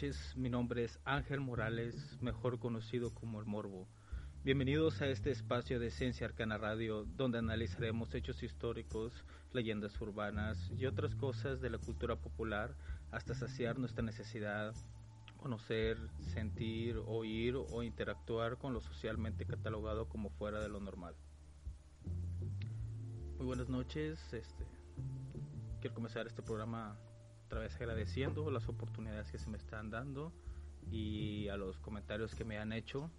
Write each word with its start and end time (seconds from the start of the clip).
noches. 0.00 0.34
Mi 0.34 0.48
nombre 0.48 0.84
es 0.84 0.98
Ángel 1.04 1.40
Morales, 1.40 2.16
mejor 2.22 2.58
conocido 2.58 3.12
como 3.12 3.38
El 3.38 3.44
Morbo. 3.44 3.86
Bienvenidos 4.44 5.02
a 5.02 5.06
este 5.08 5.30
espacio 5.30 5.78
de 5.78 5.90
Ciencia 5.90 6.26
Arcana 6.26 6.56
Radio, 6.56 7.04
donde 7.04 7.36
analizaremos 7.36 8.14
hechos 8.14 8.42
históricos, 8.42 9.12
leyendas 9.52 10.00
urbanas 10.00 10.70
y 10.78 10.86
otras 10.86 11.14
cosas 11.16 11.60
de 11.60 11.68
la 11.68 11.76
cultura 11.76 12.16
popular 12.16 12.74
hasta 13.10 13.34
saciar 13.34 13.78
nuestra 13.78 14.02
necesidad 14.02 14.74
conocer, 15.36 15.98
sentir, 16.32 16.96
oír 17.06 17.56
o 17.56 17.82
interactuar 17.82 18.56
con 18.56 18.72
lo 18.72 18.80
socialmente 18.80 19.44
catalogado 19.44 20.08
como 20.08 20.30
fuera 20.30 20.60
de 20.60 20.70
lo 20.70 20.80
normal. 20.80 21.14
Muy 23.36 23.44
buenas 23.44 23.68
noches, 23.68 24.18
este 24.32 24.64
quiero 25.82 25.94
comenzar 25.94 26.26
este 26.26 26.40
programa 26.40 26.98
otra 27.50 27.62
vez 27.62 27.74
agradeciendo 27.74 28.48
las 28.52 28.68
oportunidades 28.68 29.32
que 29.32 29.36
se 29.36 29.50
me 29.50 29.56
están 29.56 29.90
dando 29.90 30.32
y 30.88 31.48
a 31.48 31.56
los 31.56 31.80
comentarios 31.80 32.32
que 32.36 32.44
me 32.44 32.58
han 32.58 32.72
hecho 32.72 33.10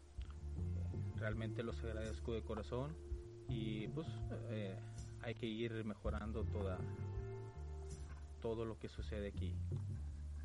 realmente 1.18 1.64
los 1.64 1.84
agradezco 1.84 2.34
de 2.34 2.42
corazón 2.42 2.96
y 3.50 3.90
pues 3.90 4.08
eh, 4.52 4.80
hay 5.22 5.36
que 5.36 5.48
ir 5.48 5.84
mejorando 5.84 6.46
toda 6.46 6.78
todo 8.42 8.64
lo 8.64 8.80
que 8.80 8.88
sucede 8.88 9.28
aquí. 9.28 9.54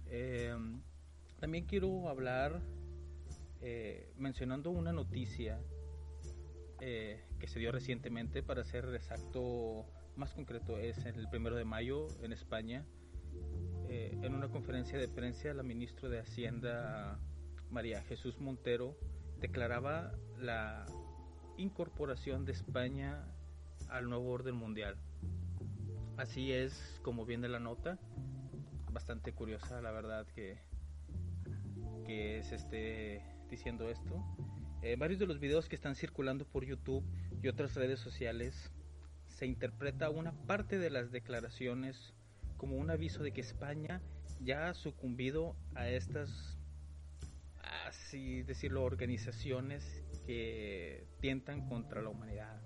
Em, 0.06 0.80
también 1.38 1.64
quiero 1.64 2.08
hablar 2.08 2.60
eh, 3.60 4.12
mencionando 4.18 4.70
una 4.72 4.92
noticia 4.92 5.60
eh, 6.80 7.22
que 7.38 7.47
se 7.47 7.60
dio 7.60 7.70
recientemente, 7.70 8.42
para 8.42 8.64
ser 8.64 8.92
exacto, 8.97 9.86
más 10.16 10.34
concreto, 10.34 10.76
es 10.76 11.06
el 11.06 11.28
primero 11.28 11.54
de 11.54 11.64
mayo 11.64 12.08
en 12.24 12.32
España. 12.32 12.84
En 13.88 14.34
una 14.34 14.48
conferencia 14.48 14.98
de 14.98 15.08
prensa, 15.08 15.52
la 15.54 15.62
ministra 15.62 16.08
de 16.08 16.20
Hacienda, 16.20 17.19
María 17.70 18.02
Jesús 18.02 18.41
Montero, 18.41 18.97
declaraba 19.41 20.12
la 20.38 20.86
incorporación 21.56 22.44
de 22.44 22.52
España 22.52 23.24
al 23.88 24.08
nuevo 24.08 24.30
orden 24.30 24.56
mundial. 24.56 24.97
Así 26.16 26.52
es 26.52 27.00
como 27.02 27.24
viene 27.26 27.48
la 27.48 27.60
nota, 27.60 27.98
bastante 28.92 29.32
curiosa 29.32 29.80
la 29.82 29.91
verdad 29.91 30.26
que, 30.34 30.58
que 32.06 32.42
se 32.42 32.56
esté 32.56 33.22
diciendo 33.50 33.88
esto. 33.88 34.24
Eh, 34.82 34.97
varios 34.97 35.20
de 35.20 35.26
los 35.26 35.41
videos 35.41 35.68
que 35.68 35.76
están 35.76 35.94
circulando 35.94 36.47
por 36.47 36.64
YouTube 36.64 37.04
y 37.42 37.48
otras 37.48 37.74
redes 37.74 38.00
sociales 38.00 38.72
se 39.26 39.47
interpreta 39.47 40.10
una 40.10 40.32
parte 40.32 40.78
de 40.78 40.91
las 40.91 41.10
declaraciones 41.10 42.14
como 42.56 42.76
un 42.76 42.90
aviso 42.90 43.22
de 43.22 43.32
que 43.32 43.40
España 43.40 44.00
ya 44.40 44.68
ha 44.68 44.74
sucumbido 44.74 45.56
a 45.74 45.88
estas 45.88 46.56
así 47.86 48.42
decirlo, 48.42 48.84
organizaciones 48.84 50.04
que 50.26 51.06
tientan 51.20 51.68
contra 51.68 52.02
la 52.02 52.10
humanidad. 52.10 52.60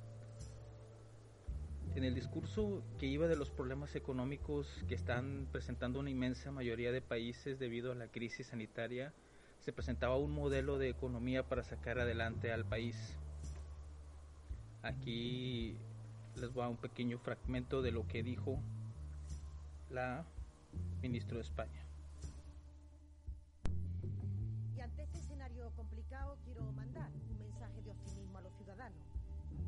En 1.94 2.04
el 2.04 2.14
discurso 2.14 2.84
que 2.98 3.06
iba 3.06 3.26
de 3.26 3.36
los 3.36 3.50
problemas 3.50 3.96
económicos 3.96 4.84
que 4.88 4.94
están 4.94 5.48
presentando 5.50 5.98
una 5.98 6.10
inmensa 6.10 6.52
mayoría 6.52 6.92
de 6.92 7.02
países 7.02 7.58
debido 7.58 7.90
a 7.90 7.96
la 7.96 8.08
crisis 8.08 8.48
sanitaria, 8.48 9.12
se 9.60 9.72
presentaba 9.72 10.16
un 10.16 10.30
modelo 10.30 10.78
de 10.78 10.88
economía 10.88 11.48
para 11.48 11.64
sacar 11.64 11.98
adelante 11.98 12.52
al 12.52 12.64
país. 12.64 13.18
Aquí 14.82 15.76
les 16.36 16.52
voy 16.52 16.64
a 16.64 16.68
un 16.68 16.76
pequeño 16.76 17.18
fragmento 17.18 17.82
de 17.82 17.90
lo 17.90 18.06
que 18.06 18.22
dijo 18.22 18.62
la 19.90 20.24
ministra 21.02 21.36
de 21.36 21.42
España. 21.42 21.90
quiero 26.44 26.72
mandar 26.72 27.08
un 27.30 27.38
mensaje 27.38 27.82
de 27.82 27.90
optimismo 27.90 28.38
a 28.38 28.40
los 28.42 28.52
ciudadanos. 28.54 28.98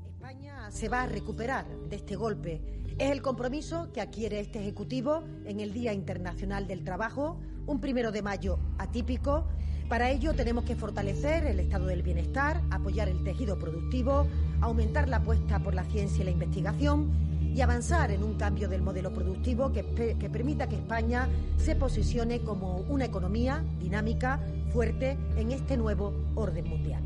España 0.07 0.71
se 0.71 0.89
va 0.89 1.03
a 1.03 1.07
recuperar 1.07 1.67
de 1.89 1.97
este 1.97 2.17
golpe. 2.17 2.61
Es 2.99 3.11
el 3.11 3.23
compromiso 3.23 3.93
que 3.93 4.01
adquiere 4.01 4.41
este 4.41 4.61
Ejecutivo 4.61 5.25
en 5.45 5.61
el 5.61 5.73
Día 5.73 5.93
Internacional 5.93 6.67
del 6.67 6.85
Trabajo, 6.85 7.41
un 7.67 7.81
primero 7.81 8.13
de 8.13 8.23
mayo 8.23 8.59
atípico. 8.79 9.47
Para 9.89 10.11
ello 10.11 10.35
tenemos 10.35 10.65
que 10.65 10.75
fortalecer 10.75 11.45
el 11.47 11.61
estado 11.61 11.87
del 11.87 12.03
bienestar, 12.03 12.61
apoyar 12.71 13.09
el 13.09 13.23
tejido 13.25 13.59
productivo, 13.59 14.27
aumentar 14.61 15.09
la 15.09 15.19
apuesta 15.19 15.59
por 15.61 15.75
la 15.75 15.85
ciencia 15.85 16.23
y 16.23 16.25
la 16.25 16.31
investigación 16.31 17.32
y 17.55 17.61
avanzar 17.61 18.11
en 18.11 18.23
un 18.23 18.35
cambio 18.35 18.69
del 18.69 18.83
modelo 18.83 19.13
productivo 19.13 19.73
que, 19.73 20.17
que 20.19 20.31
permita 20.31 20.69
que 20.69 20.77
España 20.77 21.29
se 21.59 21.77
posicione 21.77 22.41
como 22.41 22.77
una 22.89 23.05
economía 23.05 23.65
dinámica, 23.79 24.41
fuerte 24.73 25.19
en 25.37 25.53
este 25.53 25.77
nuevo 25.77 26.15
orden 26.35 26.67
mundial. 26.69 27.03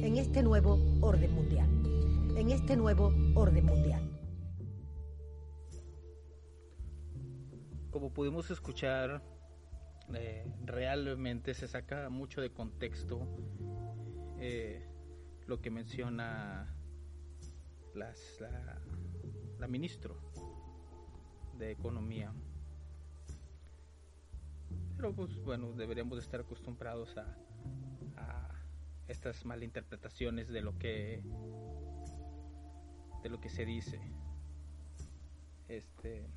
En 0.00 0.16
este 0.16 0.42
nuevo 0.42 0.78
orden 1.00 1.32
mundial. 1.34 1.68
En 2.36 2.50
este 2.50 2.76
nuevo 2.76 3.12
orden 3.34 3.64
mundial. 3.64 4.02
Como 7.90 8.12
pudimos 8.12 8.50
escuchar, 8.50 9.22
eh, 10.14 10.46
realmente 10.64 11.54
se 11.54 11.68
saca 11.68 12.08
mucho 12.10 12.40
de 12.40 12.52
contexto 12.52 13.26
eh, 14.38 14.86
lo 15.46 15.60
que 15.60 15.70
menciona 15.70 16.74
las, 17.94 18.40
la, 18.40 18.81
la 19.62 19.68
ministro 19.68 20.16
de 21.56 21.70
Economía 21.70 22.34
pero 24.96 25.14
pues 25.14 25.36
bueno, 25.42 25.72
deberíamos 25.72 26.18
estar 26.18 26.40
acostumbrados 26.40 27.16
a, 27.16 27.26
estas 29.08 29.44
malinterpretaciones 29.44 30.48
de 30.48 30.62
lo 30.62 30.78
que 30.78 31.22
de 33.22 33.28
lo 33.28 33.40
que 33.40 33.48
se 33.48 33.64
dice. 33.64 34.00
Este 35.68 36.28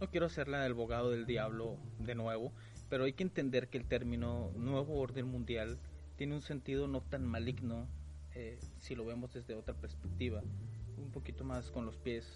no 0.00 0.08
quiero 0.10 0.28
ser 0.28 0.48
la 0.48 0.62
del 0.62 0.72
abogado 0.72 1.10
del 1.10 1.26
diablo 1.26 1.78
de 1.98 2.14
nuevo, 2.14 2.52
pero 2.88 3.04
hay 3.04 3.12
que 3.12 3.24
entender 3.24 3.68
que 3.68 3.78
el 3.78 3.86
término 3.86 4.50
nuevo 4.56 4.98
orden 4.98 5.26
mundial 5.26 5.78
tiene 6.16 6.34
un 6.34 6.42
sentido 6.42 6.88
no 6.88 7.00
tan 7.00 7.24
maligno 7.26 7.88
eh, 8.34 8.58
si 8.78 8.94
lo 8.94 9.04
vemos 9.04 9.32
desde 9.32 9.54
otra 9.54 9.74
perspectiva, 9.74 10.42
un 10.96 11.10
poquito 11.10 11.44
más 11.44 11.70
con 11.70 11.86
los 11.86 11.96
pies 11.96 12.26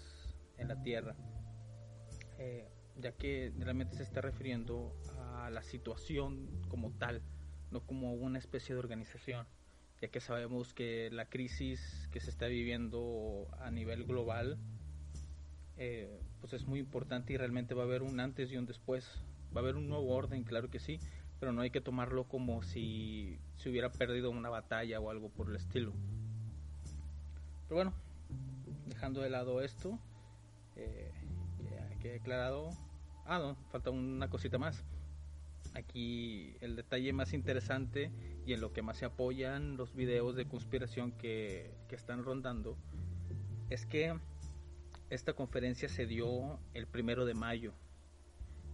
en 0.57 0.67
la 0.67 0.81
tierra. 0.81 1.15
Eh, 2.37 2.69
ya 2.97 3.13
que 3.13 3.53
realmente 3.57 3.95
se 3.95 4.03
está 4.03 4.21
refiriendo 4.21 4.93
a 5.17 5.49
la 5.49 5.63
situación 5.63 6.49
como 6.67 6.91
tal, 6.91 7.21
no 7.71 7.85
como 7.85 8.13
una 8.13 8.39
especie 8.39 8.75
de 8.75 8.79
organización, 8.79 9.47
ya 10.01 10.09
que 10.09 10.19
sabemos 10.19 10.73
que 10.73 11.09
la 11.11 11.25
crisis 11.29 12.09
que 12.11 12.19
se 12.19 12.29
está 12.29 12.47
viviendo 12.47 13.47
a 13.59 13.71
nivel 13.71 14.05
global 14.05 14.57
eh, 15.81 16.19
pues 16.41 16.51
es 16.51 16.67
muy 16.67 16.79
importante 16.79 17.31
y 17.31 17.37
realmente 17.37 17.73
va 17.73 17.83
a 17.83 17.85
haber 17.85 18.01
un 18.01 18.19
antes 18.19 18.51
y 18.51 18.57
un 18.57 18.65
después, 18.65 19.09
va 19.55 19.61
a 19.61 19.63
haber 19.63 19.75
un 19.75 19.87
nuevo 19.87 20.09
orden, 20.13 20.43
claro 20.43 20.69
que 20.69 20.79
sí, 20.79 20.99
pero 21.39 21.53
no 21.53 21.61
hay 21.61 21.71
que 21.71 21.79
tomarlo 21.79 22.25
como 22.25 22.63
si 22.63 23.39
se 23.55 23.69
hubiera 23.69 23.89
perdido 23.89 24.29
una 24.29 24.49
batalla 24.49 24.99
o 24.99 25.09
algo 25.09 25.29
por 25.29 25.49
el 25.49 25.55
estilo. 25.55 25.93
Pero 27.67 27.75
bueno, 27.75 27.93
dejando 28.89 29.21
de 29.21 29.29
lado 29.29 29.61
esto, 29.61 29.97
eh, 30.75 31.11
que 31.99 32.09
he 32.09 32.13
declarado 32.13 32.71
Ah, 33.31 33.37
no, 33.37 33.55
falta 33.69 33.91
una 33.91 34.27
cosita 34.27 34.57
más. 34.57 34.83
Aquí 35.75 36.55
el 36.61 36.75
detalle 36.75 37.13
más 37.13 37.31
interesante 37.33 38.11
y 38.43 38.53
en 38.53 38.59
lo 38.59 38.73
que 38.73 38.81
más 38.81 38.97
se 38.97 39.05
apoyan 39.05 39.77
los 39.77 39.93
videos 39.93 40.35
de 40.35 40.47
conspiración 40.47 41.11
que, 41.11 41.75
están 41.91 42.23
rondando 42.23 42.75
es 43.69 43.85
que 43.85 44.17
esta 45.11 45.33
conferencia 45.33 45.89
se 45.89 46.07
dio 46.07 46.59
el 46.73 46.87
primero 46.87 47.23
de 47.25 47.35
mayo 47.35 47.73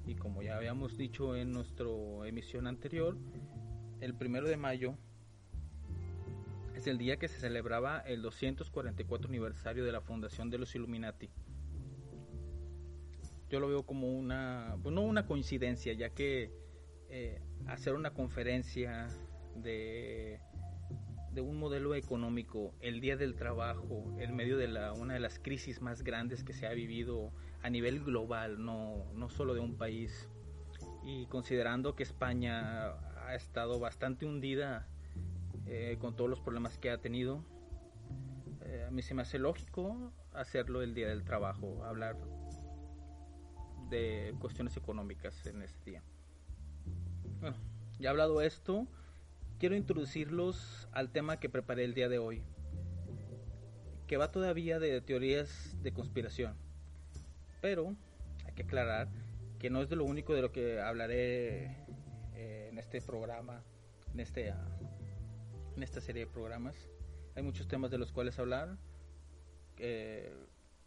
y 0.05 0.15
como 0.15 0.41
ya 0.41 0.55
habíamos 0.55 0.97
dicho 0.97 1.35
en 1.35 1.51
nuestra 1.51 1.89
emisión 2.25 2.65
anterior, 2.65 3.17
el 3.99 4.13
primero 4.15 4.47
de 4.47 4.55
mayo 4.55 4.97
es 6.75 6.87
el 6.87 6.97
día 6.97 7.17
que 7.17 7.27
se 7.27 7.39
celebraba 7.39 7.99
el 7.99 8.21
244 8.21 9.29
aniversario 9.29 9.85
de 9.85 9.91
la 9.91 10.01
fundación 10.01 10.49
de 10.49 10.57
los 10.57 10.75
Illuminati. 10.75 11.29
Yo 13.49 13.59
lo 13.59 13.67
veo 13.69 13.83
como 13.83 14.09
una, 14.09 14.77
pues 14.83 14.95
una 14.95 15.25
coincidencia, 15.25 15.93
ya 15.93 16.09
que 16.09 16.51
eh, 17.09 17.41
hacer 17.67 17.93
una 17.93 18.11
conferencia 18.11 19.07
de, 19.55 20.39
un 21.37 21.57
modelo 21.57 21.95
económico 21.95 22.73
el 22.81 22.99
día 22.99 23.15
del 23.15 23.35
trabajo, 23.35 24.13
en 24.19 24.35
medio 24.35 24.57
de 24.57 24.67
una 24.97 25.13
de 25.13 25.19
las 25.19 25.39
crisis 25.39 25.81
más 25.81 26.03
grandes 26.03 26.43
que 26.43 26.53
se 26.53 26.67
ha 26.67 26.73
vivido 26.73 27.31
a 27.61 27.69
nivel 27.69 28.03
global, 28.03 28.63
no, 28.63 29.05
no 29.13 29.29
solo 29.29 29.53
de 29.53 29.59
un 29.59 29.77
país, 29.77 30.27
y 31.03 31.25
considerando 31.27 31.95
que 31.95 32.03
España 32.03 32.87
ha 33.25 33.35
estado 33.35 33.79
bastante 33.79 34.25
hundida 34.25 34.87
eh, 35.67 35.97
con 35.99 36.15
todos 36.15 36.29
los 36.29 36.39
problemas 36.39 36.77
que 36.77 36.91
ha 36.91 36.97
tenido, 36.99 37.43
eh, 38.65 38.85
a 38.87 38.91
mí 38.91 39.01
se 39.01 39.13
me 39.13 39.21
hace 39.21 39.39
lógico 39.39 40.11
hacerlo 40.33 40.81
el 40.81 40.93
día 40.93 41.07
del 41.07 41.23
trabajo, 41.23 41.83
hablar 41.83 42.17
de 43.89 44.33
cuestiones 44.39 44.75
económicas 44.77 45.45
en 45.45 45.61
este 45.61 45.91
día. 45.91 46.03
Bueno, 47.39 47.57
ya 47.99 48.09
hablado 48.09 48.41
esto, 48.41 48.87
quiero 49.59 49.75
introducirlos 49.75 50.87
al 50.91 51.11
tema 51.11 51.39
que 51.39 51.49
preparé 51.49 51.85
el 51.85 51.93
día 51.93 52.09
de 52.09 52.17
hoy, 52.17 52.43
que 54.07 54.17
va 54.17 54.31
todavía 54.31 54.79
de 54.79 55.01
teorías 55.01 55.75
de 55.81 55.93
conspiración. 55.93 56.55
Pero 57.61 57.95
hay 58.45 58.53
que 58.53 58.63
aclarar 58.63 59.09
que 59.59 59.69
no 59.69 59.81
es 59.81 59.89
de 59.89 59.95
lo 59.95 60.05
único 60.05 60.33
de 60.33 60.41
lo 60.41 60.51
que 60.51 60.79
hablaré 60.81 61.65
eh, 62.35 62.67
en 62.69 62.77
este 62.77 63.01
programa, 63.01 63.63
en, 64.13 64.19
este, 64.19 64.53
en 65.75 65.83
esta 65.83 66.01
serie 66.01 66.25
de 66.25 66.31
programas. 66.31 66.75
Hay 67.35 67.43
muchos 67.43 67.67
temas 67.67 67.91
de 67.91 67.97
los 67.97 68.11
cuales 68.11 68.39
hablar, 68.39 68.77
eh, 69.77 70.33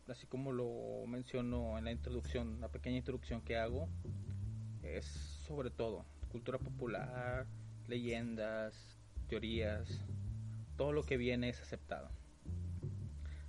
así 0.09 0.27
como 0.27 0.53
lo 0.53 1.07
menciono 1.07 1.77
en 1.79 1.85
la 1.85 1.93
introducción, 1.93 2.61
la 2.61 2.69
pequeña 2.69 2.97
introducción 2.97 3.43
que 3.43 3.57
hago, 3.57 3.89
es 4.83 5.05
sobre 5.47 5.71
todo 5.71 6.05
cultura 6.31 6.59
popular, 6.59 7.47
leyendas, 7.87 8.99
teorías, 9.29 10.05
todo 10.77 10.93
lo 10.93 11.03
que 11.03 11.17
viene 11.17 11.49
es 11.49 11.61
aceptado. 11.61 12.09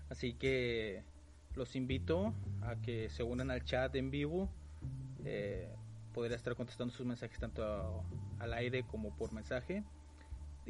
Así 0.09 0.33
que 0.33 1.03
los 1.55 1.75
invito 1.75 2.33
a 2.61 2.75
que 2.81 3.09
se 3.09 3.23
unan 3.23 3.51
al 3.51 3.63
chat 3.63 3.95
en 3.95 4.11
vivo. 4.11 4.49
Eh, 5.23 5.69
podría 6.13 6.35
estar 6.35 6.55
contestando 6.55 6.93
sus 6.93 7.05
mensajes 7.05 7.37
tanto 7.39 8.03
al 8.39 8.53
aire 8.53 8.83
como 8.83 9.15
por 9.15 9.31
mensaje. 9.31 9.83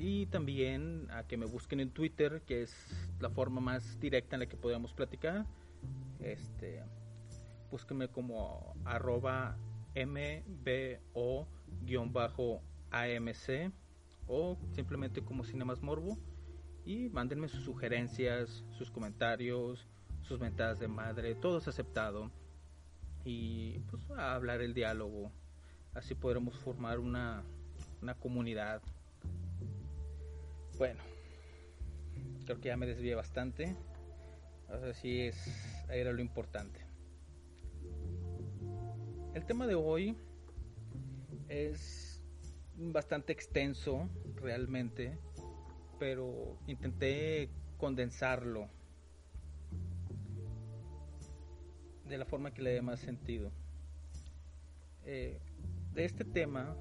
Y 0.01 0.27
también 0.27 1.07
a 1.11 1.23
que 1.23 1.35
me 1.35 1.45
busquen 1.45 1.81
en 1.81 1.91
Twitter, 1.91 2.41
que 2.47 2.61
es 2.61 2.73
la 3.19 3.29
forma 3.29 3.59
más 3.59 3.99
directa 3.99 4.37
en 4.37 4.39
la 4.39 4.45
que 4.45 4.55
podemos 4.55 4.93
platicar. 4.93 5.45
Este, 6.21 6.81
búsquenme 7.69 8.07
como 8.07 8.73
arroba 8.85 9.57
mbo-amc 9.95 11.03
o 14.27 14.57
simplemente 14.71 15.21
como 15.21 15.43
Cinemas 15.43 15.81
Morbo 15.81 16.17
y 16.85 17.09
mándenme 17.09 17.49
sus 17.49 17.65
sugerencias, 17.65 18.63
sus 18.77 18.89
comentarios, 18.89 19.85
sus 20.21 20.39
mentadas 20.39 20.79
de 20.79 20.87
madre, 20.87 21.35
todo 21.35 21.57
es 21.57 21.67
aceptado 21.67 22.31
y 23.25 23.79
pues 23.91 24.09
a 24.11 24.33
hablar 24.33 24.61
el 24.61 24.73
diálogo, 24.73 25.29
así 25.93 26.15
podremos 26.15 26.57
formar 26.59 26.99
una, 26.99 27.43
una 28.01 28.13
comunidad. 28.13 28.81
Bueno, 30.79 31.01
creo 32.45 32.61
que 32.61 32.69
ya 32.69 32.77
me 32.77 32.85
desvié 32.85 33.13
bastante, 33.13 33.75
ahora 34.69 34.93
sí 34.93 35.23
es, 35.23 35.35
era 35.89 36.13
lo 36.13 36.21
importante. 36.21 36.79
El 39.33 39.45
tema 39.45 39.67
de 39.67 39.75
hoy 39.75 40.15
es 41.49 42.23
bastante 42.77 43.33
extenso 43.33 44.07
realmente, 44.37 45.19
pero 45.99 46.57
intenté 46.65 47.49
condensarlo 47.77 48.69
de 52.05 52.17
la 52.17 52.23
forma 52.23 52.53
que 52.53 52.61
le 52.61 52.69
dé 52.71 52.81
más 52.81 53.01
sentido. 53.01 53.51
Eh, 55.03 55.41
de 55.91 56.05
este 56.05 56.23
tema, 56.23 56.73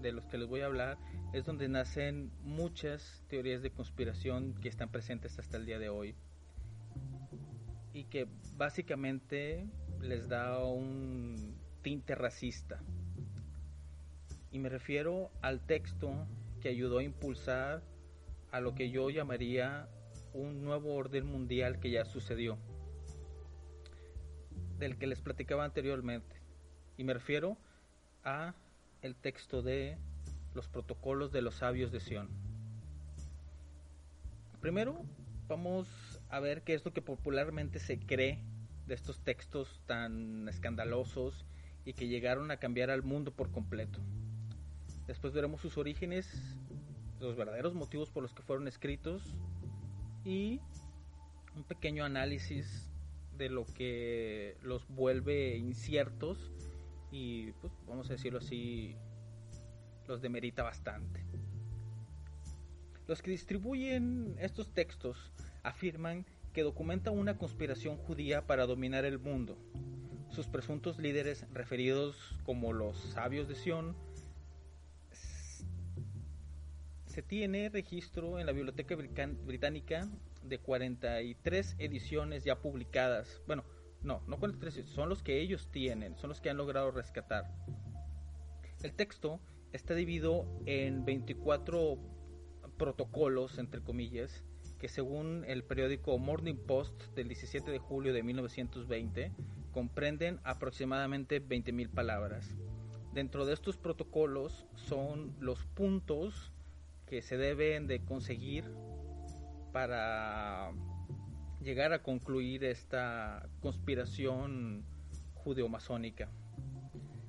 de 0.00 0.12
los 0.12 0.24
que 0.26 0.38
les 0.38 0.48
voy 0.48 0.60
a 0.60 0.66
hablar, 0.66 0.98
es 1.32 1.44
donde 1.44 1.68
nacen 1.68 2.30
muchas 2.42 3.22
teorías 3.28 3.62
de 3.62 3.70
conspiración 3.70 4.54
que 4.60 4.68
están 4.68 4.90
presentes 4.90 5.38
hasta 5.38 5.56
el 5.56 5.66
día 5.66 5.78
de 5.78 5.88
hoy 5.88 6.14
y 7.92 8.04
que 8.04 8.28
básicamente 8.56 9.66
les 10.00 10.28
da 10.28 10.62
un 10.64 11.56
tinte 11.82 12.14
racista. 12.14 12.80
Y 14.50 14.58
me 14.58 14.68
refiero 14.68 15.30
al 15.42 15.60
texto 15.60 16.26
que 16.60 16.68
ayudó 16.68 16.98
a 16.98 17.02
impulsar 17.02 17.82
a 18.50 18.60
lo 18.60 18.74
que 18.74 18.90
yo 18.90 19.10
llamaría 19.10 19.88
un 20.32 20.62
nuevo 20.62 20.94
orden 20.94 21.26
mundial 21.26 21.80
que 21.80 21.90
ya 21.90 22.04
sucedió, 22.04 22.58
del 24.78 24.96
que 24.96 25.06
les 25.06 25.20
platicaba 25.20 25.64
anteriormente. 25.64 26.36
Y 26.96 27.04
me 27.04 27.14
refiero 27.14 27.56
a 28.24 28.54
el 29.02 29.14
texto 29.14 29.62
de 29.62 29.98
los 30.54 30.68
protocolos 30.68 31.32
de 31.32 31.42
los 31.42 31.56
sabios 31.56 31.92
de 31.92 32.00
Sion. 32.00 32.28
Primero, 34.60 35.02
vamos 35.46 35.88
a 36.30 36.40
ver 36.40 36.62
qué 36.62 36.74
es 36.74 36.84
lo 36.84 36.92
que 36.92 37.02
popularmente 37.02 37.78
se 37.78 37.98
cree 37.98 38.42
de 38.86 38.94
estos 38.94 39.20
textos 39.20 39.80
tan 39.86 40.48
escandalosos 40.48 41.46
y 41.84 41.92
que 41.92 42.08
llegaron 42.08 42.50
a 42.50 42.56
cambiar 42.56 42.90
al 42.90 43.02
mundo 43.02 43.32
por 43.32 43.50
completo. 43.50 44.00
Después 45.06 45.32
veremos 45.32 45.60
sus 45.60 45.78
orígenes, 45.78 46.28
los 47.20 47.36
verdaderos 47.36 47.74
motivos 47.74 48.10
por 48.10 48.22
los 48.22 48.34
que 48.34 48.42
fueron 48.42 48.68
escritos 48.68 49.22
y 50.24 50.60
un 51.56 51.64
pequeño 51.64 52.04
análisis 52.04 52.90
de 53.36 53.48
lo 53.48 53.64
que 53.64 54.56
los 54.62 54.86
vuelve 54.88 55.56
inciertos 55.56 56.52
y 57.10 57.52
pues 57.52 57.72
vamos 57.86 58.08
a 58.10 58.14
decirlo 58.14 58.38
así 58.38 58.96
los 60.06 60.22
demerita 60.22 60.62
bastante. 60.62 61.24
Los 63.06 63.22
que 63.22 63.30
distribuyen 63.30 64.36
estos 64.38 64.72
textos 64.72 65.32
afirman 65.62 66.26
que 66.52 66.62
documenta 66.62 67.10
una 67.10 67.36
conspiración 67.38 67.96
judía 67.96 68.46
para 68.46 68.66
dominar 68.66 69.04
el 69.04 69.18
mundo 69.18 69.58
sus 70.30 70.46
presuntos 70.46 70.98
líderes 70.98 71.46
referidos 71.52 72.16
como 72.44 72.72
los 72.72 72.96
sabios 72.96 73.48
de 73.48 73.54
Sion, 73.54 73.96
se 77.06 77.22
tiene 77.22 77.68
registro 77.68 78.38
en 78.38 78.46
la 78.46 78.52
Biblioteca 78.52 78.94
Británica 78.94 80.08
de 80.42 80.58
43 80.58 81.76
ediciones 81.78 82.44
ya 82.44 82.60
publicadas. 82.60 83.40
Bueno, 83.46 83.64
no, 84.02 84.22
no 84.26 84.38
43, 84.38 84.86
son 84.86 85.08
los 85.08 85.22
que 85.22 85.40
ellos 85.40 85.68
tienen, 85.70 86.16
son 86.16 86.28
los 86.28 86.40
que 86.40 86.50
han 86.50 86.56
logrado 86.56 86.90
rescatar. 86.90 87.52
El 88.82 88.92
texto 88.92 89.40
está 89.72 89.94
dividido 89.94 90.46
en 90.66 91.04
24 91.04 91.98
protocolos, 92.76 93.58
entre 93.58 93.82
comillas, 93.82 94.44
que 94.78 94.88
según 94.88 95.44
el 95.46 95.64
periódico 95.64 96.16
Morning 96.18 96.54
Post 96.54 97.02
del 97.14 97.28
17 97.28 97.70
de 97.70 97.78
julio 97.78 98.12
de 98.12 98.22
1920, 98.22 99.32
comprenden 99.72 100.40
aproximadamente 100.44 101.44
20.000 101.44 101.90
palabras. 101.90 102.56
Dentro 103.12 103.46
de 103.46 103.54
estos 103.54 103.76
protocolos 103.76 104.66
son 104.76 105.34
los 105.40 105.64
puntos 105.64 106.52
que 107.06 107.22
se 107.22 107.36
deben 107.36 107.86
de 107.88 108.04
conseguir 108.04 108.64
para 109.72 110.72
llegar 111.60 111.92
a 111.92 112.02
concluir 112.02 112.64
esta 112.64 113.48
conspiración 113.60 114.84
judeo-masónica. 115.34 116.30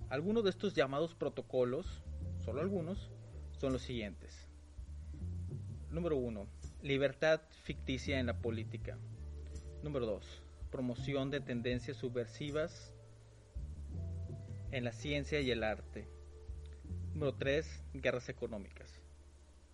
Algunos 0.09 0.43
de 0.43 0.49
estos 0.49 0.73
llamados 0.73 1.15
protocolos, 1.15 2.03
solo 2.43 2.61
algunos, 2.61 3.11
son 3.51 3.73
los 3.73 3.81
siguientes. 3.81 4.47
Número 5.91 6.17
1. 6.17 6.47
Libertad 6.81 7.41
ficticia 7.63 8.19
en 8.19 8.27
la 8.27 8.39
política. 8.41 8.97
Número 9.83 10.05
2 10.05 10.43
promoción 10.69 11.31
de 11.31 11.41
tendencias 11.41 11.97
subversivas 11.97 12.93
en 14.71 14.83
la 14.83 14.91
ciencia 14.91 15.39
y 15.41 15.51
el 15.51 15.63
arte. 15.63 16.07
Número 17.13 17.33
3. 17.35 17.83
Guerras 17.93 18.29
económicas. 18.29 19.01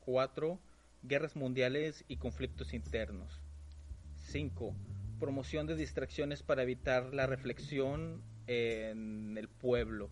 4. 0.02 0.60
Guerras 1.04 1.36
mundiales 1.36 2.06
y 2.08 2.18
conflictos 2.18 2.74
internos. 2.74 3.42
5. 4.26 4.76
Promoción 5.20 5.68
de 5.68 5.76
distracciones 5.76 6.44
para 6.44 6.64
evitar 6.64 7.14
la 7.14 7.26
reflexión 7.26 8.22
en 8.48 9.38
el 9.38 9.48
pueblo. 9.48 10.10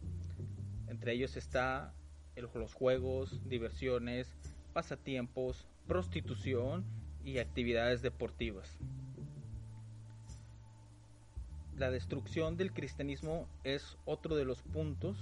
Entre 0.88 1.14
ellos 1.14 1.38
está 1.38 1.94
los 2.36 2.74
juegos, 2.74 3.48
diversiones, 3.48 4.36
pasatiempos, 4.74 5.68
prostitución 5.88 6.84
y 7.24 7.38
actividades 7.38 8.02
deportivas 8.02 8.80
la 11.78 11.90
destrucción 11.90 12.56
del 12.56 12.72
cristianismo 12.72 13.48
es 13.64 13.98
otro 14.06 14.36
de 14.36 14.46
los 14.46 14.62
puntos, 14.62 15.18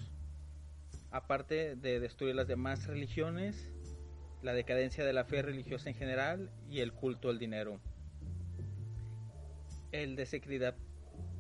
aparte 1.11 1.75
de 1.75 1.99
destruir 1.99 2.35
las 2.35 2.47
demás 2.47 2.87
religiones, 2.87 3.69
la 4.41 4.53
decadencia 4.53 5.05
de 5.05 5.13
la 5.13 5.23
fe 5.23 5.41
religiosa 5.41 5.89
en 5.89 5.95
general 5.95 6.49
y 6.69 6.79
el 6.79 6.93
culto 6.93 7.29
al 7.29 7.39
dinero. 7.39 7.79
El 9.91 10.15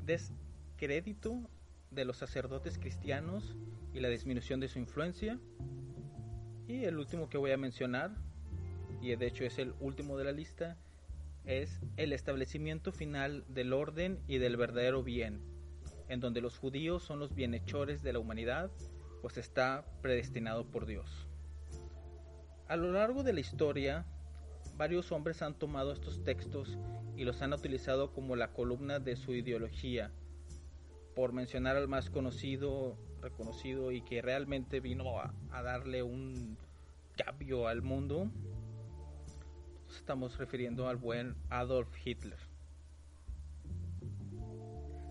descrédito 0.05 1.49
de 1.89 2.05
los 2.05 2.17
sacerdotes 2.17 2.77
cristianos 2.77 3.55
y 3.93 3.99
la 3.99 4.09
disminución 4.09 4.59
de 4.59 4.67
su 4.67 4.79
influencia. 4.79 5.39
Y 6.67 6.85
el 6.85 6.97
último 6.97 7.29
que 7.29 7.37
voy 7.37 7.51
a 7.51 7.57
mencionar, 7.57 8.11
y 9.01 9.15
de 9.15 9.27
hecho 9.27 9.43
es 9.43 9.57
el 9.59 9.73
último 9.79 10.17
de 10.17 10.25
la 10.25 10.31
lista, 10.31 10.77
es 11.45 11.81
el 11.97 12.13
establecimiento 12.13 12.91
final 12.91 13.45
del 13.47 13.73
orden 13.73 14.19
y 14.27 14.37
del 14.37 14.57
verdadero 14.57 15.03
bien, 15.03 15.41
en 16.07 16.19
donde 16.19 16.41
los 16.41 16.57
judíos 16.57 17.03
son 17.03 17.19
los 17.19 17.33
bienhechores 17.33 18.03
de 18.03 18.13
la 18.13 18.19
humanidad, 18.19 18.71
pues 19.21 19.37
está 19.37 19.85
predestinado 20.01 20.65
por 20.65 20.85
Dios. 20.85 21.27
A 22.67 22.75
lo 22.75 22.91
largo 22.91 23.23
de 23.23 23.33
la 23.33 23.39
historia, 23.39 24.05
varios 24.77 25.11
hombres 25.11 25.41
han 25.41 25.55
tomado 25.55 25.91
estos 25.91 26.23
textos 26.23 26.77
y 27.21 27.23
los 27.23 27.39
han 27.43 27.53
utilizado 27.53 28.13
como 28.13 28.35
la 28.35 28.51
columna 28.51 28.97
de 28.97 29.15
su 29.15 29.35
ideología. 29.35 30.11
Por 31.13 31.33
mencionar 31.33 31.75
al 31.75 31.87
más 31.87 32.09
conocido, 32.09 32.97
reconocido 33.21 33.91
y 33.91 34.01
que 34.01 34.23
realmente 34.23 34.79
vino 34.79 35.19
a, 35.19 35.31
darle 35.61 36.01
un 36.01 36.57
cambio 37.15 37.67
al 37.67 37.83
mundo, 37.83 38.31
estamos 39.95 40.35
refiriendo 40.39 40.87
al 40.87 40.97
buen 40.97 41.35
Adolf 41.51 41.95
Hitler. 42.03 42.39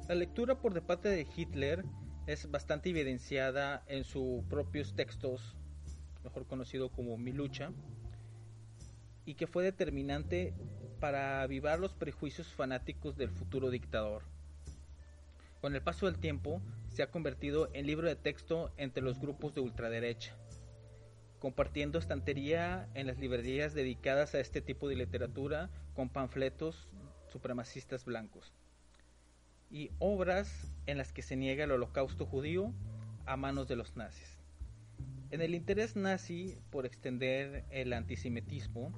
La 0.09 0.17
lectura 0.17 0.59
por 0.59 0.75
de 0.75 0.83
parte 0.83 1.11
de 1.11 1.29
Hitler 1.37 1.85
es 2.26 2.50
bastante 2.50 2.90
evidenciada 2.90 3.85
en 3.87 4.02
sus 4.02 4.43
propios 4.47 4.97
textos, 4.97 5.55
mejor 6.25 6.45
conocido 6.49 6.88
como 6.88 7.17
Mi 7.19 7.31
lucha, 7.31 7.71
y 9.25 9.35
que 9.35 9.47
fue 9.47 9.62
determinante 9.62 10.55
para 11.00 11.42
avivar 11.42 11.80
los 11.80 11.95
prejuicios 11.95 12.47
fanáticos 12.49 13.16
del 13.16 13.30
futuro 13.30 13.71
dictador. 13.71 14.23
Con 15.61 15.75
el 15.75 15.83
paso 15.83 16.07
del 16.07 16.19
tiempo, 16.19 16.61
se 16.88 17.02
ha 17.02 17.11
convertido 17.11 17.71
en 17.73 17.87
libro 17.87 18.07
de 18.07 18.16
texto 18.16 18.73
entre 18.76 19.02
los 19.02 19.19
grupos 19.19 19.54
de 19.54 19.62
ultraderecha, 19.62 20.37
compartiendo 21.38 21.99
estantería 21.99 22.88
en 22.95 23.07
las 23.07 23.19
librerías 23.19 23.75
dedicadas 23.75 24.35
a 24.35 24.40
este 24.40 24.61
tipo 24.61 24.88
de 24.88 24.97
literatura 24.97 25.71
con 25.95 26.11
panfletos 26.11 26.88
supremacistas 27.33 28.04
blancos 28.04 28.52
y 29.71 29.90
obras 29.99 30.73
en 30.87 30.99
las 30.99 31.12
que 31.12 31.23
se 31.23 31.37
niega 31.37 31.64
el 31.64 31.71
holocausto 31.71 32.26
judío 32.26 32.73
a 33.25 33.37
manos 33.37 33.69
de 33.69 33.76
los 33.76 33.97
nazis. 33.97 34.38
En 35.30 35.40
el 35.40 35.54
interés 35.54 35.95
nazi 35.95 36.59
por 36.71 36.87
extender 36.87 37.64
el 37.71 37.92
antisemitismo, 37.92 38.92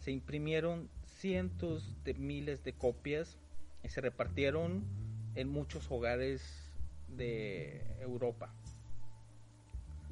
se 0.00 0.10
imprimieron 0.10 0.90
cientos 1.18 1.96
de 2.04 2.14
miles 2.14 2.62
de 2.64 2.72
copias 2.72 3.38
se 3.88 4.00
repartieron 4.00 4.84
en 5.34 5.48
muchos 5.48 5.90
hogares 5.90 6.42
de 7.08 7.82
Europa. 8.00 8.52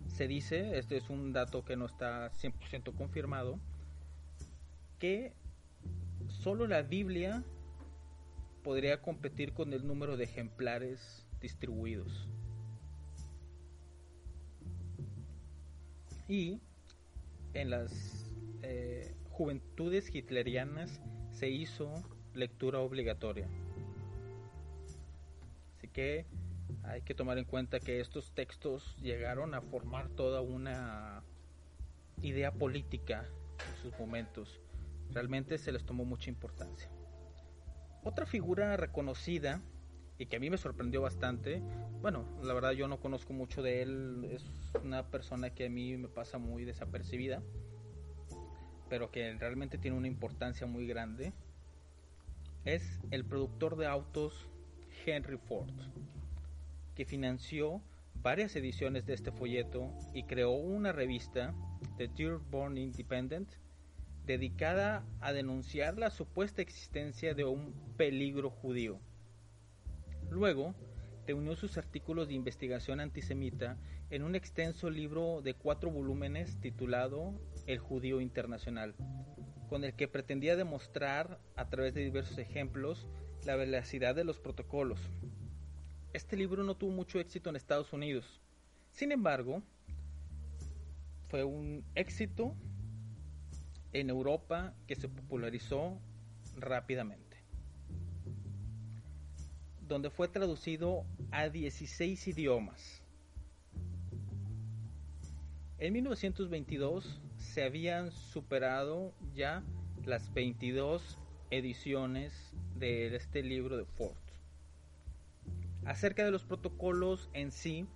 Se 0.08 0.26
dice, 0.26 0.78
este 0.78 0.96
es 0.96 1.10
un 1.10 1.32
dato 1.32 1.64
que 1.64 1.76
no 1.76 1.86
está 1.86 2.30
100% 2.32 2.94
confirmado, 2.96 3.58
que 4.98 5.34
solo 6.28 6.66
la 6.66 6.82
Biblia 6.82 7.44
podría 8.64 9.02
competir 9.02 9.52
con 9.52 9.72
el 9.72 9.86
número 9.86 10.16
de 10.16 10.24
ejemplares 10.24 11.26
distribuidos. 11.40 12.28
Y 16.28 16.60
en 17.52 17.70
las 17.70 18.26
eh, 18.62 18.95
juventudes 19.36 20.14
hitlerianas 20.14 21.02
se 21.30 21.50
hizo 21.50 21.92
lectura 22.32 22.78
obligatoria. 22.80 23.46
Así 25.76 25.88
que 25.88 26.24
hay 26.84 27.02
que 27.02 27.14
tomar 27.14 27.36
en 27.36 27.44
cuenta 27.44 27.78
que 27.78 28.00
estos 28.00 28.32
textos 28.32 28.96
llegaron 28.96 29.52
a 29.52 29.60
formar 29.60 30.08
toda 30.08 30.40
una 30.40 31.22
idea 32.22 32.50
política 32.50 33.28
en 33.68 33.82
sus 33.82 33.98
momentos. 33.98 34.58
Realmente 35.10 35.58
se 35.58 35.70
les 35.70 35.84
tomó 35.84 36.06
mucha 36.06 36.30
importancia. 36.30 36.88
Otra 38.04 38.24
figura 38.24 38.78
reconocida 38.78 39.60
y 40.16 40.26
que 40.26 40.36
a 40.36 40.40
mí 40.40 40.48
me 40.48 40.56
sorprendió 40.56 41.02
bastante, 41.02 41.60
bueno, 42.00 42.24
la 42.42 42.54
verdad 42.54 42.72
yo 42.72 42.88
no 42.88 43.00
conozco 43.00 43.34
mucho 43.34 43.62
de 43.62 43.82
él, 43.82 44.28
es 44.30 44.44
una 44.82 45.10
persona 45.10 45.50
que 45.50 45.66
a 45.66 45.68
mí 45.68 45.94
me 45.98 46.08
pasa 46.08 46.38
muy 46.38 46.64
desapercibida, 46.64 47.42
pero 48.88 49.10
que 49.10 49.32
realmente 49.34 49.78
tiene 49.78 49.96
una 49.96 50.08
importancia 50.08 50.66
muy 50.66 50.86
grande, 50.86 51.32
es 52.64 53.00
el 53.10 53.24
productor 53.24 53.76
de 53.76 53.86
autos 53.86 54.46
Henry 55.04 55.38
Ford, 55.38 55.70
que 56.94 57.04
financió 57.04 57.80
varias 58.22 58.56
ediciones 58.56 59.06
de 59.06 59.14
este 59.14 59.30
folleto 59.30 59.92
y 60.12 60.24
creó 60.24 60.50
una 60.50 60.92
revista, 60.92 61.54
The 61.96 62.08
Dearborn 62.08 62.76
Independent, 62.76 63.48
dedicada 64.26 65.04
a 65.20 65.32
denunciar 65.32 65.96
la 65.96 66.10
supuesta 66.10 66.60
existencia 66.60 67.34
de 67.34 67.44
un 67.44 67.72
peligro 67.96 68.50
judío. 68.50 68.98
Luego, 70.30 70.74
reunió 71.26 71.54
sus 71.54 71.78
artículos 71.78 72.28
de 72.28 72.34
investigación 72.34 72.98
antisemita 72.98 73.76
en 74.10 74.22
un 74.22 74.34
extenso 74.34 74.90
libro 74.90 75.40
de 75.42 75.54
cuatro 75.54 75.90
volúmenes 75.90 76.60
titulado 76.60 77.34
El 77.66 77.78
judío 77.78 78.20
internacional, 78.20 78.94
con 79.68 79.84
el 79.84 79.94
que 79.94 80.08
pretendía 80.08 80.56
demostrar, 80.56 81.40
a 81.56 81.68
través 81.68 81.94
de 81.94 82.04
diversos 82.04 82.38
ejemplos, 82.38 83.06
la 83.44 83.56
veracidad 83.56 84.14
de 84.14 84.24
los 84.24 84.38
protocolos. 84.38 85.00
Este 86.12 86.36
libro 86.36 86.62
no 86.64 86.76
tuvo 86.76 86.92
mucho 86.92 87.18
éxito 87.18 87.50
en 87.50 87.56
Estados 87.56 87.92
Unidos. 87.92 88.40
Sin 88.90 89.12
embargo, 89.12 89.62
fue 91.28 91.44
un 91.44 91.84
éxito 91.94 92.54
en 93.92 94.10
Europa 94.10 94.74
que 94.86 94.94
se 94.94 95.08
popularizó 95.08 95.98
rápidamente, 96.56 97.36
donde 99.80 100.10
fue 100.10 100.28
traducido 100.28 101.04
a 101.30 101.48
16 101.48 102.28
idiomas. 102.28 103.02
En 105.78 105.92
1922 105.92 107.20
se 107.56 107.64
habían 107.64 108.12
superado 108.12 109.14
ya 109.34 109.62
las 110.04 110.34
22 110.34 111.16
ediciones 111.50 112.52
de 112.74 113.16
este 113.16 113.42
libro 113.42 113.78
de 113.78 113.86
Ford. 113.86 114.12
Acerca 115.86 116.22
de 116.22 116.30
los 116.30 116.44
protocolos 116.44 117.30
en 117.32 117.52
sí, 117.52 117.86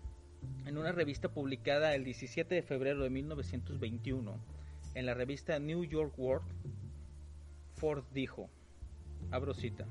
en 0.65 0.79
una 0.79 0.93
revista 0.93 1.29
publicada 1.29 1.95
el 1.95 2.05
17 2.05 2.55
de 2.55 2.63
febrero 2.63 3.03
de 3.03 3.11
1921, 3.11 4.35
en 4.95 5.05
la 5.05 5.13
revista 5.13 5.59
New 5.59 5.85
York 5.85 6.19
World, 6.19 6.49
Ford 7.75 8.05
dijo, 8.15 8.49
abro 9.31 9.53
cita, 9.53 9.85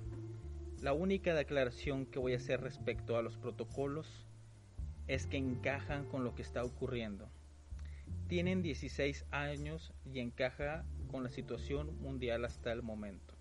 la 0.82 0.94
única 0.94 1.36
declaración 1.36 2.08
que 2.08 2.18
voy 2.18 2.34
a 2.34 2.38
hacer 2.38 2.60
respecto 2.60 3.18
a 3.18 3.22
los 3.22 3.38
protocolos 3.38 4.26
es 5.06 5.28
que 5.28 5.38
encajan 5.38 6.06
con 6.06 6.24
lo 6.24 6.34
que 6.34 6.42
está 6.42 6.64
ocurriendo. 6.64 7.30
Tienen 8.30 8.62
16 8.62 9.26
años 9.32 9.92
y 10.06 10.20
encaja 10.20 10.86
con 11.10 11.24
la 11.24 11.32
situación 11.32 12.00
mundial 12.00 12.46
hasta 12.46 12.72
el 12.72 12.84
momento. 12.84 13.34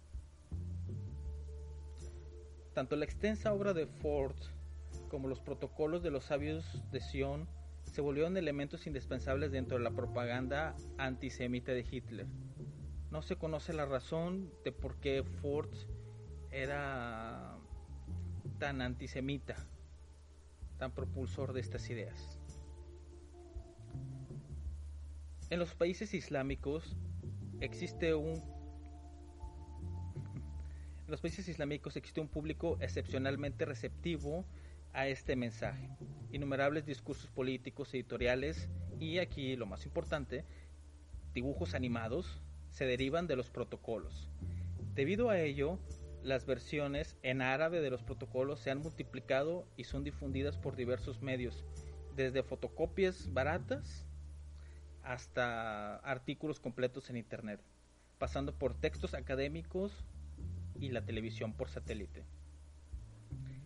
Tanto 2.73 2.97
la 2.97 3.05
extensa 3.05 3.53
obra 3.53 3.75
de 3.75 3.87
Ford 3.87 4.35
como 5.11 5.29
los 5.29 5.41
protocolos 5.41 6.03
de 6.03 6.11
los 6.11 6.25
sabios 6.25 6.91
de 6.91 7.01
Sion 7.01 7.47
se 7.83 8.01
volvieron 8.01 8.39
elementos 8.39 8.87
indispensables 8.87 9.53
dentro 9.53 9.77
de 9.77 9.85
la 9.85 9.91
propaganda 9.91 10.75
antisemita 10.97 11.73
de 11.73 11.85
Hitler. 11.89 12.27
No 13.11 13.21
se 13.21 13.37
conoce 13.37 13.75
la 13.75 13.85
razón 13.85 14.51
de 14.65 14.73
por 14.73 14.97
qué 15.01 15.23
Ford 15.23 15.69
era 16.51 17.59
tan 18.59 18.81
antisemita, 18.81 19.55
tan 20.79 20.93
propulsor 20.93 21.53
de 21.53 21.61
estas 21.61 21.91
ideas. 21.91 22.38
En 25.51 25.59
los 25.59 25.75
países 25.75 26.13
islámicos 26.13 26.95
existe 27.61 28.15
un 28.15 28.59
en 31.07 31.13
los 31.13 31.23
países 31.23 31.49
islámicos 31.49 31.97
existe 31.97 32.21
un 32.21 32.29
público 32.29 32.77
excepcionalmente 32.81 33.65
receptivo 33.65 34.45
a 34.93 35.09
este 35.09 35.37
mensaje. 35.37 35.89
Innumerables 36.33 36.85
discursos 36.85 37.31
políticos, 37.31 37.95
editoriales 37.95 38.69
y 39.01 39.17
aquí 39.17 39.57
lo 39.57 39.65
más 39.65 39.87
importante, 39.87 40.45
dibujos 41.33 41.75
animados 41.75 42.43
se 42.69 42.85
derivan 42.85 43.27
de 43.27 43.37
los 43.37 43.49
protocolos. 43.49 44.29
Debido 44.95 45.31
a 45.31 45.41
ello, 45.41 45.79
las 46.23 46.45
versiones 46.45 47.17
en 47.23 47.41
árabe 47.41 47.81
de 47.81 47.89
los 47.89 48.03
protocolos 48.03 48.61
se 48.61 48.71
han 48.71 48.83
multiplicado 48.83 49.67
y 49.79 49.85
son 49.85 50.05
difundidas 50.05 50.59
por 50.59 50.77
diversos 50.77 51.23
medios, 51.23 51.65
desde 52.17 52.43
fotocopias 52.43 53.33
baratas 53.33 54.08
hasta 55.09 55.97
artículos 55.97 56.61
completos 56.61 57.09
en 57.09 57.17
Internet, 57.17 57.61
pasando 58.19 58.53
por 58.53 58.75
textos 58.75 59.15
académicos 59.15 59.91
y 60.79 60.91
la 60.91 61.01
televisión 61.01 61.55
por 61.55 61.71
satélite. 61.71 62.25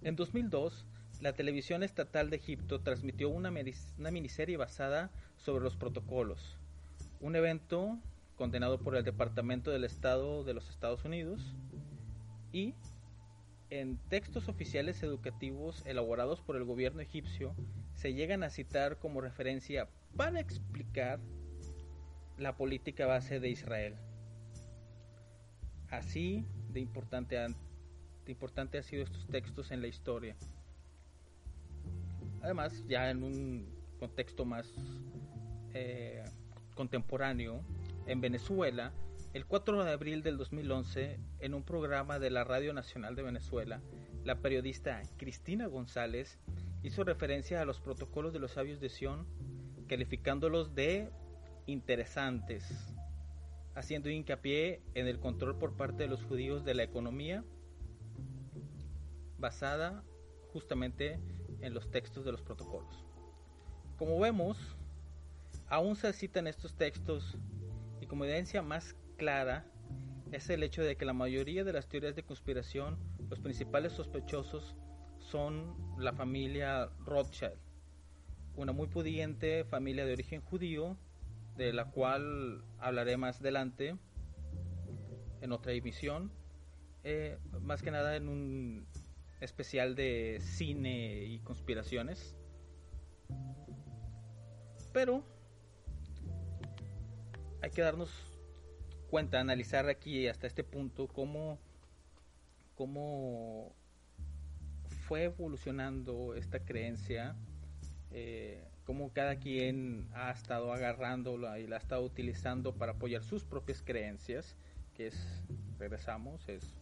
En 0.02 0.14
2002, 0.14 0.86
la 1.20 1.32
televisión 1.32 1.82
estatal 1.82 2.30
de 2.30 2.36
Egipto 2.36 2.80
transmitió 2.80 3.28
una, 3.28 3.50
miniserie 3.50 4.56
basada 4.56 5.10
sobre 5.36 5.64
los 5.64 5.76
protocolos, 5.76 6.58
un 7.20 7.34
evento 7.34 7.98
condenado 8.36 8.78
por 8.78 8.94
el 8.94 9.02
Departamento 9.02 9.72
del 9.72 9.82
Estado 9.82 10.44
de 10.44 10.54
los 10.54 10.70
Estados 10.70 11.04
Unidos 11.04 11.56
y 12.52 12.74
en 13.68 13.96
textos 14.08 14.48
oficiales 14.48 15.02
educativos 15.02 15.82
elaborados 15.86 16.40
por 16.40 16.54
el 16.54 16.64
gobierno 16.64 17.00
egipcio 17.00 17.56
se 17.94 18.14
llegan 18.14 18.44
a 18.44 18.50
citar 18.50 18.98
como 18.98 19.20
referencia 19.20 19.88
para 20.16 20.40
explicar 20.40 21.20
la 22.38 22.56
política 22.56 23.06
base 23.06 23.40
de 23.40 23.50
Israel. 23.50 23.96
Así 25.90 26.44
de 26.72 26.80
importante, 26.80 27.38
han, 27.38 27.54
sido 28.82 29.04
estos 29.04 29.26
textos 29.28 29.70
en 29.70 29.82
la 29.82 29.88
historia. 29.88 30.36
Además, 32.40 32.84
ya 32.88 33.10
en 33.10 33.22
un 33.22 33.66
contexto 33.98 34.44
más 34.44 34.72
eh, 35.74 36.24
contemporáneo, 36.74 37.62
en 38.06 38.20
Venezuela, 38.20 38.92
el 39.32 39.46
4 39.46 39.84
de 39.84 39.92
abril 39.92 40.22
del 40.22 40.38
2011, 40.38 41.18
en 41.38 41.54
un 41.54 41.62
programa 41.62 42.18
de 42.18 42.30
la 42.30 42.44
Radio 42.44 42.74
Nacional 42.74 43.14
de 43.14 43.22
Venezuela, 43.22 43.80
la 44.24 44.36
periodista 44.36 45.02
Cristina 45.16 45.66
González 45.66 46.38
hizo 46.82 47.04
referencia 47.04 47.60
a 47.60 47.64
los 47.64 47.80
protocolos 47.80 48.32
de 48.32 48.40
los 48.40 48.52
sabios 48.52 48.80
de 48.80 48.88
Sion, 48.88 49.26
calificándolos 49.92 50.74
de 50.74 51.10
interesantes, 51.66 52.64
haciendo 53.74 54.08
hincapié 54.08 54.80
en 54.94 55.06
el 55.06 55.20
control 55.20 55.58
por 55.58 55.76
parte 55.76 56.04
de 56.04 56.08
los 56.08 56.24
judíos 56.24 56.64
de 56.64 56.72
la 56.72 56.82
economía 56.82 57.44
basada 59.36 60.02
justamente 60.50 61.20
en 61.60 61.74
los 61.74 61.90
textos 61.90 62.24
de 62.24 62.32
los 62.32 62.40
protocolos. 62.40 63.04
Como 63.98 64.18
vemos, 64.18 64.56
aún 65.68 65.94
se 65.94 66.10
citan 66.14 66.46
estos 66.46 66.74
textos 66.74 67.36
y 68.00 68.06
como 68.06 68.24
evidencia 68.24 68.62
más 68.62 68.96
clara 69.18 69.66
es 70.30 70.48
el 70.48 70.62
hecho 70.62 70.82
de 70.82 70.96
que 70.96 71.04
la 71.04 71.12
mayoría 71.12 71.64
de 71.64 71.72
las 71.74 71.86
teorías 71.86 72.16
de 72.16 72.22
conspiración, 72.22 72.96
los 73.28 73.40
principales 73.40 73.92
sospechosos 73.92 74.74
son 75.18 75.76
la 75.98 76.14
familia 76.14 76.88
Rothschild, 77.04 77.58
una 78.56 78.72
muy 78.72 78.86
pudiente 78.86 79.64
familia 79.64 80.04
de 80.04 80.12
origen 80.12 80.40
judío, 80.40 80.96
de 81.56 81.72
la 81.72 81.90
cual 81.90 82.64
hablaré 82.78 83.16
más 83.16 83.40
adelante 83.40 83.96
en 85.40 85.52
otra 85.52 85.72
emisión, 85.72 86.30
eh, 87.04 87.38
más 87.60 87.82
que 87.82 87.90
nada 87.90 88.16
en 88.16 88.28
un 88.28 88.86
especial 89.40 89.94
de 89.94 90.38
cine 90.40 91.24
y 91.24 91.40
conspiraciones. 91.40 92.36
Pero 94.92 95.24
hay 97.62 97.70
que 97.70 97.82
darnos 97.82 98.10
cuenta, 99.10 99.40
analizar 99.40 99.88
aquí 99.88 100.26
hasta 100.28 100.46
este 100.46 100.64
punto 100.64 101.08
cómo, 101.08 101.58
cómo 102.74 103.74
fue 105.06 105.24
evolucionando 105.24 106.34
esta 106.34 106.64
creencia, 106.64 107.36
eh, 108.12 108.62
cómo 108.84 109.12
cada 109.12 109.36
quien 109.36 110.08
ha 110.14 110.30
estado 110.30 110.72
agarrándola 110.72 111.58
y 111.58 111.66
la 111.66 111.76
ha 111.76 111.78
estado 111.78 112.02
utilizando 112.02 112.74
para 112.74 112.92
apoyar 112.92 113.22
sus 113.22 113.44
propias 113.44 113.82
creencias, 113.82 114.56
que 114.94 115.08
es, 115.08 115.42
regresamos, 115.78 116.48
es 116.48 116.74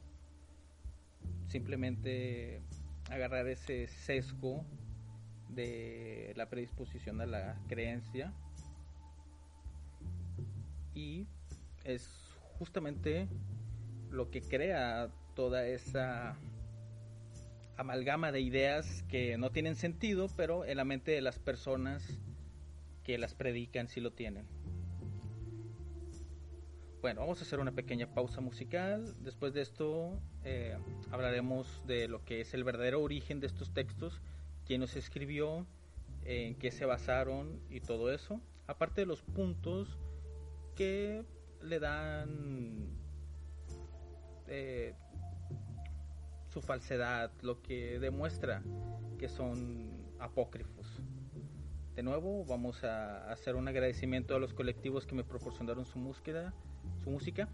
simplemente 1.48 2.62
agarrar 3.10 3.46
ese 3.48 3.88
sesgo 3.88 4.64
de 5.48 6.32
la 6.36 6.48
predisposición 6.48 7.20
a 7.20 7.26
la 7.26 7.56
creencia. 7.68 8.32
Y 10.94 11.26
es 11.84 12.08
justamente 12.58 13.28
lo 14.10 14.30
que 14.30 14.42
crea 14.42 15.10
toda 15.34 15.66
esa 15.66 16.36
amalgama 17.80 18.30
de 18.30 18.42
ideas 18.42 19.04
que 19.08 19.38
no 19.38 19.50
tienen 19.50 19.74
sentido, 19.74 20.28
pero 20.36 20.66
en 20.66 20.76
la 20.76 20.84
mente 20.84 21.12
de 21.12 21.22
las 21.22 21.38
personas 21.38 22.18
que 23.04 23.16
las 23.16 23.34
predican 23.34 23.88
sí 23.88 24.02
lo 24.02 24.12
tienen. 24.12 24.44
Bueno, 27.00 27.22
vamos 27.22 27.40
a 27.40 27.44
hacer 27.44 27.58
una 27.58 27.72
pequeña 27.72 28.06
pausa 28.12 28.42
musical. 28.42 29.14
Después 29.24 29.54
de 29.54 29.62
esto 29.62 30.20
eh, 30.44 30.76
hablaremos 31.10 31.82
de 31.86 32.06
lo 32.06 32.22
que 32.22 32.42
es 32.42 32.52
el 32.52 32.64
verdadero 32.64 33.00
origen 33.00 33.40
de 33.40 33.46
estos 33.46 33.72
textos, 33.72 34.20
quién 34.66 34.82
los 34.82 34.94
escribió, 34.94 35.66
en 36.26 36.56
qué 36.56 36.70
se 36.70 36.84
basaron 36.84 37.62
y 37.70 37.80
todo 37.80 38.12
eso. 38.12 38.42
Aparte 38.66 39.00
de 39.00 39.06
los 39.06 39.22
puntos 39.22 39.96
que 40.76 41.24
le 41.62 41.80
dan 41.80 42.90
eh, 44.48 44.92
su 46.52 46.60
falsedad, 46.60 47.30
lo 47.42 47.62
que 47.62 47.98
demuestra 47.98 48.62
que 49.18 49.28
son 49.28 49.90
apócrifos. 50.18 50.86
De 51.94 52.02
nuevo, 52.02 52.44
vamos 52.44 52.82
a 52.84 53.30
hacer 53.30 53.56
un 53.56 53.68
agradecimiento 53.68 54.34
a 54.34 54.38
los 54.38 54.52
colectivos 54.54 55.06
que 55.06 55.14
me 55.14 55.24
proporcionaron 55.24 55.84
su 55.84 55.98
música. 55.98 56.52
Su 57.04 57.10
música. 57.10 57.48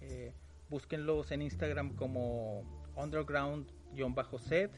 Eh, 0.00 0.32
búsquenlos 0.68 1.30
en 1.30 1.42
Instagram 1.42 1.94
como 1.94 2.62
underground-set, 2.96 4.72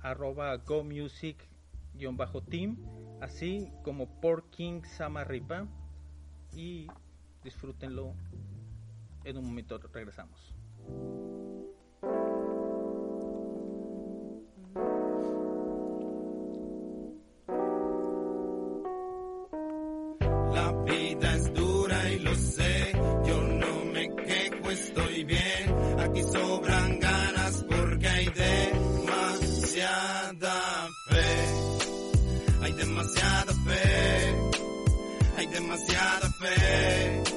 arroba 0.00 0.56
go 0.56 0.82
music-team, 0.84 2.76
así 3.20 3.70
como 3.82 4.20
por 4.20 4.44
King 4.50 4.82
Samarripa 4.82 5.66
y 6.52 6.88
disfrútenlo. 7.44 8.14
En 9.24 9.36
un 9.36 9.44
momento 9.44 9.78
regresamos. 9.92 10.54
Aquí 26.18 26.26
sobran 26.32 26.98
ganas 26.98 27.64
porque 27.68 28.08
hay 28.08 28.26
demasiada 29.06 29.36
fe. 31.08 31.46
Hay 32.60 32.72
demasiada 32.72 33.52
fe, 33.64 34.34
hay 35.36 35.46
demasiada 35.46 36.28
fe. 36.40 37.27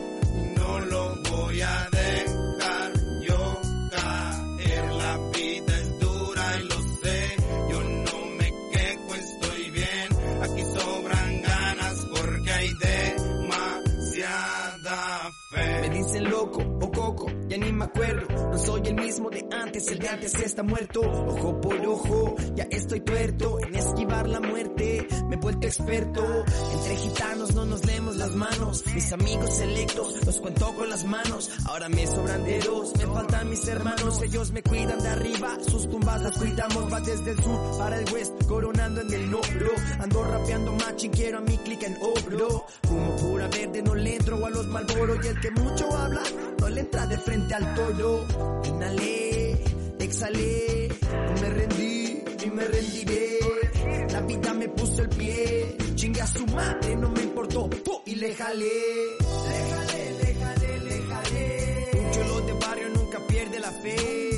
Me 17.81 17.85
acuerdo. 17.85 18.51
No 18.51 18.57
soy 18.57 18.81
el 18.85 18.95
mismo 18.95 19.29
de 19.29 19.47
antes, 19.51 19.87
el 19.87 19.99
de 19.99 20.07
antes 20.07 20.35
está 20.35 20.63
muerto. 20.63 21.01
Ojo 21.01 21.61
por 21.61 21.85
ojo, 21.87 22.35
ya 22.55 22.67
estoy 22.69 23.01
tuerto 23.01 23.57
en 23.65 23.75
esquivar 23.75 24.27
la 24.29 24.39
muerte. 24.39 25.07
Me 25.27 25.35
he 25.35 25.39
vuelto 25.39 25.67
experto. 25.67 26.23
Entre 26.73 26.95
gitanos 26.95 27.55
no 27.55 27.65
nos 27.65 27.85
leemos 27.85 28.17
las 28.17 28.31
manos. 28.31 28.83
Mis 28.93 29.11
amigos 29.11 29.49
selectos 29.53 30.25
los 30.25 30.39
cuento 30.39 30.75
con 30.75 30.89
las 30.89 31.03
manos. 31.05 31.49
Ahora 31.65 31.89
me 31.89 32.05
sobran 32.05 32.43
dedos, 32.43 32.93
me 32.97 33.05
faltan 33.07 33.49
mis 33.49 33.67
hermanos. 33.67 34.21
Ellos 34.21 34.51
me 34.51 34.61
cuidan 34.61 34.99
de 34.99 35.09
arriba, 35.09 35.57
sus 35.67 35.89
tumbas 35.89 36.21
las 36.21 36.37
cuidamos. 36.37 36.93
Va 36.93 36.99
desde 37.01 37.31
el 37.31 37.43
sur 37.43 37.77
para 37.79 37.97
el 37.97 38.13
west, 38.13 38.45
coronando 38.47 39.01
en 39.01 39.13
el 39.13 39.31
noblo. 39.31 39.71
Ando 39.99 40.23
rapeando 40.23 40.71
matching, 40.73 41.11
quiero 41.11 41.39
a 41.39 41.41
mi 41.41 41.57
clic 41.57 41.81
en 41.83 41.97
obro. 42.01 42.65
Fumo 42.83 43.15
pura 43.15 43.47
verde, 43.47 43.81
no 43.81 43.95
le 43.95 44.15
entro 44.15 44.45
a 44.45 44.49
los 44.49 44.67
malboro. 44.67 45.15
Y 45.23 45.27
el 45.27 45.39
que 45.39 45.51
mucho 45.51 45.97
habla, 45.97 46.21
frente 47.21 47.53
al 47.53 47.75
toro. 47.75 48.25
Inhalé, 48.65 49.63
exhalé, 49.99 50.89
no 51.11 51.41
me 51.41 51.49
rendí 51.49 52.23
ni 52.43 52.51
me 52.51 52.65
rendiré. 52.65 53.39
La 54.11 54.21
vida 54.21 54.53
me 54.53 54.67
puso 54.69 55.01
el 55.01 55.09
pie, 55.09 55.77
chingue 55.95 56.21
a 56.21 56.27
su 56.27 56.45
madre, 56.47 56.95
no 56.95 57.09
me 57.09 57.21
importó, 57.23 57.69
¡pu! 57.69 58.01
y 58.05 58.15
le 58.15 58.33
jalé. 58.35 58.65
Le 59.49 59.59
jalé, 59.71 60.03
le 60.21 60.33
jalé, 60.35 60.79
le 60.79 61.01
jalé. 61.01 61.91
Un 62.05 62.11
cholo 62.11 62.41
de 62.41 62.53
barrio 62.53 62.89
nunca 62.89 63.19
pierde 63.27 63.59
la 63.59 63.71
fe. 63.71 64.30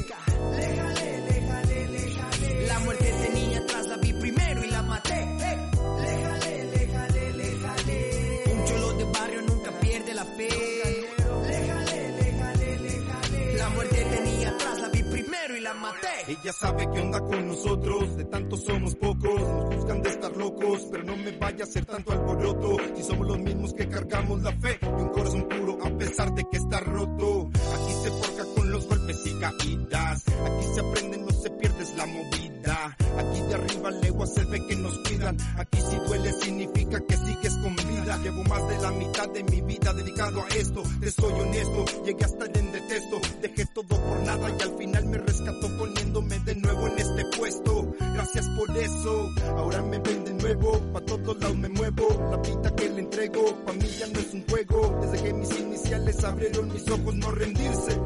Ella 16.26 16.54
sabe 16.54 16.90
qué 16.90 17.02
onda 17.02 17.20
con 17.20 17.48
nosotros, 17.48 18.16
de 18.16 18.24
tanto 18.26 18.56
somos 18.56 18.96
pocos, 18.96 19.42
nos 19.42 19.76
juzgan 19.76 20.02
de 20.02 20.10
estar 20.10 20.38
locos, 20.38 20.88
pero 20.90 21.04
no 21.04 21.18
me 21.18 21.32
vaya 21.38 21.66
a 21.66 21.68
hacer 21.68 21.86
tanto 21.86 22.14
alboroto, 22.14 22.78
si 22.96 23.04
somos 23.04 23.28
los 23.28 23.40
mismos 23.40 23.74
que 23.74 23.90
cargamos 23.90 24.42
la 24.42 24.54
fe 24.54 24.80
y 24.82 24.86
un 24.86 25.10
corazón 25.10 25.50
puro 25.50 25.78
a 25.84 25.90
pesar 25.98 26.34
de 26.34 26.46
que 26.50 26.58
está 26.58 26.80
roto. 26.80 27.50
Aquí 27.52 27.94
se 28.04 28.10
forja 28.10 28.46
con 28.56 28.72
los 28.72 28.88
golpes 28.88 29.18
y 29.26 29.40
caídas, 29.40 30.24
aquí 30.28 30.66
se 30.74 30.80
aprenden 30.80 31.26
los 31.26 31.33
se 31.44 31.50
pierde 31.50 31.84
es 31.84 31.96
la 31.98 32.06
movida. 32.06 32.98
Aquí 33.18 33.42
de 33.42 33.54
arriba 33.54 33.92
leguas 33.92 34.34
se 34.34 34.46
ve 34.46 34.66
que 34.66 34.76
nos 34.78 34.98
cuidan. 35.00 35.38
Aquí 35.58 35.78
si 35.82 35.96
duele 36.08 36.32
significa 36.42 37.02
que 37.02 37.18
sigues 37.18 37.58
con 37.58 37.76
vida. 37.76 38.18
Llevo 38.24 38.44
más 38.46 38.68
de 38.70 38.78
la 38.82 38.92
mitad 38.92 39.30
de 39.30 39.44
mi 39.44 39.62
vida 39.62 39.94
dedicado 39.94 40.42
a 40.42 40.48
esto. 40.56 40.84
Te 41.02 41.12
soy 41.12 41.34
honesto, 41.34 41.86
llegué 42.06 42.24
hasta 42.24 42.46
el 42.46 42.58
endetesto. 42.58 43.20
Dejé 43.42 43.66
todo 43.74 43.88
por 43.90 44.20
nada 44.26 44.50
y 44.58 44.62
al 44.64 44.78
final 44.78 45.06
me 45.06 45.18
rescató 45.18 45.78
poniéndome 45.78 46.40
de 46.40 46.56
nuevo 46.56 46.88
en 46.88 47.00
este 47.00 47.38
puesto. 47.38 47.94
Gracias 48.00 48.50
por 48.58 48.78
eso, 48.78 49.30
ahora 49.58 49.82
me 49.82 50.00
ven 50.00 50.24
de 50.24 50.34
nuevo. 50.36 50.80
Pa' 50.94 51.02
todos 51.02 51.38
lados 51.42 51.58
me 51.58 51.68
muevo. 51.68 52.08
La 52.32 52.42
pita 52.42 52.74
que 52.74 52.90
le 52.90 53.00
entrego, 53.02 53.54
pa' 53.66 53.74
mí 53.74 53.88
ya 54.00 54.08
no 54.08 54.20
es 54.20 54.34
un 54.34 54.48
juego. 54.48 54.98
Desde 55.02 55.24
que 55.24 55.34
mis 55.34 55.60
iniciales 55.60 56.24
abrieron 56.24 56.72
mis 56.72 56.88
ojos, 56.90 57.16
no 57.16 57.32
rendirse 57.32 58.00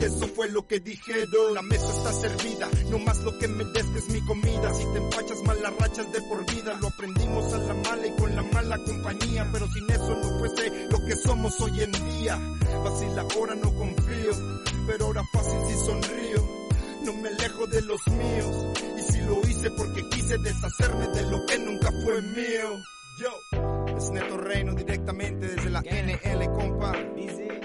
eso 0.00 0.28
fue 0.28 0.48
lo 0.50 0.66
que 0.66 0.80
dijeron. 0.80 1.54
La 1.54 1.62
mesa 1.62 1.88
está 1.88 2.12
servida, 2.12 2.68
no 2.90 2.98
más 2.98 3.18
lo 3.18 3.36
que 3.38 3.48
merezca 3.48 3.98
es 3.98 4.08
mi 4.08 4.20
comida. 4.26 4.74
Si 4.74 4.84
te 4.84 4.98
empachas 4.98 5.42
malas 5.42 5.76
rachas 5.78 6.12
de 6.12 6.20
por 6.22 6.44
vida, 6.50 6.78
lo 6.80 6.88
aprendimos 6.88 7.52
a 7.52 7.58
la 7.58 7.74
mala 7.74 8.06
y 8.06 8.16
con 8.16 8.36
la 8.36 8.42
mala 8.42 8.78
compañía. 8.84 9.48
Pero 9.52 9.66
sin 9.72 9.90
eso 9.90 10.14
no 10.16 10.38
fuese 10.38 10.88
lo 10.90 10.98
que 11.04 11.16
somos 11.16 11.60
hoy 11.60 11.80
en 11.80 11.92
día. 11.92 12.38
Fácil 12.84 13.18
ahora 13.18 13.54
no 13.54 13.74
confío, 13.74 14.62
pero 14.86 15.06
ahora 15.06 15.22
fácil 15.32 15.58
si 15.68 15.86
sonrío. 15.86 16.66
No 17.04 17.12
me 17.14 17.28
alejo 17.28 17.66
de 17.68 17.82
los 17.82 18.00
míos, 18.08 18.56
y 18.98 19.12
si 19.12 19.20
lo 19.20 19.40
hice 19.48 19.70
porque 19.70 20.08
quise 20.10 20.38
deshacerme 20.38 21.06
de 21.08 21.22
lo 21.30 21.46
que 21.46 21.58
nunca 21.58 21.90
fue 22.04 22.22
mío. 22.22 22.82
Yo, 23.18 23.30
es 23.96 24.10
Neto 24.10 24.36
Reino 24.36 24.74
directamente 24.74 25.48
desde 25.48 25.70
la. 25.70 25.80
NL, 25.80 26.52
compa. 26.52 26.92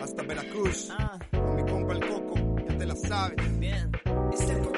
Hasta 0.02 0.24
Veracruz. 0.24 0.90
Ah. 0.92 1.20
Con 1.30 1.56
mi 1.56 1.64
compa 1.70 1.94
el 1.94 2.08
Coco, 2.08 2.56
ya 2.70 2.78
te 2.78 2.86
la 2.86 2.96
sabes. 2.96 3.60
Bien. 3.60 3.92
Es 4.34 4.50
el 4.50 4.60
Coco 4.62 4.78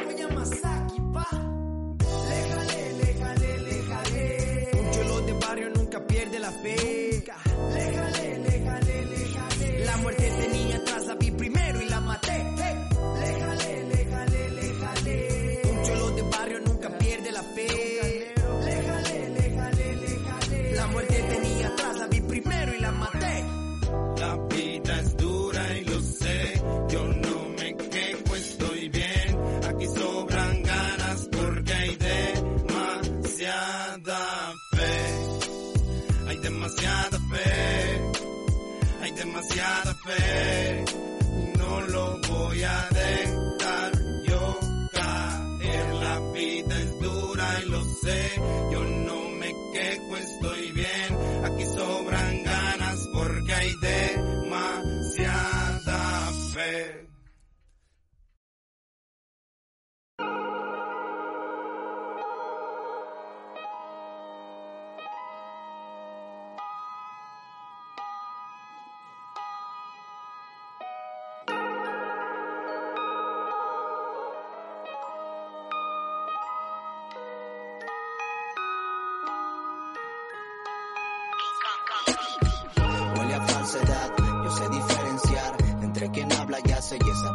Say 86.84 87.00
yes, 87.06 87.24
I 87.24 87.33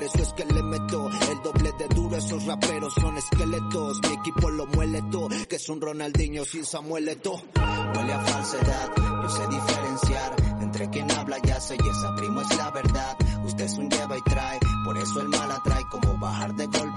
por 0.00 0.08
eso 0.08 0.22
es 0.22 0.32
que 0.32 0.44
le 0.46 0.62
meto 0.62 1.10
el 1.30 1.42
doble 1.42 1.72
de 1.78 1.88
duro. 1.88 2.16
Esos 2.16 2.46
raperos 2.46 2.94
son 2.94 3.18
esqueletos. 3.18 4.00
Mi 4.08 4.14
equipo 4.14 4.48
lo 4.50 4.66
muele 4.68 5.02
todo, 5.10 5.28
que 5.46 5.56
es 5.56 5.68
un 5.68 5.78
Ronaldinho 5.78 6.42
sin 6.46 6.64
Samuel 6.64 7.08
Eto. 7.08 7.42
Huele 7.94 8.12
a 8.14 8.20
falsedad, 8.20 8.90
yo 8.96 9.28
sé 9.28 9.46
diferenciar 9.48 10.36
entre 10.62 10.88
quien 10.88 11.10
habla 11.10 11.36
y 11.44 11.50
hace 11.50 11.74
y 11.74 11.88
esa 11.88 12.14
primo 12.16 12.40
es 12.40 12.56
la 12.56 12.70
verdad. 12.70 13.16
Usted 13.44 13.64
es 13.64 13.76
un 13.76 13.90
lleva 13.90 14.16
y 14.16 14.22
trae, 14.22 14.58
por 14.86 14.96
eso 14.96 15.20
el 15.20 15.28
mal 15.28 15.52
atrae 15.52 15.82
como 15.90 16.18
bajar 16.18 16.54
de 16.54 16.66
gol 16.66 16.89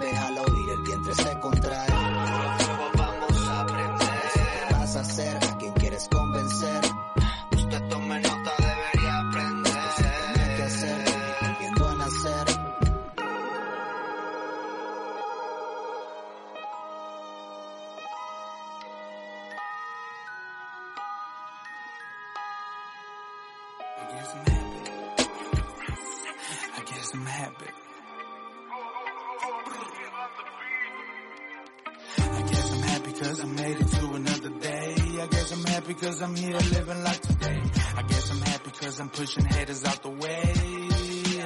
cause 35.96 36.22
I'm 36.22 36.36
here 36.36 36.58
living 36.58 37.04
like 37.04 37.22
today. 37.22 37.62
I 37.98 38.02
guess 38.04 38.32
I'm 38.32 38.42
happy 38.42 38.72
cause 38.72 39.00
I'm 39.00 39.10
pushing 39.10 39.46
haters 39.46 39.84
out 39.86 40.02
the 40.04 40.10
way, 40.10 40.54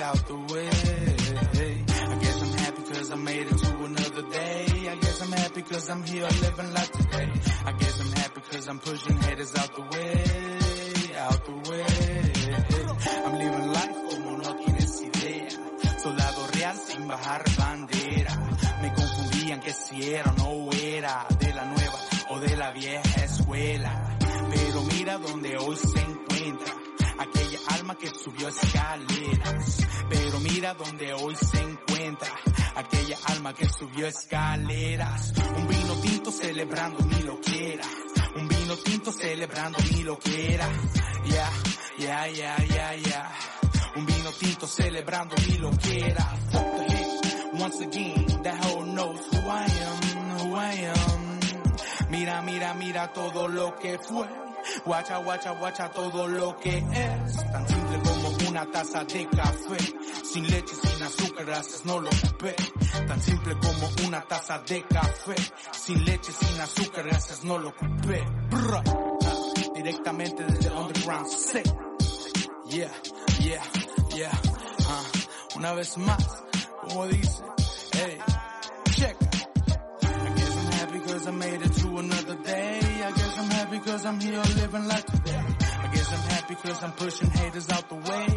out 0.02 0.28
the 0.28 0.36
way. 0.54 0.70
I 2.12 2.16
guess 2.22 2.42
I'm 2.42 2.58
happy 2.58 2.82
cause 2.94 3.12
I 3.12 3.16
made 3.16 3.48
it 3.48 3.58
to 3.58 3.84
another 3.84 4.22
day. 4.30 4.66
I 4.90 4.96
guess 4.96 5.22
I'm 5.22 5.32
happy 5.32 5.62
cause 5.64 5.90
I'm 5.90 6.04
here 6.04 6.28
living 6.42 6.74
like 6.74 6.92
today. 6.92 7.32
I 7.66 7.72
guess 7.74 8.00
I'm 8.00 8.12
happy 8.12 8.42
cause 8.52 8.68
I'm 8.68 8.80
pushing 8.80 9.18
haters 9.18 9.56
out 9.56 9.76
the 9.76 9.82
way, 9.82 11.18
out 11.18 11.46
the 11.46 11.72
way. 11.72 11.86
I'm 13.26 13.38
living 13.38 13.72
life 13.72 13.96
como 14.10 14.38
no 14.38 14.54
tienes 14.66 15.02
idea. 15.02 15.50
Soldado 16.00 16.48
real 16.54 16.76
sin 16.76 17.08
bajar 17.08 17.44
bandera. 17.58 18.36
Me 18.82 18.94
confundían 18.94 19.60
que 19.62 19.74
si 19.74 20.14
era 20.14 20.32
o 20.32 20.34
no 20.34 20.70
era 20.74 21.26
de 21.40 21.54
la 21.54 21.66
nueva 21.66 22.00
o 22.30 22.40
de 22.40 22.56
la 22.56 22.72
vieja 22.72 23.24
escuela. 23.24 24.17
Pero 24.78 24.90
mira 24.94 25.18
donde 25.18 25.58
hoy 25.58 25.76
se 25.76 26.00
encuentra 26.00 26.74
aquella 27.18 27.60
alma 27.80 27.98
que 27.98 28.12
subió 28.12 28.48
escaleras. 28.48 29.88
Pero 30.08 30.40
mira 30.40 30.74
donde 30.76 31.14
hoy 31.14 31.36
se 31.36 31.60
encuentra 31.64 32.30
aquella 32.76 33.18
alma 33.26 33.56
que 33.56 33.68
subió 33.68 34.06
escaleras. 34.06 35.34
Un 35.56 35.68
vino 35.68 35.96
tinto 35.96 36.32
celebrando 36.32 37.04
mi 37.06 37.24
loquera. 37.24 37.86
Un 38.36 38.48
vino 38.48 38.78
tinto 38.78 39.12
celebrando 39.12 39.80
mi 39.92 40.04
loquera. 40.04 40.70
Ya, 41.26 41.50
ya, 41.98 42.28
ya, 42.28 42.58
ya, 42.64 42.96
ya. 42.98 43.32
Un 43.96 44.06
vino 44.06 44.32
tinto 44.34 44.68
celebrando 44.68 45.34
mi 45.48 45.58
loquera. 45.58 46.24
Fuck 46.52 46.76
the 46.76 46.94
hate. 46.94 47.64
Once 47.64 47.82
again, 47.82 48.44
that 48.44 48.64
hoe 48.64 48.86
knows 48.86 49.26
who 49.32 49.40
I 49.40 49.66
am, 49.66 50.38
who 50.38 50.56
I 50.56 50.74
am. 50.86 51.40
Mira, 52.12 52.44
mira, 52.44 52.76
mira 52.76 53.12
todo 53.12 53.48
lo 53.48 53.76
que 53.76 53.98
fue. 53.98 54.28
Guacha, 54.86 55.18
guacha, 55.18 55.52
guacha 55.52 55.90
todo 55.92 56.28
lo 56.28 56.58
que 56.58 56.78
es. 56.78 57.52
Tan 57.52 57.68
simple 57.68 58.00
como 58.04 58.50
una 58.50 58.66
taza 58.72 59.04
de 59.04 59.28
café. 59.30 59.78
Sin 60.24 60.48
leche, 60.48 60.74
sin 60.76 61.04
azúcar, 61.04 61.46
gracias, 61.46 61.86
no 61.86 62.00
lo 62.00 62.10
ocupé. 62.10 62.56
Tan 63.08 63.22
simple 63.22 63.54
como 63.60 64.08
una 64.08 64.22
taza 64.22 64.60
de 64.60 64.84
café. 64.84 65.36
Sin 65.72 66.04
leche, 66.06 66.32
sin 66.32 66.60
azúcar, 66.62 67.06
gracias, 67.06 67.44
no 67.44 67.58
lo. 67.58 67.72
Brr. 67.72 68.76
Ah, 68.76 68.84
Directamente 69.76 70.44
desde 70.44 70.70
underground. 70.72 71.28
Sí. 71.28 71.62
Yeah, 72.70 72.92
yeah, 73.40 73.62
yeah. 74.16 74.32
Ah, 74.90 75.04
una 75.56 75.74
vez 75.74 75.98
más, 75.98 76.44
como 76.82 77.08
dice, 77.08 77.42
hey, 77.94 78.18
check. 78.92 79.16
I 80.04 80.34
guess 80.36 80.56
I'm 80.58 80.72
happy 80.74 81.00
cause 81.00 81.28
I 81.28 81.32
made 81.32 81.62
it. 81.62 81.67
I'm 83.38 83.50
happy 83.52 83.80
cause 83.80 84.06
I'm 84.06 84.20
here 84.20 84.42
living 84.42 84.88
like 84.88 85.06
today. 85.06 85.38
I 85.38 85.88
guess 85.94 86.12
I'm 86.12 86.30
happy 86.30 86.56
cause 86.56 86.84
I'm 86.84 86.92
pushing 86.94 87.30
haters 87.30 87.70
out 87.70 87.88
the 87.90 87.96
way. 87.96 88.28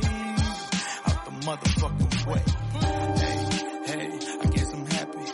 Out 1.06 1.24
the 1.24 1.30
motherfucking 1.46 2.26
way. 2.26 2.42
Hey, 3.86 3.86
hey, 3.86 4.10
I 4.42 4.46
guess 4.46 4.72
I'm 4.74 4.86
happy. 4.86 5.24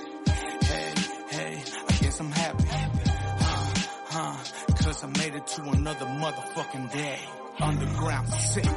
Hey, 0.66 0.94
hey, 1.30 1.62
I 1.88 1.92
guess 2.00 2.20
I'm 2.20 2.30
happy. 2.30 2.64
Huh, 2.68 3.72
huh, 4.06 4.36
cause 4.84 5.02
I 5.04 5.06
made 5.08 5.34
it 5.34 5.46
to 5.46 5.62
another 5.62 6.06
motherfucking 6.06 6.92
day. 6.92 7.18
Underground 7.60 8.28
sick. 8.28 8.66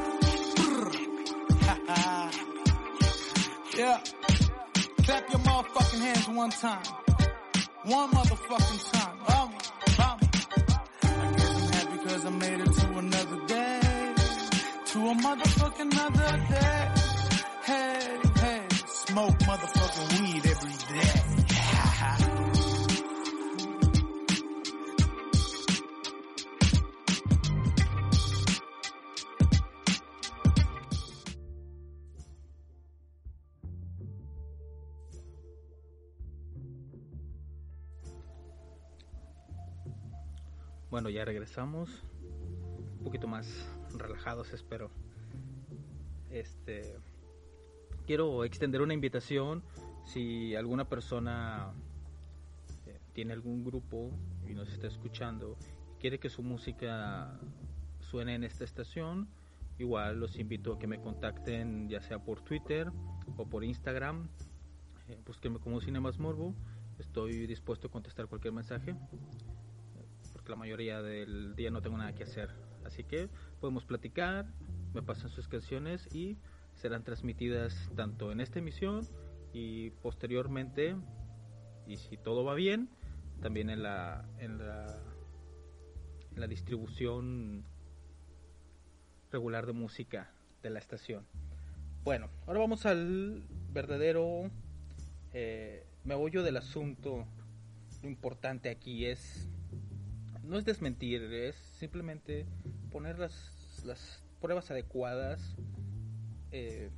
Yeah. 3.77 3.99
Clap 5.05 5.29
your 5.29 5.39
motherfucking 5.39 6.01
hands 6.01 6.27
one 6.27 6.49
time. 6.49 6.83
One 7.85 8.09
motherfucking 8.11 8.91
time. 8.91 9.17
Cause 12.19 12.25
I 12.25 12.37
made 12.37 12.59
it 12.59 12.73
to 12.73 12.97
another 12.97 13.39
day. 13.47 13.79
To 14.91 14.99
a 14.99 15.13
motherfucking 15.15 15.91
another 15.91 16.37
day. 16.49 16.91
Hey, 17.63 18.19
hey. 18.35 18.67
Smoke 18.87 19.39
motherfucking 19.39 20.21
weed 20.21 20.45
every 20.45 20.95
day. 20.95 21.39
Bueno, 40.89 41.09
ya 41.09 41.23
regresamos. 41.23 42.08
Un 42.99 43.03
poquito 43.03 43.27
más 43.27 43.67
relajados, 43.97 44.53
espero. 44.53 44.91
Este. 46.29 46.97
Quiero 48.05 48.43
extender 48.43 48.81
una 48.81 48.93
invitación. 48.93 49.63
Si 50.05 50.55
alguna 50.55 50.87
persona 50.87 51.71
eh, 52.85 52.99
tiene 53.13 53.33
algún 53.33 53.63
grupo 53.63 54.11
y 54.47 54.53
nos 54.53 54.71
está 54.71 54.87
escuchando 54.87 55.57
quiere 55.99 56.17
que 56.17 56.29
su 56.29 56.41
música 56.41 57.37
suene 57.99 58.35
en 58.35 58.43
esta 58.43 58.63
estación, 58.63 59.27
igual 59.77 60.19
los 60.19 60.39
invito 60.39 60.73
a 60.73 60.79
que 60.79 60.87
me 60.87 60.99
contacten 60.99 61.89
ya 61.89 62.01
sea 62.01 62.19
por 62.19 62.41
Twitter 62.41 62.91
o 63.37 63.45
por 63.45 63.63
Instagram. 63.63 64.27
Eh, 65.09 65.19
búsquenme 65.25 65.59
como 65.59 65.81
Cinemas 65.81 66.17
Morbo. 66.17 66.55
Estoy 66.97 67.47
dispuesto 67.47 67.87
a 67.87 67.91
contestar 67.91 68.27
cualquier 68.27 68.53
mensaje 68.53 68.95
porque 70.33 70.49
la 70.49 70.55
mayoría 70.55 71.01
del 71.01 71.55
día 71.55 71.69
no 71.69 71.81
tengo 71.81 71.97
nada 71.97 72.13
que 72.13 72.23
hacer. 72.23 72.68
Así 72.89 73.03
que 73.03 73.29
podemos 73.61 73.85
platicar, 73.85 74.47
me 74.95 75.03
pasan 75.03 75.29
sus 75.29 75.47
canciones 75.47 76.07
y 76.11 76.37
serán 76.73 77.03
transmitidas 77.03 77.91
tanto 77.95 78.31
en 78.31 78.41
esta 78.41 78.57
emisión 78.57 79.07
y 79.53 79.91
posteriormente, 79.91 80.95
y 81.85 81.97
si 81.97 82.17
todo 82.17 82.43
va 82.43 82.55
bien, 82.55 82.89
también 83.41 83.69
en 83.69 83.83
la, 83.83 84.27
en 84.39 84.57
la, 84.57 84.87
en 86.33 86.41
la 86.41 86.47
distribución 86.47 87.63
regular 89.31 89.67
de 89.67 89.73
música 89.73 90.31
de 90.63 90.71
la 90.71 90.79
estación. 90.79 91.27
Bueno, 92.03 92.27
ahora 92.47 92.59
vamos 92.59 92.87
al 92.87 93.43
verdadero 93.71 94.49
eh, 95.31 95.85
meollo 96.05 96.41
del 96.41 96.57
asunto. 96.57 97.27
Lo 98.01 98.09
importante 98.09 98.71
aquí 98.71 99.05
es 99.05 99.47
no 100.49 100.57
es 100.57 100.65
desmentir, 100.65 101.21
es 101.31 101.55
simplemente 101.55 102.47
poner 102.91 103.19
las, 103.19 103.83
las 103.85 104.23
pruebas 104.41 104.71
adecuadas 104.71 105.55
eh, 106.51 106.89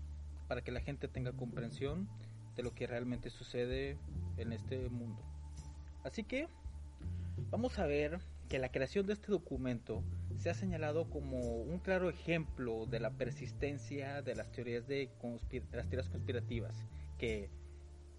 para 0.48 0.62
que 0.62 0.72
la 0.72 0.82
gente 0.82 1.08
tenga 1.08 1.32
comprensión 1.32 2.10
de 2.56 2.64
lo 2.64 2.74
que 2.74 2.88
realmente 2.88 3.30
sucede 3.30 3.98
en 4.38 4.54
este 4.54 4.90
mundo. 4.90 5.22
Así 6.04 6.24
que 6.24 6.48
vamos 7.50 7.80
a 7.80 7.86
ver 7.86 8.20
que 8.50 8.60
la 8.60 8.70
creación 8.70 9.08
de 9.08 9.14
este 9.14 9.32
documento 9.32 10.04
se 10.38 10.50
ha 10.50 10.54
señalado 10.54 11.10
como 11.10 11.40
un 11.62 11.80
claro 11.80 12.10
ejemplo 12.10 12.86
de 12.86 13.00
la 13.00 13.12
persistencia 13.12 14.22
de 14.22 14.36
las 14.36 14.52
teorías 14.52 14.88
de, 14.88 15.10
de 15.52 15.78
las 15.78 15.88
teorías 15.88 16.10
conspirativas 16.10 16.76
que 17.18 17.50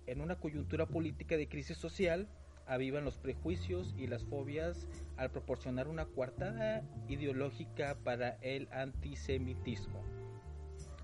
en 0.07 0.21
una 0.21 0.37
coyuntura 0.37 0.87
política 0.87 1.37
de 1.37 1.49
crisis 1.49 1.77
social 1.77 2.29
avivan 2.67 3.05
los 3.05 3.19
prejuicios 3.19 3.95
y 3.97 4.07
las 4.07 4.25
fobias 4.25 4.87
al 5.17 5.31
proporcionar 5.31 5.89
una 5.89 6.07
coartada 6.07 6.83
ideológica 7.09 7.97
para 8.05 8.39
el 8.41 8.69
antisemitismo. 8.73 10.03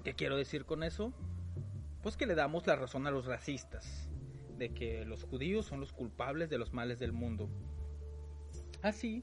¿Qué 0.05 0.15
quiero 0.15 0.37
decir 0.37 0.65
con 0.65 0.83
eso? 0.83 1.13
Pues 2.03 2.17
que 2.17 2.27
le 2.27 2.35
damos 2.35 2.67
la 2.67 2.77
razón 2.77 3.07
a 3.07 3.11
los 3.11 3.27
racistas. 3.27 4.09
de 4.59 4.71
que 4.71 5.05
los 5.05 5.23
judíos 5.23 5.67
son 5.67 5.79
los 5.79 5.93
culpables 5.93 6.51
de 6.51 6.59
los 6.59 6.73
males 6.73 6.99
del 6.99 7.13
mundo. 7.13 7.49
Así, 8.83 9.23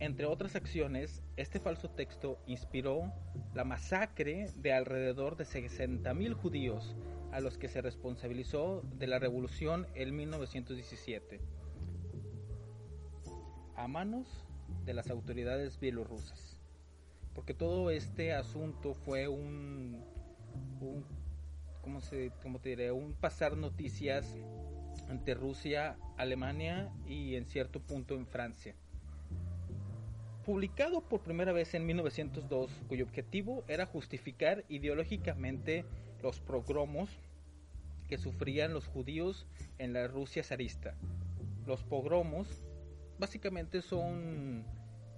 entre 0.00 0.26
otras 0.26 0.56
acciones, 0.56 1.22
este 1.36 1.60
falso 1.60 1.88
texto 1.88 2.38
inspiró 2.46 3.12
la 3.54 3.64
masacre 3.64 4.50
de 4.56 4.72
alrededor 4.72 5.36
de 5.36 5.44
60.000 5.44 6.34
judíos 6.34 6.96
a 7.32 7.40
los 7.40 7.58
que 7.58 7.68
se 7.68 7.82
responsabilizó 7.82 8.82
de 8.98 9.06
la 9.06 9.18
revolución 9.18 9.86
en 9.94 10.16
1917 10.16 11.40
a 13.76 13.88
manos 13.88 14.26
de 14.84 14.94
las 14.94 15.10
autoridades 15.10 15.78
bielorrusas. 15.78 16.58
Porque 17.34 17.54
todo 17.54 17.90
este 17.90 18.32
asunto 18.32 18.94
fue 18.94 19.28
un, 19.28 20.02
¿cómo, 21.82 22.00
se, 22.00 22.32
cómo 22.42 22.58
diré? 22.58 22.90
Un 22.92 23.12
pasar 23.12 23.56
noticias 23.56 24.34
ante 25.08 25.34
Rusia, 25.34 25.98
Alemania 26.16 26.90
y 27.06 27.36
en 27.36 27.44
cierto 27.46 27.80
punto 27.80 28.14
en 28.14 28.26
Francia. 28.26 28.74
Publicado 30.46 31.00
por 31.00 31.22
primera 31.22 31.50
vez 31.52 31.74
en 31.74 31.84
1902, 31.86 32.70
cuyo 32.86 33.04
objetivo 33.04 33.64
era 33.66 33.84
justificar 33.84 34.64
ideológicamente 34.68 35.84
los 36.22 36.38
pogromos 36.38 37.10
que 38.06 38.16
sufrían 38.16 38.72
los 38.72 38.86
judíos 38.86 39.44
en 39.78 39.92
la 39.92 40.06
Rusia 40.06 40.44
zarista. 40.44 40.94
Los 41.66 41.82
pogromos 41.82 42.46
básicamente 43.18 43.82
son 43.82 44.64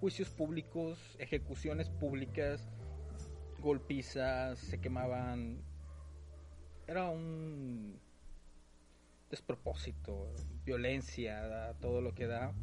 juicios 0.01 0.31
públicos, 0.31 0.99
ejecuciones 1.19 1.91
públicas, 1.91 2.67
golpizas, 3.61 4.59
se 4.59 4.81
quemaban. 4.81 5.61
Era 6.87 7.11
un 7.11 8.01
despropósito, 9.29 10.33
violencia, 10.65 11.75
todo 11.83 12.01
lo 12.01 12.15
que 12.15 12.27
da, 12.27 12.55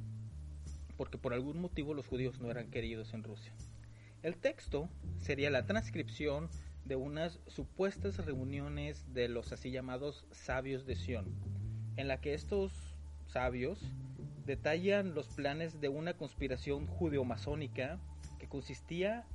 porque 0.97 1.17
por 1.17 1.33
algún 1.33 1.59
motivo 1.59 1.93
los 1.93 2.07
judíos 2.07 2.39
no 2.39 2.49
eran 2.51 2.69
queridos 2.69 3.13
en 3.13 3.23
Rusia. 3.23 3.53
El 4.23 4.37
texto 4.37 4.89
sería 5.17 5.49
la 5.49 5.65
transcripción 5.65 6.49
de 6.85 6.95
unas 6.95 7.39
supuestas 7.47 8.17
reuniones 8.25 9.13
de 9.13 9.27
los 9.27 9.51
así 9.51 9.71
llamados 9.71 10.25
sabios 10.31 10.85
de 10.85 10.95
Sion, 10.95 11.25
en 11.97 12.07
la 12.07 12.21
que 12.21 12.33
estos 12.33 12.71
sabios 13.27 13.79
detallan 14.45 15.15
los 15.15 15.27
planes 15.27 15.81
de 15.81 15.89
una 15.89 16.15
conspiración 16.15 16.87
judeo-masónica 16.87 17.99
que 18.39 18.47
consistía 18.47 19.25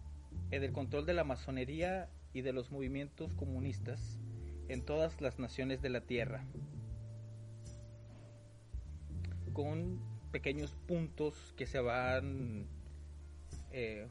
en 0.51 0.63
el 0.63 0.73
control 0.73 1.07
de 1.07 1.15
la 1.15 1.25
masonería 1.25 2.09
y 2.33 2.43
de 2.43 2.53
los 2.53 2.71
movimientos 2.71 3.33
comunistas 3.35 4.21
en 4.69 4.85
todas 4.85 5.21
las 5.21 5.41
naciones 5.41 5.83
de 5.83 5.91
la 5.91 6.03
Tierra, 6.03 6.45
con 9.53 10.01
pequeños 10.31 10.75
puntos 10.87 11.55
que 11.57 11.67
se 11.67 11.81
van 11.81 12.67
eh, 13.73 14.07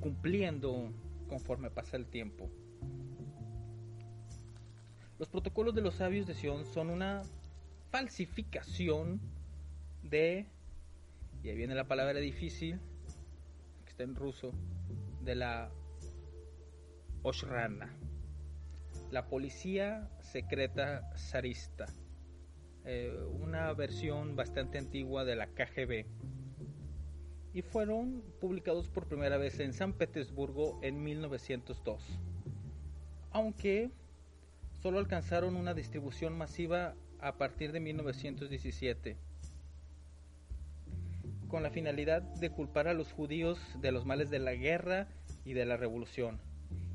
cumpliendo 0.00 0.92
conforme 1.28 1.70
pasa 1.70 1.96
el 1.96 2.06
tiempo. 2.06 2.50
Los 5.18 5.28
protocolos 5.28 5.74
de 5.74 5.82
los 5.82 5.94
sabios 5.94 6.26
de 6.26 6.34
Sion 6.34 6.64
son 6.64 6.90
una 6.90 7.22
falsificación 7.90 9.20
de, 10.02 10.46
y 11.42 11.48
ahí 11.48 11.56
viene 11.56 11.74
la 11.74 11.86
palabra 11.86 12.18
difícil, 12.18 12.80
que 13.84 13.90
está 13.90 14.02
en 14.02 14.16
ruso, 14.16 14.52
de 15.22 15.34
la 15.36 15.70
Oshrana, 17.22 17.90
la 19.10 19.26
policía 19.28 20.10
secreta 20.20 21.08
zarista, 21.16 21.86
eh, 22.84 23.16
una 23.40 23.72
versión 23.72 24.36
bastante 24.36 24.78
antigua 24.78 25.24
de 25.24 25.36
la 25.36 25.46
KGB, 25.46 26.06
y 27.54 27.62
fueron 27.62 28.22
publicados 28.40 28.88
por 28.88 29.06
primera 29.06 29.36
vez 29.38 29.60
en 29.60 29.72
San 29.72 29.92
Petersburgo 29.92 30.80
en 30.82 31.02
1902, 31.02 32.02
aunque 33.30 33.90
solo 34.82 34.98
alcanzaron 34.98 35.56
una 35.56 35.72
distribución 35.72 36.36
masiva 36.36 36.94
a 37.20 37.38
partir 37.38 37.70
de 37.72 37.80
1917 37.80 39.16
con 41.48 41.62
la 41.62 41.70
finalidad 41.70 42.22
de 42.22 42.50
culpar 42.50 42.88
a 42.88 42.94
los 42.94 43.12
judíos 43.12 43.60
de 43.80 43.92
los 43.92 44.04
males 44.04 44.28
de 44.28 44.40
la 44.40 44.54
guerra 44.54 45.06
y 45.44 45.52
de 45.52 45.64
la 45.64 45.76
revolución. 45.76 46.40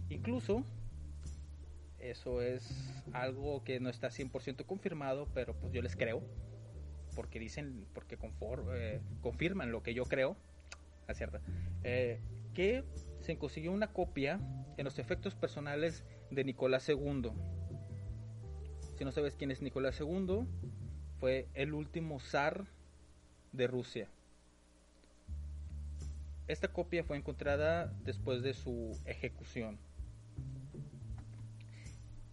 Incluso, 0.10 0.66
eso 2.00 2.42
es 2.42 2.94
algo 3.14 3.64
que 3.64 3.80
no 3.80 3.90
está 3.90 4.10
100% 4.10 4.66
confirmado, 4.66 5.28
pero 5.34 5.56
pues 5.56 5.74
yo 5.74 5.82
les 5.82 5.96
creo, 5.96 6.24
porque 7.16 7.40
dicen, 7.40 7.86
porque 7.94 8.18
eh, 8.74 9.02
confirman 9.22 9.72
lo 9.72 9.84
que 9.84 9.94
yo 9.94 10.06
creo, 10.06 10.38
acierta, 11.08 11.42
eh, 11.84 12.20
que 12.54 12.84
se 13.22 13.38
consiguió 13.38 13.72
una 13.72 13.92
copia 13.92 14.40
en 14.78 14.86
los 14.86 15.00
efectos 15.00 15.36
personales 15.36 16.04
de 16.32 16.44
Nicolás 16.44 16.88
II. 16.88 17.32
Si 18.98 19.06
no 19.06 19.12
sabes 19.12 19.36
quién 19.36 19.52
es 19.52 19.62
Nicolás 19.62 20.00
II, 20.00 20.46
fue 21.20 21.48
el 21.54 21.74
último 21.74 22.20
zar 22.20 22.66
de 23.52 23.68
Rusia. 23.68 24.10
Esta 26.48 26.68
copia 26.70 27.04
fue 27.04 27.18
encontrada 27.18 27.94
después 28.04 28.42
de 28.42 28.54
su 28.54 28.98
ejecución. 29.06 29.78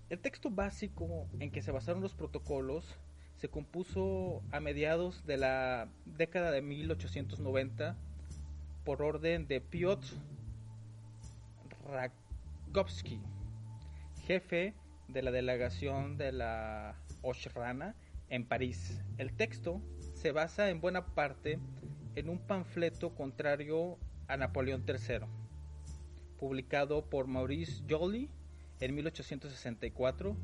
El 0.09 0.21
texto 0.21 0.51
básico 0.51 1.27
en 1.41 1.51
que 1.51 1.63
se 1.63 1.73
basaron 1.73 2.01
los 2.01 2.15
protocolos 2.15 2.97
se 3.37 3.49
compuso 3.49 4.41
a 4.53 4.61
mediados 4.61 5.27
de 5.27 5.37
la 5.37 5.89
década 6.05 6.53
de 6.53 6.63
1890 6.63 7.97
por 8.85 9.03
orden 9.03 9.49
de 9.49 9.61
Piotr 9.61 10.07
Rakovsky, 11.89 13.21
jefe 14.27 14.75
de 15.09 15.23
la 15.23 15.33
delegación 15.33 16.17
de 16.17 16.31
la 16.31 16.95
Oshrana 17.23 17.97
en 18.29 18.47
París. 18.47 19.03
El 19.19 19.33
texto 19.33 19.83
se 20.15 20.31
basa 20.31 20.71
en 20.71 20.81
buena 20.81 21.05
parte 21.05 21.59
en 22.15 22.29
un 22.29 22.39
panfleto 22.39 23.13
contrario 23.13 23.99
a 24.29 24.37
Napoleón 24.37 24.85
III, 24.87 25.27
publicado 26.39 27.11
por 27.11 27.27
Maurice 27.27 27.83
Joly 27.91 28.31
en 28.81 28.95
1864, 28.95 30.37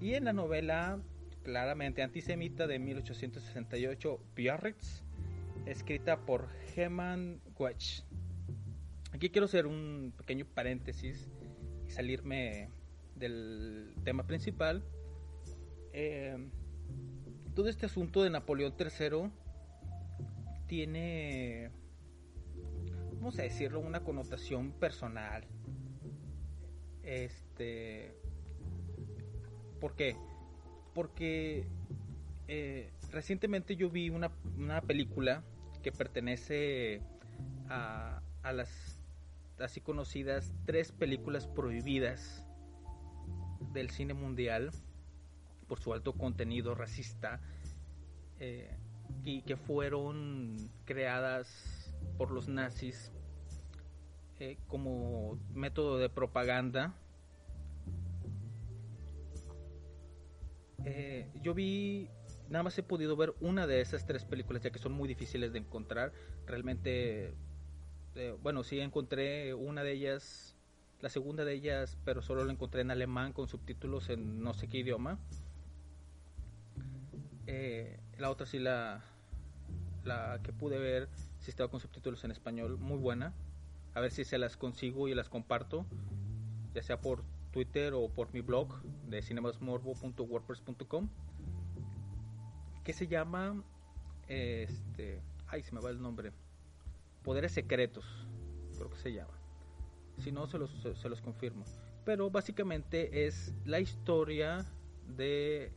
y 0.00 0.14
en 0.14 0.24
la 0.24 0.32
novela 0.32 1.00
claramente 1.42 2.02
antisemita 2.02 2.66
de 2.66 2.78
1868, 2.78 4.20
Biarritz, 4.34 5.02
escrita 5.64 6.18
por 6.18 6.48
Hermann 6.74 7.40
Goethe. 7.56 8.04
Aquí 9.12 9.30
quiero 9.30 9.46
hacer 9.46 9.66
un 9.66 10.12
pequeño 10.16 10.44
paréntesis 10.44 11.28
y 11.86 11.90
salirme 11.90 12.70
del 13.14 13.94
tema 14.04 14.26
principal. 14.26 14.84
Eh, 15.92 16.36
todo 17.54 17.68
este 17.68 17.86
asunto 17.86 18.22
de 18.22 18.30
Napoleón 18.30 18.74
III 18.78 19.30
tiene 20.66 21.70
vamos 23.26 23.38
a 23.38 23.42
decirlo, 23.42 23.80
una 23.80 24.04
connotación 24.04 24.72
personal. 24.72 25.44
Este. 27.06 28.14
¿Por 29.80 29.94
qué? 29.94 30.16
Porque 30.94 31.66
eh, 32.48 32.90
recientemente 33.10 33.76
yo 33.76 33.88
vi 33.88 34.10
una, 34.10 34.30
una, 34.58 34.82
película 34.82 35.42
que 35.82 35.92
pertenece 35.92 37.00
a, 37.68 38.20
a 38.42 38.52
las 38.52 38.98
así 39.58 39.80
conocidas 39.80 40.52
tres 40.66 40.92
películas 40.92 41.46
prohibidas 41.46 42.46
del 43.72 43.90
cine 43.90 44.14
mundial 44.14 44.70
por 45.66 45.80
su 45.80 45.92
alto 45.92 46.12
contenido 46.12 46.74
racista 46.74 47.40
eh, 48.38 48.70
y 49.24 49.42
que 49.42 49.56
fueron 49.56 50.70
creadas 50.84 51.94
por 52.18 52.30
los 52.30 52.48
nazis 52.48 53.12
eh, 54.38 54.58
como 54.68 55.38
método 55.54 55.96
de 55.96 56.10
propaganda. 56.10 56.94
Eh, 60.84 61.30
yo 61.42 61.54
vi, 61.54 62.10
nada 62.50 62.62
más 62.62 62.76
he 62.76 62.82
podido 62.82 63.16
ver 63.16 63.34
una 63.40 63.66
de 63.66 63.80
esas 63.80 64.04
tres 64.04 64.26
películas, 64.26 64.62
ya 64.62 64.70
que 64.70 64.78
son 64.78 64.92
muy 64.92 65.08
difíciles 65.08 65.54
de 65.54 65.60
encontrar. 65.60 66.12
Realmente, 66.46 67.34
eh, 68.14 68.36
bueno, 68.42 68.62
sí 68.62 68.78
encontré 68.78 69.54
una 69.54 69.82
de 69.82 69.92
ellas, 69.92 70.54
la 71.00 71.08
segunda 71.08 71.46
de 71.46 71.54
ellas, 71.54 71.96
pero 72.04 72.20
solo 72.20 72.44
la 72.44 72.52
encontré 72.52 72.82
en 72.82 72.90
alemán 72.90 73.32
con 73.32 73.48
subtítulos 73.48 74.10
en 74.10 74.42
no 74.42 74.52
sé 74.52 74.68
qué 74.68 74.78
idioma. 74.78 75.18
la 78.18 78.30
otra 78.30 78.44
sí 78.44 78.58
la, 78.58 79.02
la 80.04 80.40
que 80.42 80.52
pude 80.52 80.78
ver, 80.78 81.08
si 81.38 81.50
estaba 81.50 81.70
con 81.70 81.80
subtítulos 81.80 82.22
en 82.24 82.32
español, 82.32 82.76
muy 82.76 82.98
buena 82.98 83.32
a 83.96 84.00
ver 84.00 84.10
si 84.10 84.24
se 84.24 84.36
las 84.36 84.58
consigo 84.58 85.08
y 85.08 85.14
las 85.14 85.30
comparto, 85.30 85.86
ya 86.74 86.82
sea 86.82 87.00
por 87.00 87.24
Twitter 87.50 87.94
o 87.94 88.10
por 88.10 88.30
mi 88.34 88.42
blog 88.42 88.82
de 89.08 89.22
cinemasmorbo.wordpress.com. 89.22 91.08
que 92.84 92.92
se 92.92 93.06
llama, 93.06 93.64
este, 94.28 95.22
ay, 95.46 95.62
se 95.62 95.72
me 95.74 95.80
va 95.80 95.88
el 95.88 96.02
nombre, 96.02 96.32
Poderes 97.22 97.52
Secretos, 97.52 98.04
creo 98.76 98.90
que 98.90 98.98
se 98.98 99.14
llama. 99.14 99.32
Si 100.18 100.30
no, 100.30 100.46
se 100.46 100.58
los, 100.58 100.70
se 100.72 101.08
los 101.08 101.22
confirmo. 101.22 101.64
Pero 102.04 102.28
básicamente 102.30 103.26
es 103.26 103.54
la 103.64 103.80
historia 103.80 104.66
de 105.16 105.72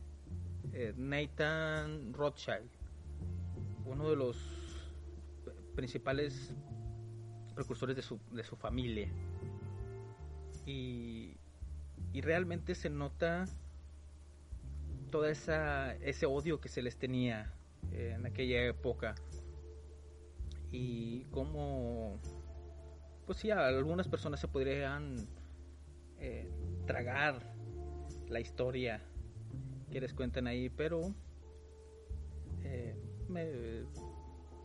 eh, 0.74 0.92
Nathan 0.94 2.12
Rothschild, 2.12 2.68
uno 3.86 4.10
de 4.10 4.16
los 4.16 4.36
principales 5.74 6.52
precursores 7.60 7.94
de 7.94 8.00
su, 8.00 8.18
de 8.32 8.42
su 8.42 8.56
familia. 8.56 9.08
Y, 10.64 11.36
y 12.14 12.20
realmente 12.22 12.74
se 12.74 12.88
nota 12.88 13.44
toda 15.10 15.30
esa 15.30 15.94
ese 15.96 16.24
odio 16.24 16.60
que 16.60 16.68
se 16.70 16.80
les 16.80 16.96
tenía 16.96 17.52
en 17.92 18.24
aquella 18.24 18.64
época 18.64 19.14
y 20.72 21.24
cómo 21.32 22.18
pues 23.26 23.38
sí 23.38 23.50
algunas 23.50 24.08
personas 24.08 24.40
se 24.40 24.48
podrían 24.48 25.16
eh, 26.18 26.48
tragar 26.86 27.42
la 28.28 28.40
historia 28.40 29.02
que 29.90 30.00
les 30.00 30.14
cuentan 30.14 30.46
ahí 30.46 30.68
pero 30.68 31.12
eh, 32.62 32.94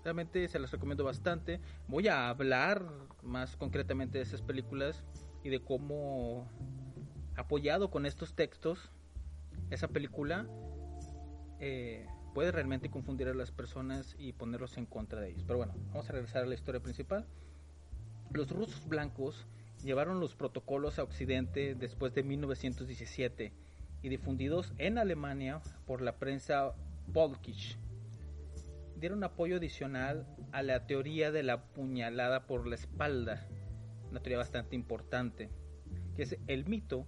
realmente 0.05 0.47
se 0.47 0.59
las 0.59 0.71
recomiendo 0.71 1.03
bastante 1.03 1.59
voy 1.87 2.07
a 2.07 2.29
hablar 2.29 2.85
más 3.23 3.57
concretamente 3.57 4.19
de 4.19 4.23
esas 4.23 4.43
películas 4.43 5.03
y 5.43 5.49
de 5.49 5.59
cómo 5.59 6.47
apoyado 7.35 7.89
con 7.89 8.05
estos 8.05 8.35
textos 8.35 8.91
esa 9.71 9.87
película 9.87 10.47
eh, 11.59 12.05
puede 12.35 12.51
realmente 12.51 12.91
confundir 12.91 13.29
a 13.29 13.33
las 13.33 13.51
personas 13.51 14.15
y 14.19 14.33
ponerlos 14.33 14.77
en 14.77 14.85
contra 14.85 15.21
de 15.21 15.29
ellos. 15.29 15.43
Pero 15.47 15.57
bueno, 15.57 15.73
vamos 15.87 16.07
a 16.09 16.11
regresar 16.11 16.43
a 16.43 16.45
la 16.45 16.53
historia 16.53 16.81
principal. 16.81 17.25
Los 18.31 18.51
rusos 18.51 18.87
blancos 18.87 19.47
llevaron 19.83 20.19
los 20.19 20.35
protocolos 20.35 20.99
a 20.99 21.03
Occidente 21.03 21.73
después 21.73 22.13
de 22.13 22.23
1917 22.23 23.53
y 24.03 24.09
difundidos 24.09 24.73
en 24.77 24.97
Alemania 24.97 25.61
por 25.87 26.01
la 26.01 26.17
prensa 26.17 26.75
Volkisch. 27.07 27.77
Dieron 29.05 29.23
apoyo 29.23 29.57
adicional 29.57 30.25
a 30.51 30.63
la 30.63 30.87
teoría 30.87 31.31
de 31.31 31.43
la 31.43 31.61
puñalada 31.61 32.47
por 32.47 32.65
la 32.65 32.73
espalda, 32.73 33.45
una 34.09 34.19
teoría 34.19 34.39
bastante 34.39 34.75
importante, 34.75 35.51
que 36.15 36.23
es 36.23 36.39
el 36.47 36.65
mito 36.65 37.05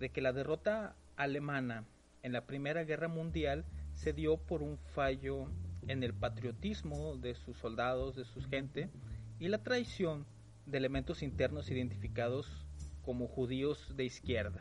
de 0.00 0.08
que 0.08 0.20
la 0.20 0.32
derrota 0.32 0.96
alemana 1.14 1.84
en 2.24 2.32
la 2.32 2.46
Primera 2.46 2.82
Guerra 2.82 3.06
Mundial 3.06 3.64
se 3.94 4.12
dio 4.12 4.38
por 4.38 4.60
un 4.60 4.76
fallo 4.76 5.48
en 5.86 6.02
el 6.02 6.14
patriotismo 6.14 7.16
de 7.16 7.36
sus 7.36 7.56
soldados, 7.58 8.16
de 8.16 8.24
su 8.24 8.42
gente, 8.42 8.90
y 9.38 9.46
la 9.46 9.62
traición 9.62 10.26
de 10.66 10.78
elementos 10.78 11.22
internos 11.22 11.70
identificados 11.70 12.66
como 13.04 13.28
judíos 13.28 13.96
de 13.96 14.04
izquierda. 14.04 14.58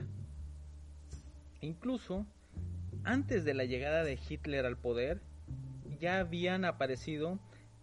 incluso, 1.61 2.27
antes 3.03 3.43
de 3.43 3.55
la 3.55 3.65
llegada 3.65 4.03
de 4.03 4.19
Hitler 4.29 4.67
al 4.67 4.77
poder, 4.77 5.19
ya 5.99 6.19
habían 6.19 6.65
aparecido 6.65 7.39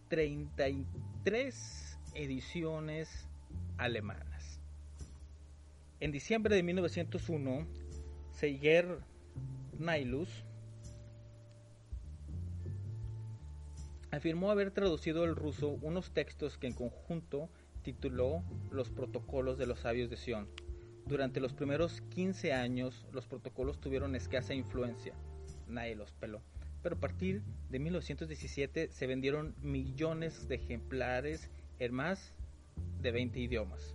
33 0.08 1.98
ediciones 2.14 3.28
alemanas. 3.78 4.60
En 6.00 6.12
diciembre 6.12 6.56
de 6.56 6.62
1901, 6.62 7.66
Seiger 8.32 8.98
Nailus 9.78 10.44
afirmó 14.10 14.50
haber 14.50 14.70
traducido 14.70 15.24
al 15.24 15.36
ruso 15.36 15.68
unos 15.80 16.12
textos 16.12 16.58
que 16.58 16.66
en 16.66 16.74
conjunto 16.74 17.48
tituló 17.82 18.42
Los 18.70 18.90
protocolos 18.90 19.58
de 19.58 19.66
los 19.66 19.80
sabios 19.80 20.10
de 20.10 20.16
Sion. 20.16 20.48
Durante 21.06 21.40
los 21.40 21.52
primeros 21.52 22.00
15 22.10 22.52
años 22.52 23.06
los 23.12 23.26
protocolos 23.26 23.80
tuvieron 23.80 24.14
escasa 24.14 24.54
influencia, 24.54 25.14
nadie 25.66 25.96
los 25.96 26.12
peló, 26.12 26.42
pero 26.82 26.96
a 26.96 27.00
partir 27.00 27.42
de 27.70 27.78
1917 27.78 28.90
se 28.90 29.06
vendieron 29.06 29.54
millones 29.60 30.48
de 30.48 30.56
ejemplares 30.56 31.50
en 31.78 31.94
más 31.94 32.34
de 33.00 33.12
20 33.12 33.38
idiomas. 33.40 33.94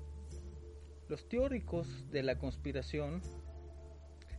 Los 1.09 1.27
teóricos 1.27 2.09
de 2.11 2.23
la 2.23 2.38
conspiración 2.38 3.21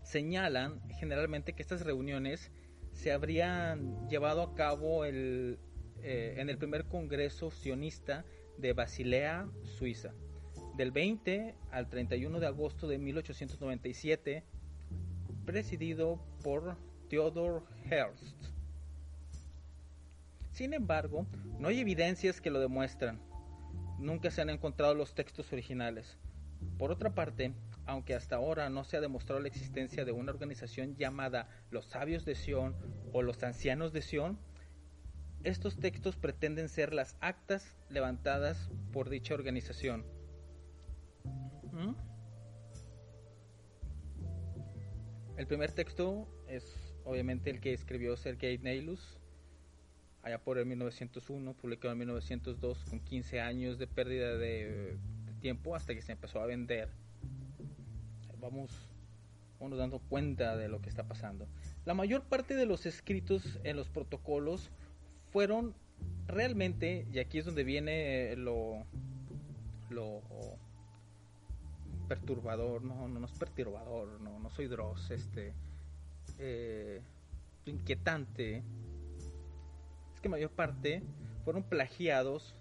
señalan 0.02 0.80
generalmente 0.98 1.54
que 1.54 1.62
estas 1.62 1.84
reuniones 1.84 2.50
se 2.92 3.12
habrían 3.12 4.08
llevado 4.08 4.42
a 4.42 4.54
cabo 4.54 5.04
eh, 5.04 5.56
en 6.02 6.48
el 6.48 6.58
primer 6.58 6.86
Congreso 6.86 7.50
sionista 7.50 8.24
de 8.56 8.72
Basilea, 8.72 9.48
Suiza, 9.62 10.12
del 10.76 10.90
20 10.90 11.54
al 11.70 11.88
31 11.88 12.40
de 12.40 12.46
agosto 12.46 12.88
de 12.88 12.98
1897, 12.98 14.44
presidido 15.44 16.20
por 16.42 16.76
Theodor 17.08 17.62
Herzl. 17.90 18.26
Sin 20.50 20.74
embargo, 20.74 21.26
no 21.58 21.68
hay 21.68 21.80
evidencias 21.80 22.40
que 22.40 22.50
lo 22.50 22.60
demuestran. 22.60 23.20
Nunca 23.98 24.30
se 24.30 24.42
han 24.42 24.50
encontrado 24.50 24.94
los 24.94 25.14
textos 25.14 25.52
originales. 25.52 26.18
Por 26.78 26.90
otra 26.90 27.14
parte, 27.14 27.52
aunque 27.86 28.14
hasta 28.14 28.36
ahora 28.36 28.68
no 28.68 28.84
se 28.84 28.96
ha 28.96 29.00
demostrado 29.00 29.40
la 29.40 29.48
existencia 29.48 30.04
de 30.04 30.12
una 30.12 30.32
organización 30.32 30.96
llamada 30.96 31.48
los 31.70 31.86
sabios 31.86 32.24
de 32.24 32.34
Sion 32.34 32.76
o 33.12 33.22
los 33.22 33.42
ancianos 33.42 33.92
de 33.92 34.02
Sion, 34.02 34.38
estos 35.44 35.78
textos 35.78 36.16
pretenden 36.16 36.68
ser 36.68 36.92
las 36.92 37.16
actas 37.20 37.76
levantadas 37.88 38.70
por 38.92 39.08
dicha 39.08 39.34
organización. 39.34 40.04
¿Mm? 41.72 41.94
El 45.36 45.46
primer 45.46 45.70
texto 45.70 46.26
es 46.48 46.87
obviamente 47.08 47.50
el 47.50 47.60
que 47.60 47.72
escribió 47.72 48.16
Sergei 48.16 48.58
Neilus 48.58 49.18
allá 50.22 50.38
por 50.38 50.58
el 50.58 50.66
1901, 50.66 51.54
publicado 51.54 51.92
en 51.92 51.98
1902 51.98 52.84
con 52.84 53.00
15 53.00 53.40
años 53.40 53.78
de 53.78 53.86
pérdida 53.86 54.36
de 54.36 54.98
tiempo 55.40 55.74
hasta 55.74 55.94
que 55.94 56.02
se 56.02 56.12
empezó 56.12 56.40
a 56.40 56.46
vender 56.46 56.88
vamos, 58.40 58.70
vamos 59.60 59.78
dando 59.78 59.98
cuenta 59.98 60.56
de 60.56 60.68
lo 60.68 60.80
que 60.80 60.88
está 60.88 61.04
pasando. 61.04 61.46
La 61.84 61.94
mayor 61.94 62.22
parte 62.22 62.54
de 62.54 62.66
los 62.66 62.86
escritos 62.86 63.58
en 63.64 63.76
los 63.76 63.88
protocolos 63.88 64.70
fueron 65.32 65.74
realmente, 66.26 67.06
y 67.12 67.18
aquí 67.18 67.38
es 67.38 67.44
donde 67.44 67.64
viene 67.64 68.36
lo, 68.36 68.84
lo 69.90 70.20
perturbador, 72.08 72.82
no, 72.82 73.08
no, 73.08 73.26
es 73.26 73.32
perturbador, 73.32 74.20
no, 74.20 74.38
no 74.38 74.50
soy 74.50 74.66
Dross, 74.66 75.10
este, 75.10 75.52
eh, 76.38 77.00
inquietante, 77.64 78.62
es 80.14 80.20
que 80.20 80.28
mayor 80.28 80.50
parte 80.50 81.02
fueron 81.44 81.62
plagiados 81.62 82.54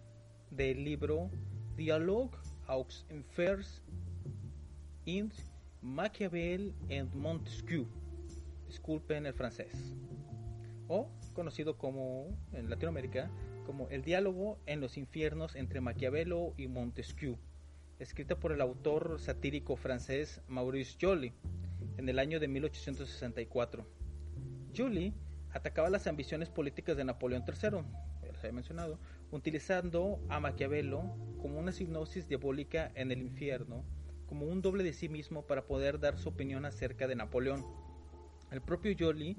del 0.51 0.84
libro 0.84 1.30
Dialogue 1.75 2.36
aux 2.67 3.05
Enfers 3.09 3.82
in 5.05 5.32
Machiavel 5.82 6.73
and 6.89 7.13
Montesquieu, 7.13 7.88
disculpen 8.67 9.25
el 9.25 9.34
francés, 9.34 9.93
o 10.88 11.09
conocido 11.34 11.78
como 11.78 12.28
en 12.53 12.69
Latinoamérica 12.69 13.30
como 13.67 13.89
El 13.89 14.01
diálogo 14.01 14.57
en 14.65 14.80
los 14.80 14.97
infiernos 14.97 15.57
entre 15.57 15.82
Maquiavelo 15.82 16.53
y 16.55 16.67
Montesquieu, 16.67 17.38
escrita 17.99 18.39
por 18.39 18.53
el 18.53 18.61
autor 18.61 19.19
satírico 19.19 19.75
francés 19.75 20.41
Maurice 20.47 20.97
Joly 20.99 21.34
en 21.97 22.09
el 22.09 22.19
año 22.19 22.39
de 22.39 22.47
1864. 22.47 23.86
Joly 24.75 25.13
atacaba 25.51 25.89
las 25.89 26.07
ambiciones 26.07 26.49
políticas 26.49 26.97
de 26.97 27.03
Napoleón 27.03 27.43
III, 27.47 27.80
les 28.28 28.39
había 28.39 28.51
mencionado, 28.51 28.99
utilizando 29.32 30.19
a 30.30 30.39
Maquiavelo 30.39 31.15
como 31.41 31.59
una 31.59 31.71
hipnosis 31.71 32.28
diabólica 32.28 32.91
en 32.95 33.11
el 33.11 33.21
infierno 33.21 33.84
como 34.28 34.45
un 34.45 34.61
doble 34.61 34.84
de 34.84 34.93
sí 34.93 35.09
mismo 35.09 35.47
para 35.47 35.65
poder 35.65 35.99
dar 35.99 36.17
su 36.17 36.30
opinión 36.30 36.65
acerca 36.65 37.07
de 37.07 37.15
Napoleón. 37.15 37.65
El 38.51 38.61
propio 38.61 38.93
Joly 38.97 39.38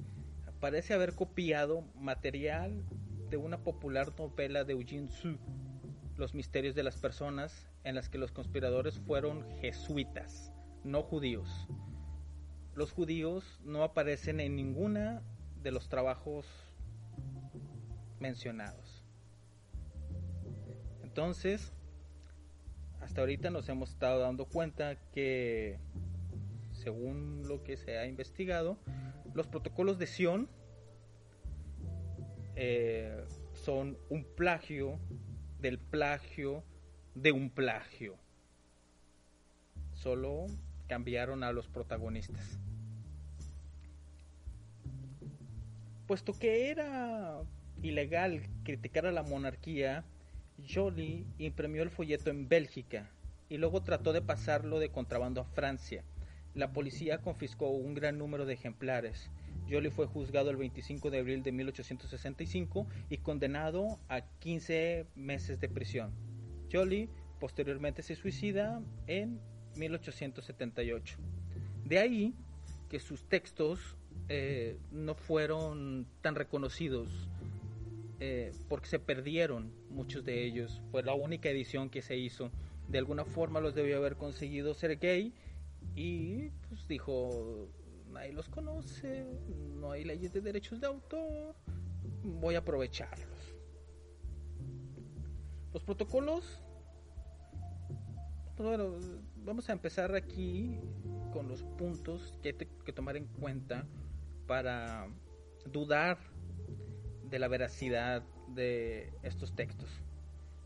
parece 0.60 0.94
haber 0.94 1.14
copiado 1.14 1.82
material 1.94 2.84
de 3.30 3.36
una 3.36 3.62
popular 3.62 4.12
novela 4.18 4.64
de 4.64 4.72
Eugene 4.72 5.08
Sue, 5.08 5.38
Los 6.16 6.34
misterios 6.34 6.74
de 6.74 6.82
las 6.82 6.96
personas, 6.96 7.70
en 7.84 7.94
las 7.94 8.08
que 8.08 8.18
los 8.18 8.32
conspiradores 8.32 8.98
fueron 8.98 9.44
jesuitas, 9.60 10.52
no 10.82 11.02
judíos. 11.02 11.68
Los 12.78 12.92
judíos 12.92 13.58
no 13.64 13.82
aparecen 13.82 14.38
en 14.38 14.54
ninguna 14.54 15.20
de 15.64 15.72
los 15.72 15.88
trabajos 15.88 16.46
mencionados. 18.20 19.04
Entonces, 21.02 21.72
hasta 23.00 23.20
ahorita 23.20 23.50
nos 23.50 23.68
hemos 23.68 23.90
estado 23.90 24.20
dando 24.20 24.44
cuenta 24.44 24.94
que, 25.10 25.80
según 26.70 27.48
lo 27.48 27.64
que 27.64 27.76
se 27.76 27.98
ha 27.98 28.06
investigado, 28.06 28.78
los 29.34 29.48
protocolos 29.48 29.98
de 29.98 30.06
Sion 30.06 30.48
eh, 32.54 33.24
son 33.54 33.98
un 34.08 34.22
plagio 34.36 35.00
del 35.58 35.80
plagio 35.80 36.62
de 37.16 37.32
un 37.32 37.50
plagio. 37.50 38.14
Solo 39.94 40.46
cambiaron 40.88 41.44
a 41.44 41.52
los 41.52 41.68
protagonistas. 41.68 42.58
Puesto 46.06 46.32
que 46.32 46.70
era 46.70 47.42
ilegal 47.82 48.40
criticar 48.64 49.06
a 49.06 49.12
la 49.12 49.22
monarquía, 49.22 50.04
Joly 50.68 51.26
imprimió 51.38 51.82
el 51.82 51.90
folleto 51.90 52.30
en 52.30 52.48
Bélgica 52.48 53.10
y 53.48 53.58
luego 53.58 53.82
trató 53.82 54.12
de 54.12 54.22
pasarlo 54.22 54.78
de 54.78 54.90
contrabando 54.90 55.40
a 55.40 55.44
Francia. 55.44 56.02
La 56.54 56.72
policía 56.72 57.18
confiscó 57.18 57.68
un 57.68 57.94
gran 57.94 58.18
número 58.18 58.46
de 58.46 58.54
ejemplares. 58.54 59.30
Joly 59.70 59.90
fue 59.90 60.06
juzgado 60.06 60.50
el 60.50 60.56
25 60.56 61.10
de 61.10 61.18
abril 61.18 61.42
de 61.42 61.52
1865 61.52 62.86
y 63.10 63.18
condenado 63.18 63.98
a 64.08 64.22
15 64.22 65.06
meses 65.14 65.60
de 65.60 65.68
prisión. 65.68 66.12
Joly 66.72 67.10
posteriormente 67.38 68.02
se 68.02 68.16
suicida 68.16 68.82
en 69.06 69.40
1878. 69.78 71.16
De 71.84 71.98
ahí 71.98 72.34
que 72.88 73.00
sus 73.00 73.24
textos 73.24 73.96
eh, 74.28 74.76
no 74.90 75.14
fueron 75.14 76.06
tan 76.20 76.34
reconocidos 76.34 77.08
eh, 78.20 78.52
porque 78.68 78.88
se 78.88 78.98
perdieron 78.98 79.72
muchos 79.90 80.24
de 80.24 80.44
ellos. 80.44 80.82
Fue 80.90 81.02
la 81.02 81.14
única 81.14 81.48
edición 81.48 81.88
que 81.88 82.02
se 82.02 82.16
hizo. 82.16 82.50
De 82.88 82.98
alguna 82.98 83.24
forma 83.24 83.60
los 83.60 83.74
debió 83.74 83.98
haber 83.98 84.16
conseguido 84.16 84.74
Sergei 84.74 85.32
y 85.94 86.50
pues 86.68 86.86
dijo, 86.88 87.68
nadie 88.10 88.32
los 88.32 88.48
conoce, 88.48 89.24
no 89.76 89.92
hay 89.92 90.04
leyes 90.04 90.32
de 90.32 90.40
derechos 90.40 90.80
de 90.80 90.86
autor, 90.86 91.54
voy 92.22 92.54
a 92.54 92.58
aprovecharlos. 92.58 93.54
Los 95.72 95.82
protocolos, 95.84 96.62
vamos 99.48 99.70
a 99.70 99.72
empezar 99.72 100.14
aquí 100.14 100.78
con 101.32 101.48
los 101.48 101.62
puntos 101.62 102.38
que 102.42 102.50
hay 102.50 102.68
que 102.84 102.92
tomar 102.92 103.16
en 103.16 103.24
cuenta 103.24 103.86
para 104.46 105.08
dudar 105.72 106.18
de 107.24 107.38
la 107.38 107.48
veracidad 107.48 108.22
de 108.48 109.10
estos 109.22 109.54
textos. 109.56 109.88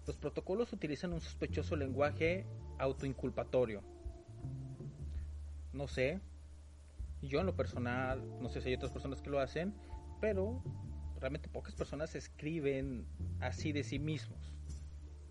Los 0.04 0.16
protocolos 0.16 0.72
utilizan 0.72 1.12
un 1.12 1.20
sospechoso 1.20 1.76
lenguaje 1.76 2.44
autoinculpatorio. 2.78 3.84
No 5.72 5.86
sé, 5.86 6.20
yo 7.22 7.38
en 7.38 7.46
lo 7.46 7.54
personal, 7.54 8.20
no 8.40 8.48
sé 8.48 8.60
si 8.60 8.70
hay 8.70 8.74
otras 8.74 8.90
personas 8.90 9.22
que 9.22 9.30
lo 9.30 9.38
hacen, 9.38 9.74
pero 10.20 10.60
realmente 11.20 11.48
pocas 11.48 11.76
personas 11.76 12.16
escriben 12.16 13.06
así 13.38 13.70
de 13.70 13.84
sí 13.84 14.00
mismos. 14.00 14.52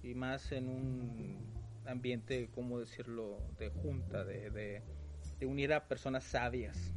Y 0.03 0.15
más 0.15 0.53
en 0.53 0.69
un 0.69 1.60
ambiente, 1.85 2.49
¿cómo 2.53 2.79
decirlo?, 2.79 3.37
de 3.59 3.69
junta, 3.69 4.23
de, 4.23 4.49
de, 4.49 5.45
unir 5.45 5.73
a 5.73 5.87
personas 5.87 6.23
sabias. 6.23 6.93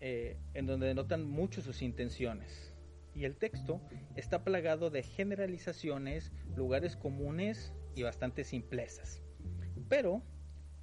Eh, 0.00 0.36
en 0.54 0.66
donde 0.66 0.88
denotan 0.88 1.24
mucho 1.24 1.62
sus 1.62 1.80
intenciones. 1.80 2.74
Y 3.14 3.24
el 3.24 3.36
texto 3.36 3.80
está 4.16 4.42
plagado 4.42 4.90
de 4.90 5.04
generalizaciones, 5.04 6.32
lugares 6.56 6.96
comunes 6.96 7.72
y 7.94 8.02
bastante 8.02 8.42
simplezas. 8.42 9.22
Pero 9.88 10.22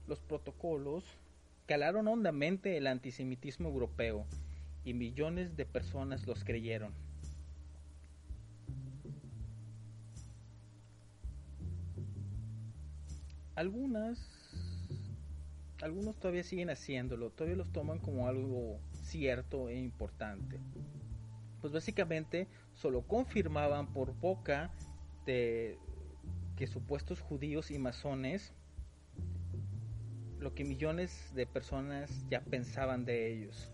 los 0.07 0.21
protocolos 0.21 1.03
calaron 1.65 2.07
hondamente 2.07 2.77
el 2.77 2.87
antisemitismo 2.87 3.69
europeo 3.69 4.25
y 4.83 4.93
millones 4.93 5.55
de 5.55 5.65
personas 5.65 6.25
los 6.25 6.43
creyeron. 6.43 6.93
Algunas, 13.59 14.17
algunos 15.81 16.17
todavía 16.17 16.45
siguen 16.45 16.69
haciéndolo, 16.69 17.29
todavía 17.29 17.57
los 17.57 17.73
toman 17.73 17.99
como 17.99 18.29
algo 18.29 18.79
cierto 18.93 19.67
e 19.67 19.77
importante. 19.77 20.61
Pues 21.59 21.73
básicamente 21.73 22.47
solo 22.71 23.01
confirmaban 23.01 23.91
por 23.91 24.13
boca 24.13 24.71
de 25.25 25.77
que 26.55 26.67
supuestos 26.67 27.19
judíos 27.19 27.69
y 27.69 27.79
masones 27.79 28.53
lo 30.39 30.55
que 30.55 30.63
millones 30.63 31.33
de 31.35 31.45
personas 31.45 32.25
ya 32.29 32.39
pensaban 32.39 33.03
de 33.03 33.27
ellos. 33.27 33.73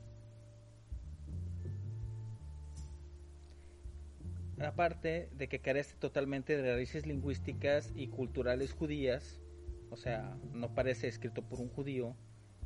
Aparte 4.58 5.30
de 5.38 5.48
que 5.48 5.60
carece 5.60 5.96
totalmente 5.98 6.58
de 6.58 6.74
raíces 6.74 7.06
lingüísticas 7.06 7.92
y 7.96 8.08
culturales 8.08 8.74
judías, 8.74 9.45
o 9.90 9.98
sea, 9.98 10.38
no 10.54 10.74
parece 10.74 11.08
escrito 11.08 11.42
por 11.42 11.60
un 11.60 11.70
judío, 11.70 12.16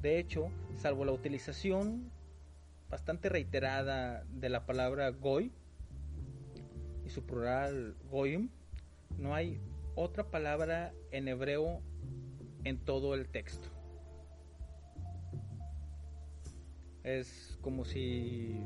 de 0.02 0.20
hecho, 0.20 0.50
salvo 0.76 1.04
la 1.06 1.12
utilización 1.12 2.12
bastante 2.90 3.30
reiterada 3.30 4.24
de 4.30 4.50
la 4.50 4.66
palabra 4.66 5.10
goy 5.10 5.52
y 7.06 7.10
su 7.10 7.26
plural 7.26 7.96
goyim, 8.10 8.50
no 9.18 9.36
hay 9.36 9.60
otra 9.96 10.32
palabra 10.32 10.94
en 11.12 11.28
hebreo 11.28 11.82
en 12.64 12.78
todo 12.78 13.14
el 13.14 13.28
texto. 13.28 13.68
Es 17.04 17.58
como 17.62 17.86
si 17.86 18.62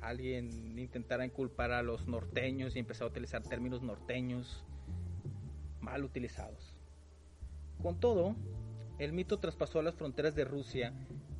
alguien 0.00 0.78
intentara 0.78 1.24
inculpar 1.24 1.72
a 1.72 1.82
los 1.82 2.06
norteños 2.06 2.76
y 2.76 2.78
empezara 2.78 3.06
a 3.06 3.10
utilizar 3.10 3.42
términos 3.42 3.82
norteños 3.82 4.64
mal 5.80 6.04
utilizados. 6.04 6.74
Con 7.82 7.98
todo, 7.98 8.36
el 8.98 9.12
mito 9.12 9.38
traspasó 9.38 9.82
las 9.82 9.94
fronteras 9.94 10.34
de 10.34 10.44
Rusia 10.44 10.92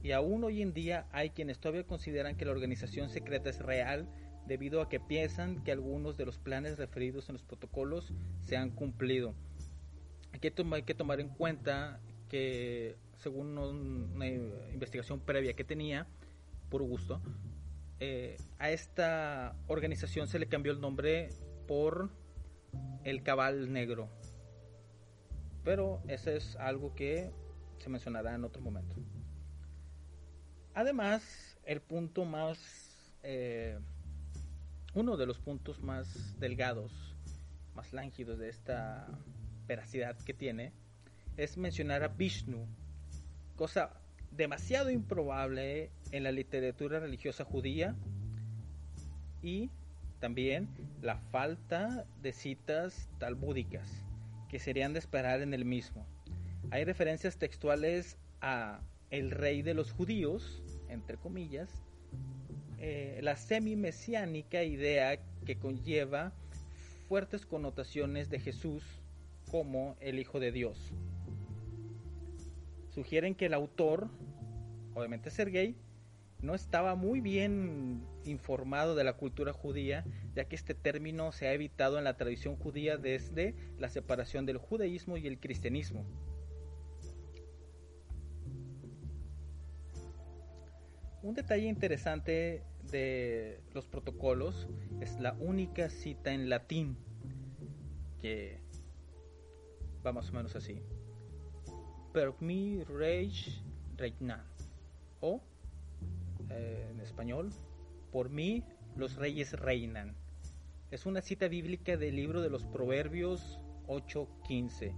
y 0.03 0.13
aún 0.13 0.45
hoy 0.45 0.63
en 0.63 0.73
día 0.73 1.07
hay 1.13 1.31
quienes 1.31 1.59
todavía 1.59 1.85
consideran 1.85 2.37
que 2.37 2.47
la 2.47 2.53
organización 2.53 3.11
secreta 3.11 3.51
es 3.51 3.59
real 3.59 4.09
debido 4.47 4.81
a 4.81 4.89
que 4.89 4.99
piensan 4.99 5.63
que 5.63 5.73
algunos 5.73 6.17
de 6.17 6.25
los 6.25 6.39
planes 6.39 6.79
referidos 6.79 7.29
en 7.29 7.35
los 7.35 7.43
protocolos 7.43 8.13
se 8.41 8.57
han 8.57 8.71
cumplido. 8.71 9.35
Hay 10.33 10.41
que, 10.41 10.53
hay 10.73 10.83
que 10.83 10.95
tomar 10.95 11.21
en 11.21 11.29
cuenta 11.29 12.01
que 12.29 12.97
según 13.19 13.59
una 13.59 14.27
investigación 14.27 15.21
previa 15.21 15.53
que 15.55 15.65
tenía, 15.65 16.07
por 16.71 16.83
gusto, 16.83 17.21
eh, 17.99 18.39
a 18.59 18.71
esta 18.71 19.55
organización 19.67 20.27
se 20.27 20.39
le 20.39 20.47
cambió 20.47 20.73
el 20.73 20.81
nombre 20.81 21.29
por 21.69 22.11
el 23.05 23.23
Cabal 23.23 23.73
Negro. 23.73 24.09
Pero 25.71 26.03
eso 26.09 26.33
es 26.33 26.57
algo 26.57 26.97
que 26.97 27.31
se 27.79 27.89
mencionará 27.89 28.35
en 28.35 28.43
otro 28.43 28.61
momento. 28.61 28.97
Además, 30.75 31.57
el 31.65 31.81
punto 31.81 32.25
más, 32.25 32.59
eh, 33.23 33.79
uno 34.95 35.17
de 35.17 35.27
los 35.27 35.39
puntos 35.39 35.81
más 35.81 36.37
delgados, 36.41 37.15
más 37.77 37.93
lángidos 37.93 38.41
de 38.41 38.49
esta 38.49 39.07
veracidad 39.69 40.17
que 40.19 40.35
tiene, 40.35 40.73
es 41.37 41.57
mencionar 41.57 42.03
a 42.03 42.09
Vishnu, 42.09 42.67
cosa 43.55 43.93
demasiado 44.33 44.91
improbable 44.91 45.93
en 46.11 46.25
la 46.25 46.33
literatura 46.33 46.99
religiosa 46.99 47.45
judía 47.45 47.95
y 49.41 49.71
también 50.19 50.69
la 51.01 51.19
falta 51.31 52.07
de 52.21 52.33
citas 52.33 53.09
talmúdicas 53.21 54.10
que 54.51 54.59
serían 54.59 54.93
de 54.93 54.99
esperar 54.99 55.43
en 55.43 55.55
el 55.55 55.65
mismo. 55.65 56.05
Hay 56.73 56.85
referencias 56.85 57.37
textuales 57.39 58.19
a 58.41 58.81
el 59.11 59.31
rey 59.31 59.63
de 59.63 59.75
los 59.75 59.93
judíos, 59.93 60.63
entre 60.89 61.17
comillas, 61.17 61.71
eh, 62.79 63.21
la 63.23 63.37
semi-mesiánica 63.37 64.65
idea 64.65 65.21
que 65.47 65.57
conlleva 65.57 66.33
fuertes 67.09 67.47
connotaciones 67.47 68.29
de 68.29 68.41
Jesús 68.41 68.83
como 69.51 69.97
el 70.01 70.19
Hijo 70.19 70.41
de 70.41 70.51
Dios. 70.51 70.79
Sugieren 72.93 73.37
que 73.37 73.47
el 73.47 73.55
autor, 73.55 74.09
obviamente 74.95 75.31
Sergei, 75.31 75.77
no 76.43 76.55
estaba 76.55 76.95
muy 76.95 77.21
bien 77.21 78.03
informado 78.25 78.95
de 78.95 79.05
la 79.05 79.15
cultura 79.15 79.53
judía, 79.53 80.05
ya 80.35 80.45
que 80.45 80.57
este 80.57 80.75
término 80.75 81.33
se 81.33 81.47
ha 81.47 81.53
evitado 81.53 81.99
en 81.99 82.05
la 82.05 82.17
tradición 82.17 82.57
judía 82.57 82.97
desde 82.97 83.55
la 83.79 83.89
separación 83.89 84.47
del 84.47 84.59
judaísmo 84.59 85.17
y 85.17 85.27
el 85.27 85.39
cristianismo. 85.39 86.05
Un 91.23 91.35
detalle 91.35 91.67
interesante 91.67 92.63
de 92.91 93.61
los 93.75 93.87
protocolos 93.87 94.67
es 95.01 95.21
la 95.21 95.35
única 95.35 95.91
cita 95.91 96.33
en 96.33 96.49
latín 96.49 96.97
que 98.23 98.59
va 100.05 100.13
más 100.13 100.31
o 100.31 100.33
menos 100.33 100.57
así. 100.57 100.81
Per 102.15 102.33
mi 102.41 102.83
reich 102.85 103.63
regnat 103.97 104.47
o 105.21 105.43
eh, 106.51 106.89
en 106.91 107.01
español, 107.01 107.51
por 108.11 108.31
mí 108.31 108.65
los 108.97 109.17
reyes 109.17 109.53
reinan. 109.53 110.15
Es 110.91 111.07
una 111.07 111.23
cita 111.23 111.49
bíblica 111.49 111.97
del 111.97 112.17
libro 112.17 112.43
de 112.43 112.51
los 112.51 112.65
Proverbios 112.67 113.61
8:15, 113.87 114.93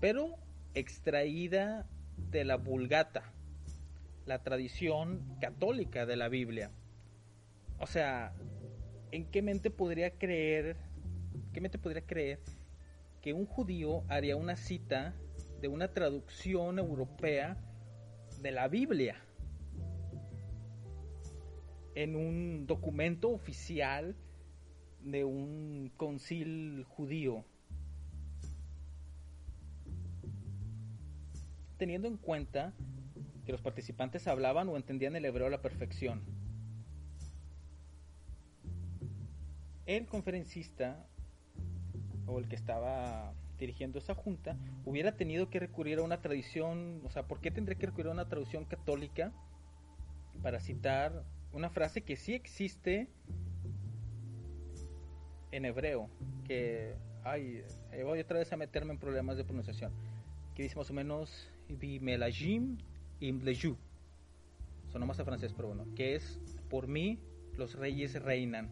pero 0.00 0.36
extraída 0.74 1.86
de 2.30 2.44
la 2.44 2.56
Vulgata, 2.56 3.32
la 4.24 4.42
tradición 4.42 5.36
católica 5.40 6.06
de 6.06 6.16
la 6.16 6.28
Biblia. 6.28 6.70
O 7.78 7.86
sea, 7.86 8.34
¿en 9.10 9.26
qué 9.30 9.42
mente 9.42 9.70
podría 9.70 10.18
creer, 10.18 10.76
qué 11.52 11.60
mente 11.60 11.78
podría 11.78 12.06
creer 12.06 12.40
que 13.20 13.34
un 13.34 13.44
judío 13.44 14.04
haría 14.08 14.36
una 14.36 14.56
cita 14.56 15.14
de 15.60 15.68
una 15.68 15.88
traducción 15.88 16.78
europea 16.78 17.58
de 18.40 18.50
la 18.52 18.68
Biblia 18.68 19.25
en 21.96 22.14
un 22.14 22.66
documento 22.66 23.30
oficial 23.30 24.14
de 25.00 25.24
un 25.24 25.90
concil 25.96 26.84
judío. 26.84 27.42
Teniendo 31.78 32.06
en 32.06 32.18
cuenta 32.18 32.74
que 33.46 33.52
los 33.52 33.62
participantes 33.62 34.28
hablaban 34.28 34.68
o 34.68 34.76
entendían 34.76 35.16
el 35.16 35.24
hebreo 35.24 35.46
a 35.46 35.50
la 35.50 35.62
perfección. 35.62 36.20
El 39.86 40.06
conferencista 40.06 41.08
o 42.26 42.38
el 42.38 42.48
que 42.48 42.56
estaba 42.56 43.32
dirigiendo 43.58 43.98
esa 43.98 44.14
junta 44.14 44.58
hubiera 44.84 45.16
tenido 45.16 45.48
que 45.48 45.60
recurrir 45.60 45.98
a 46.00 46.02
una 46.02 46.20
tradición, 46.20 47.00
o 47.04 47.10
sea, 47.10 47.26
¿por 47.26 47.40
qué 47.40 47.50
tendría 47.50 47.78
que 47.78 47.86
recurrir 47.86 48.08
a 48.08 48.12
una 48.12 48.28
traducción 48.28 48.66
católica 48.66 49.32
para 50.42 50.60
citar 50.60 51.24
una 51.56 51.70
frase 51.70 52.02
que 52.02 52.16
sí 52.16 52.34
existe 52.34 53.08
en 55.52 55.64
hebreo, 55.64 56.10
que, 56.44 56.94
ay, 57.24 57.64
eh, 57.92 58.02
voy 58.04 58.20
otra 58.20 58.38
vez 58.38 58.52
a 58.52 58.58
meterme 58.58 58.92
en 58.92 58.98
problemas 58.98 59.38
de 59.38 59.44
pronunciación, 59.44 59.90
que 60.54 60.62
dice 60.62 60.76
más 60.76 60.90
o 60.90 60.92
menos, 60.92 61.48
Bimelajim 61.70 62.76
Imleju, 63.20 63.74
sonó 64.92 65.06
más 65.06 65.18
a 65.18 65.24
francés, 65.24 65.54
pero 65.56 65.68
bueno, 65.68 65.86
que 65.94 66.14
es, 66.14 66.38
por 66.68 66.88
mí, 66.88 67.18
los 67.56 67.74
reyes 67.74 68.22
reinan. 68.22 68.68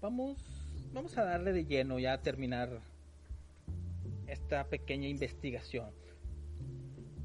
Vamos, 0.00 0.38
vamos 0.92 1.16
a 1.16 1.22
darle 1.22 1.52
de 1.52 1.64
lleno 1.66 2.00
ya 2.00 2.14
a 2.14 2.20
terminar 2.20 2.80
esta 4.32 4.64
pequeña 4.68 5.08
investigación. 5.08 5.90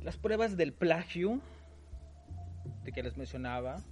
Las 0.04 0.18
pruebas 0.18 0.58
del 0.58 0.74
plagio 0.74 1.40
de 2.84 2.92
que 2.92 3.02
les 3.02 3.18
mencionaba, 3.18 3.84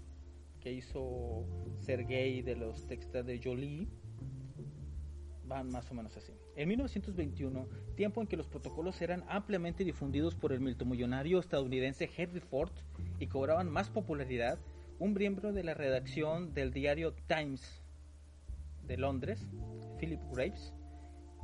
que 0.59 0.71
hizo 0.71 1.45
Sergei 1.79 2.41
de 2.41 2.55
los 2.55 2.87
textos 2.87 3.25
de 3.25 3.39
Jolie, 3.41 3.87
van 5.47 5.69
más 5.69 5.89
o 5.91 5.93
menos 5.93 6.15
así. 6.17 6.33
En 6.55 6.67
1921, 6.69 7.67
tiempo 7.95 8.21
en 8.21 8.27
que 8.27 8.37
los 8.37 8.47
protocolos 8.47 9.01
eran 9.01 9.23
ampliamente 9.27 9.83
difundidos 9.83 10.35
por 10.35 10.51
el 10.51 10.59
multimillonario 10.59 11.39
estadounidense 11.39 12.09
Henry 12.15 12.39
Ford 12.39 12.71
y 13.19 13.27
cobraban 13.27 13.69
más 13.69 13.89
popularidad, 13.89 14.59
un 14.99 15.13
miembro 15.13 15.53
de 15.53 15.63
la 15.63 15.73
redacción 15.73 16.53
del 16.53 16.71
diario 16.71 17.13
Times 17.27 17.81
de 18.87 18.97
Londres, 18.97 19.45
Philip 19.99 20.21
Graves, 20.31 20.73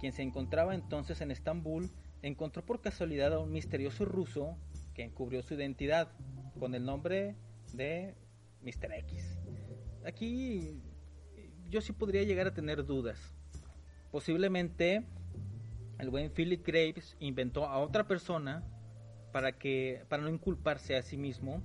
quien 0.01 0.13
se 0.13 0.23
encontraba 0.23 0.73
entonces 0.73 1.21
en 1.21 1.29
Estambul, 1.29 1.91
encontró 2.23 2.65
por 2.65 2.81
casualidad 2.81 3.33
a 3.33 3.39
un 3.39 3.51
misterioso 3.51 4.03
ruso 4.03 4.57
que 4.95 5.03
encubrió 5.03 5.43
su 5.43 5.53
identidad 5.53 6.11
con 6.59 6.73
el 6.73 6.83
nombre 6.83 7.35
de 7.73 8.15
Mr. 8.63 8.93
X. 8.93 9.39
Aquí 10.03 10.81
yo 11.69 11.81
sí 11.81 11.93
podría 11.93 12.23
llegar 12.23 12.47
a 12.47 12.53
tener 12.55 12.83
dudas. 12.83 13.19
Posiblemente 14.09 15.05
el 15.99 16.09
buen 16.09 16.31
Philip 16.31 16.65
Graves 16.65 17.15
inventó 17.19 17.67
a 17.67 17.77
otra 17.77 18.07
persona 18.07 18.63
para 19.31 19.51
que 19.51 20.03
para 20.09 20.23
no 20.23 20.29
inculparse 20.29 20.95
a 20.97 21.03
sí 21.03 21.15
mismo 21.15 21.61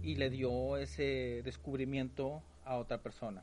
y 0.00 0.14
le 0.14 0.30
dio 0.30 0.76
ese 0.76 1.42
descubrimiento 1.42 2.40
a 2.64 2.76
otra 2.76 3.02
persona. 3.02 3.42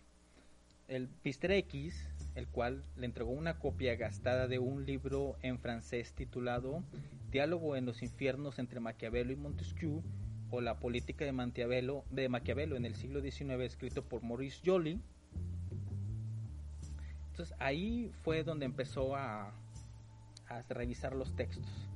El 0.87 1.09
Mr. 1.25 1.51
X, 1.51 2.10
el 2.35 2.47
cual 2.47 2.83
le 2.95 3.05
entregó 3.05 3.31
una 3.31 3.59
copia 3.59 3.95
gastada 3.95 4.47
de 4.47 4.59
un 4.59 4.85
libro 4.85 5.37
en 5.41 5.59
francés 5.59 6.13
titulado 6.13 6.83
Diálogo 7.29 7.75
en 7.75 7.85
los 7.85 8.01
infiernos 8.03 8.59
entre 8.59 8.79
Maquiavelo 8.79 9.31
y 9.31 9.35
Montesquieu 9.35 10.01
o 10.49 10.61
la 10.61 10.79
política 10.79 11.25
de 11.25 11.31
Maquiavelo, 11.31 12.03
de 12.09 12.29
Maquiavelo 12.29 12.75
en 12.75 12.85
el 12.85 12.95
siglo 12.95 13.21
XIX 13.21 13.61
escrito 13.61 14.03
por 14.03 14.21
Maurice 14.21 14.61
Joly. 14.65 14.99
Entonces 17.31 17.55
ahí 17.59 18.11
fue 18.21 18.43
donde 18.43 18.65
empezó 18.65 19.15
a, 19.15 19.53
a 20.47 20.61
revisar 20.69 21.15
los 21.15 21.35
textos. 21.35 21.89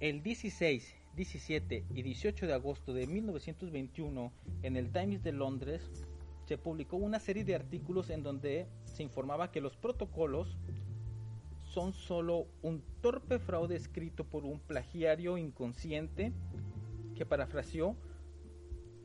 El 0.00 0.22
16, 0.22 0.96
17 1.14 1.84
y 1.94 2.02
18 2.02 2.46
de 2.46 2.54
agosto 2.54 2.94
de 2.94 3.06
1921 3.06 4.32
en 4.62 4.76
el 4.76 4.90
Times 4.90 5.22
de 5.22 5.32
Londres 5.32 5.82
se 6.52 6.58
publicó 6.58 6.98
una 6.98 7.18
serie 7.18 7.46
de 7.46 7.54
artículos 7.54 8.10
en 8.10 8.22
donde 8.22 8.66
se 8.84 9.02
informaba 9.02 9.50
que 9.50 9.62
los 9.62 9.74
protocolos 9.74 10.58
son 11.64 11.94
solo 11.94 12.46
un 12.60 12.82
torpe 13.00 13.38
fraude 13.38 13.74
escrito 13.74 14.24
por 14.24 14.44
un 14.44 14.60
plagiario 14.60 15.38
inconsciente 15.38 16.30
que 17.14 17.24
parafraseó 17.24 17.96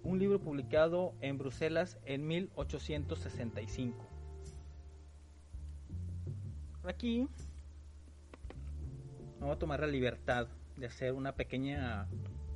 un 0.04 0.20
libro 0.20 0.42
publicado 0.42 1.14
en 1.22 1.38
Bruselas 1.38 1.98
en 2.04 2.28
1865. 2.28 4.06
Aquí 6.84 7.30
voy 9.40 9.52
a 9.52 9.56
tomar 9.56 9.80
la 9.80 9.88
libertad 9.88 10.50
de 10.76 10.88
hacer 10.88 11.14
una 11.14 11.32
pequeña 11.32 12.10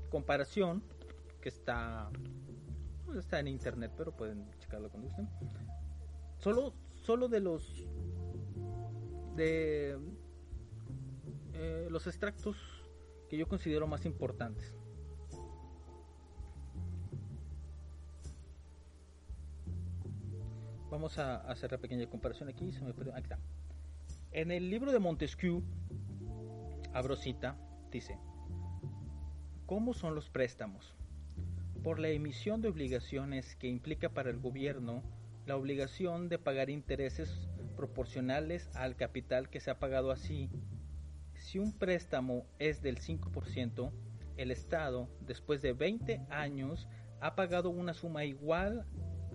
comparación 0.09 0.83
que 1.39 1.47
está 1.47 2.11
está 3.19 3.39
en 3.39 3.47
internet, 3.47 3.91
pero 3.97 4.11
pueden 4.11 4.45
checarlo 4.71 4.89
cuando 4.89 5.09
gusten. 5.09 5.29
Solo, 6.37 6.73
solo 6.95 7.27
de 7.27 7.39
los 7.41 7.85
de 9.35 9.97
eh, 11.53 11.87
los 11.89 12.07
extractos 12.07 12.57
que 13.29 13.37
yo 13.37 13.47
considero 13.47 13.87
más 13.87 14.05
importantes. 14.05 14.73
Vamos 20.89 21.17
a 21.17 21.37
hacer 21.49 21.71
la 21.71 21.77
pequeña 21.77 22.05
comparación 22.09 22.49
aquí. 22.49 22.71
Se 22.73 22.83
me. 22.83 22.93
En 24.33 24.51
el 24.51 24.69
libro 24.69 24.91
de 24.91 24.99
Montesquieu, 24.99 25.63
abro 26.93 27.15
cita, 27.15 27.57
dice: 27.91 28.17
¿Cómo 29.65 29.93
son 29.93 30.15
los 30.15 30.29
préstamos? 30.29 30.93
Por 31.83 31.99
la 31.99 32.09
emisión 32.09 32.61
de 32.61 32.69
obligaciones 32.69 33.55
que 33.55 33.67
implica 33.67 34.09
para 34.09 34.29
el 34.29 34.39
gobierno 34.39 35.03
la 35.47 35.55
obligación 35.55 36.29
de 36.29 36.37
pagar 36.37 36.69
intereses 36.69 37.49
proporcionales 37.75 38.69
al 38.75 38.95
capital 38.95 39.49
que 39.49 39.59
se 39.59 39.71
ha 39.71 39.79
pagado 39.79 40.11
así. 40.11 40.49
Si 41.33 41.57
un 41.57 41.73
préstamo 41.73 42.45
es 42.59 42.83
del 42.83 42.99
5%, 42.99 43.91
el 44.37 44.51
Estado, 44.51 45.09
después 45.21 45.63
de 45.63 45.73
20 45.73 46.21
años, 46.29 46.87
ha 47.19 47.35
pagado 47.35 47.69
una 47.69 47.95
suma 47.95 48.25
igual 48.25 48.85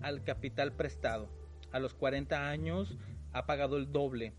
al 0.01 0.23
capital 0.23 0.71
prestado. 0.73 1.29
A 1.71 1.79
los 1.79 1.93
40 1.93 2.49
años 2.49 2.97
ha 3.33 3.45
pagado 3.45 3.77
el 3.77 3.91
doble 3.91 4.33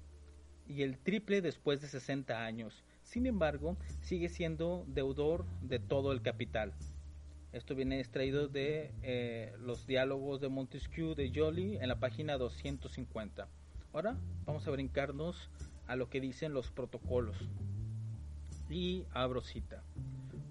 y 0.66 0.82
el 0.82 0.98
triple 0.98 1.42
después 1.42 1.82
de 1.82 1.88
60 1.88 2.42
años. 2.42 2.84
Sin 3.02 3.26
embargo, 3.26 3.76
sigue 4.00 4.30
siendo 4.30 4.84
deudor 4.88 5.44
de 5.60 5.78
todo 5.78 6.12
el 6.12 6.22
capital. 6.22 6.74
Esto 7.52 7.74
viene 7.74 7.98
extraído 7.98 8.46
de 8.46 8.92
eh, 9.02 9.54
los 9.60 9.86
diálogos 9.86 10.38
de 10.40 10.50
Montesquieu 10.50 11.14
de 11.14 11.32
Joly 11.34 11.78
en 11.78 11.88
la 11.88 11.98
página 11.98 12.36
250. 12.36 13.48
Ahora 13.94 14.18
vamos 14.44 14.68
a 14.68 14.70
brincarnos 14.70 15.50
a 15.86 15.96
lo 15.96 16.10
que 16.10 16.20
dicen 16.20 16.52
los 16.52 16.70
protocolos. 16.70 17.36
Y 18.68 19.06
abro 19.12 19.40
cita. 19.40 19.82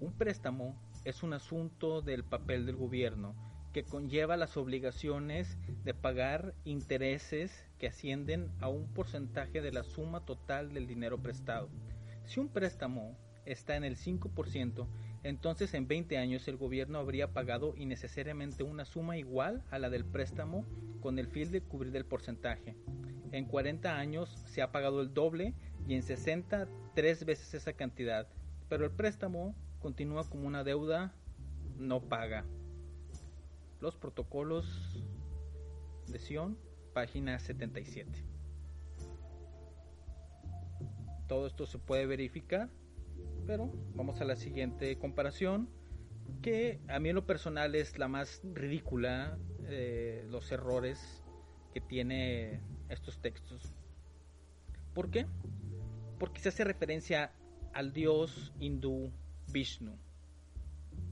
Un 0.00 0.12
préstamo 0.12 0.74
es 1.04 1.22
un 1.22 1.34
asunto 1.34 2.02
del 2.02 2.24
papel 2.24 2.66
del 2.66 2.74
gobierno 2.74 3.36
que 3.72 3.84
conlleva 3.84 4.36
las 4.36 4.56
obligaciones 4.56 5.56
de 5.84 5.94
pagar 5.94 6.52
intereses 6.64 7.64
que 7.78 7.86
ascienden 7.86 8.50
a 8.60 8.68
un 8.68 8.92
porcentaje 8.92 9.60
de 9.60 9.70
la 9.70 9.84
suma 9.84 10.24
total 10.24 10.74
del 10.74 10.88
dinero 10.88 11.18
prestado. 11.18 11.68
Si 12.26 12.40
un 12.40 12.48
préstamo 12.48 13.16
está 13.44 13.76
en 13.76 13.84
el 13.84 13.96
5%, 13.96 14.86
entonces 15.28 15.74
en 15.74 15.86
20 15.86 16.16
años 16.16 16.48
el 16.48 16.56
gobierno 16.56 16.98
habría 16.98 17.34
pagado 17.34 17.74
innecesariamente 17.76 18.62
una 18.62 18.86
suma 18.86 19.18
igual 19.18 19.62
a 19.70 19.78
la 19.78 19.90
del 19.90 20.06
préstamo 20.06 20.64
con 21.02 21.18
el 21.18 21.26
fin 21.26 21.52
de 21.52 21.60
cubrir 21.60 21.94
el 21.96 22.06
porcentaje. 22.06 22.76
En 23.30 23.44
40 23.44 23.98
años 23.98 24.30
se 24.46 24.62
ha 24.62 24.72
pagado 24.72 25.02
el 25.02 25.12
doble 25.12 25.52
y 25.86 25.94
en 25.94 26.02
60 26.02 26.66
tres 26.94 27.26
veces 27.26 27.52
esa 27.52 27.74
cantidad, 27.74 28.26
pero 28.70 28.86
el 28.86 28.90
préstamo 28.90 29.54
continúa 29.80 30.26
como 30.26 30.46
una 30.46 30.64
deuda 30.64 31.12
no 31.76 32.00
paga. 32.00 32.46
Los 33.82 33.96
protocolos 33.96 35.04
de 36.06 36.18
Sion, 36.20 36.56
página 36.94 37.38
77. 37.38 38.10
Todo 41.28 41.46
esto 41.46 41.66
se 41.66 41.78
puede 41.78 42.06
verificar, 42.06 42.70
pero 43.48 43.72
vamos 43.94 44.20
a 44.20 44.26
la 44.26 44.36
siguiente 44.36 44.98
comparación, 44.98 45.70
que 46.42 46.80
a 46.86 47.00
mí 47.00 47.08
en 47.08 47.14
lo 47.14 47.24
personal 47.24 47.74
es 47.74 47.98
la 47.98 48.06
más 48.06 48.42
ridícula, 48.44 49.38
eh, 49.64 50.22
los 50.28 50.52
errores 50.52 51.24
que 51.72 51.80
tiene 51.80 52.60
estos 52.90 53.22
textos. 53.22 53.72
¿Por 54.92 55.10
qué? 55.10 55.24
Porque 56.18 56.42
se 56.42 56.50
hace 56.50 56.62
referencia 56.62 57.32
al 57.72 57.94
dios 57.94 58.52
hindú 58.60 59.10
Vishnu, 59.50 59.96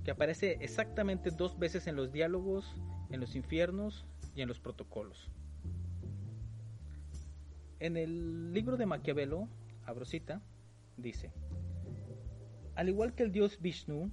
que 0.05 0.11
aparece 0.11 0.59
exactamente 0.61 1.31
dos 1.31 1.59
veces 1.59 1.87
en 1.87 1.97
los 1.97 2.13
diálogos, 2.13 2.71
en 3.09 3.21
los 3.21 3.35
infiernos 3.35 4.05
y 4.35 4.43
en 4.43 4.49
los 4.49 4.61
protocolos. 4.61 5.31
En 7.81 7.97
el 7.97 8.53
libro 8.53 8.77
de 8.77 8.85
Maquiavelo, 8.85 9.49
Abrosita, 9.87 10.43
dice, 10.99 11.33
al 12.77 12.91
igual 12.91 13.15
que 13.15 13.23
el 13.23 13.33
dios 13.33 13.59
Vishnu, 13.61 14.11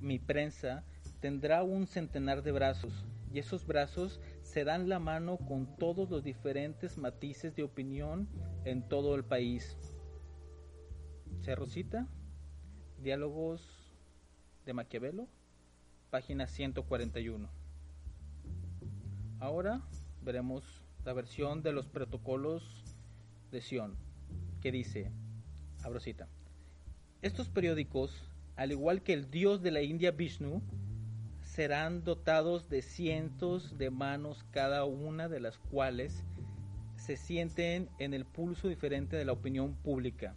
mi 0.00 0.18
prensa 0.18 0.84
tendrá 1.20 1.62
un 1.62 1.86
centenar 1.86 2.42
de 2.42 2.52
brazos, 2.52 3.06
y 3.32 3.38
esos 3.38 3.66
brazos 3.66 4.20
se 4.42 4.64
dan 4.64 4.88
la 4.88 4.98
mano 4.98 5.38
con 5.38 5.76
todos 5.76 6.10
los 6.10 6.22
diferentes 6.22 6.98
matices 6.98 7.56
de 7.56 7.62
opinión 7.62 8.28
en 8.64 8.86
todo 8.86 9.14
el 9.14 9.24
país. 9.24 9.76
Cerrosita, 11.42 12.06
Diálogos 13.02 13.66
de 14.66 14.74
Maquiavelo, 14.74 15.26
página 16.10 16.46
141. 16.46 17.48
Ahora 19.40 19.82
veremos 20.22 20.82
la 21.04 21.14
versión 21.14 21.62
de 21.62 21.72
los 21.72 21.86
protocolos 21.86 22.84
de 23.50 23.62
Sion, 23.62 23.96
que 24.60 24.72
dice, 24.72 25.10
abrosita, 25.82 26.28
estos 27.20 27.48
periódicos, 27.48 28.22
al 28.56 28.70
igual 28.72 29.02
que 29.02 29.12
el 29.12 29.30
dios 29.30 29.60
de 29.62 29.70
la 29.70 29.82
India 29.82 30.12
Vishnu, 30.12 30.62
serán 31.42 32.04
dotados 32.04 32.68
de 32.68 32.82
cientos 32.82 33.78
de 33.78 33.90
manos 33.90 34.44
cada 34.52 34.84
una 34.84 35.28
de 35.28 35.40
las 35.40 35.58
cuales 35.58 36.22
se 36.96 37.16
sienten 37.16 37.88
en 37.98 38.14
el 38.14 38.24
pulso 38.24 38.68
diferente 38.68 39.16
de 39.16 39.24
la 39.24 39.32
opinión 39.32 39.74
pública. 39.74 40.36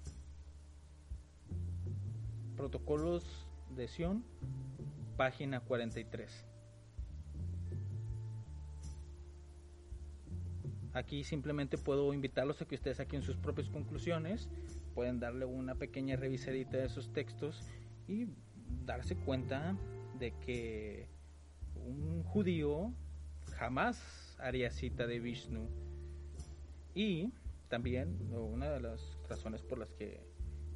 Protocolos 2.56 3.24
de 3.76 3.88
Sion, 3.88 4.24
página 5.18 5.60
43. 5.60 6.46
Aquí 10.94 11.24
simplemente 11.24 11.78
puedo 11.78 12.14
invitarlos 12.14 12.62
a 12.62 12.66
que 12.66 12.76
ustedes 12.76 12.98
saquen 12.98 13.22
sus 13.22 13.38
propias 13.38 13.70
conclusiones, 13.70 14.50
pueden 14.94 15.20
darle 15.20 15.46
una 15.46 15.76
pequeña 15.76 16.16
revisadita 16.16 16.78
de 16.78 16.86
esos 16.86 17.12
textos 17.14 17.64
y 18.08 18.28
darse 18.86 19.16
cuenta 19.16 19.78
de 20.20 20.32
que 20.40 21.08
un 21.76 22.24
judío 22.24 22.94
jamás 23.56 24.38
haría 24.40 24.72
cita 24.72 25.08
de 25.08 25.20
Vishnu. 25.20 25.68
Y 26.94 27.32
también 27.70 28.18
una 28.34 28.70
de 28.70 28.82
las 28.82 29.18
razones 29.30 29.62
por 29.62 29.78
las 29.78 29.92
que 29.94 30.20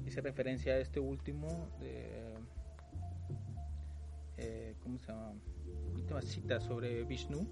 hice 0.06 0.22
referencia 0.22 0.74
a 0.74 0.78
este 0.78 1.00
último, 1.00 1.70
eh, 1.82 2.36
¿cómo 4.82 5.00
se 5.00 5.08
llama? 5.08 5.34
Última 5.94 6.22
cita 6.22 6.60
sobre 6.60 7.04
Vishnu, 7.04 7.48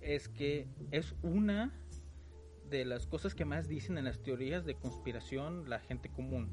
es 0.00 0.28
que 0.28 0.66
es 0.90 1.14
una 1.22 1.72
de 2.70 2.84
las 2.84 3.06
cosas 3.06 3.34
que 3.34 3.44
más 3.44 3.68
dicen 3.68 3.98
en 3.98 4.04
las 4.04 4.22
teorías 4.22 4.64
de 4.64 4.74
conspiración 4.74 5.68
la 5.68 5.80
gente 5.80 6.08
común, 6.08 6.48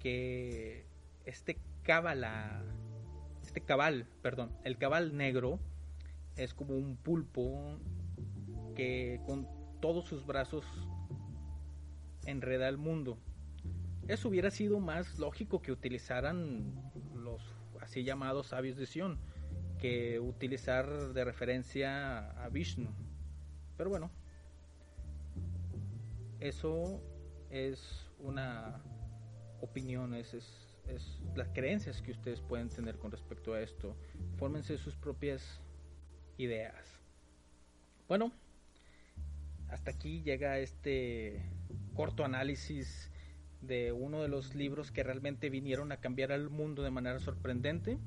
que 0.00 0.86
este 1.24 1.58
cábala 1.82 2.62
este 3.42 3.60
cabal, 3.60 4.06
perdón, 4.22 4.50
el 4.64 4.78
cabal 4.78 5.16
negro 5.16 5.60
es 6.36 6.54
como 6.54 6.74
un 6.74 6.96
pulpo 6.96 7.78
que 8.74 9.20
con 9.26 9.46
todos 9.80 10.06
sus 10.06 10.26
brazos 10.26 10.64
enreda 12.24 12.68
el 12.68 12.78
mundo. 12.78 13.18
Eso 14.08 14.28
hubiera 14.28 14.50
sido 14.50 14.80
más 14.80 15.18
lógico 15.18 15.62
que 15.62 15.72
utilizaran 15.72 16.90
los 17.14 17.42
así 17.80 18.02
llamados 18.02 18.48
sabios 18.48 18.76
de 18.76 18.86
Sion, 18.86 19.18
que 19.78 20.18
utilizar 20.20 21.12
de 21.12 21.24
referencia 21.24 22.30
a 22.42 22.48
Vishnu. 22.48 22.88
Pero 23.76 23.90
bueno, 23.90 24.10
eso 26.44 27.02
es 27.50 28.06
una 28.18 28.82
opinión, 29.60 30.14
es, 30.14 30.34
es 30.34 30.64
es 30.88 31.20
las 31.34 31.48
creencias 31.48 32.02
que 32.02 32.12
ustedes 32.12 32.40
pueden 32.40 32.68
tener 32.68 32.98
con 32.98 33.10
respecto 33.10 33.54
a 33.54 33.60
esto. 33.60 33.96
Fórmense 34.36 34.76
sus 34.78 34.96
propias 34.96 35.60
ideas. 36.36 37.00
Bueno, 38.08 38.32
hasta 39.68 39.90
aquí 39.90 40.22
llega 40.22 40.58
este 40.58 41.42
corto 41.94 42.24
análisis 42.24 43.10
de 43.60 43.92
uno 43.92 44.20
de 44.20 44.28
los 44.28 44.54
libros 44.54 44.92
que 44.92 45.02
realmente 45.02 45.48
vinieron 45.48 45.90
a 45.92 45.98
cambiar 45.98 46.32
al 46.32 46.50
mundo 46.50 46.82
de 46.82 46.90
manera 46.90 47.18
sorprendente 47.18 47.98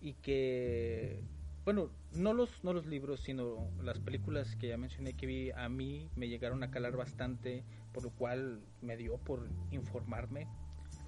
y 0.00 0.14
que 0.14 1.22
bueno, 1.68 1.90
no 2.14 2.32
los 2.32 2.64
no 2.64 2.72
los 2.72 2.86
libros, 2.86 3.20
sino 3.20 3.68
las 3.82 3.98
películas 3.98 4.56
que 4.56 4.68
ya 4.68 4.78
mencioné 4.78 5.12
que 5.12 5.26
vi 5.26 5.50
a 5.50 5.68
mí 5.68 6.08
me 6.16 6.26
llegaron 6.26 6.62
a 6.62 6.70
calar 6.70 6.96
bastante, 6.96 7.62
por 7.92 8.04
lo 8.04 8.08
cual 8.08 8.62
me 8.80 8.96
dio 8.96 9.18
por 9.18 9.46
informarme 9.70 10.46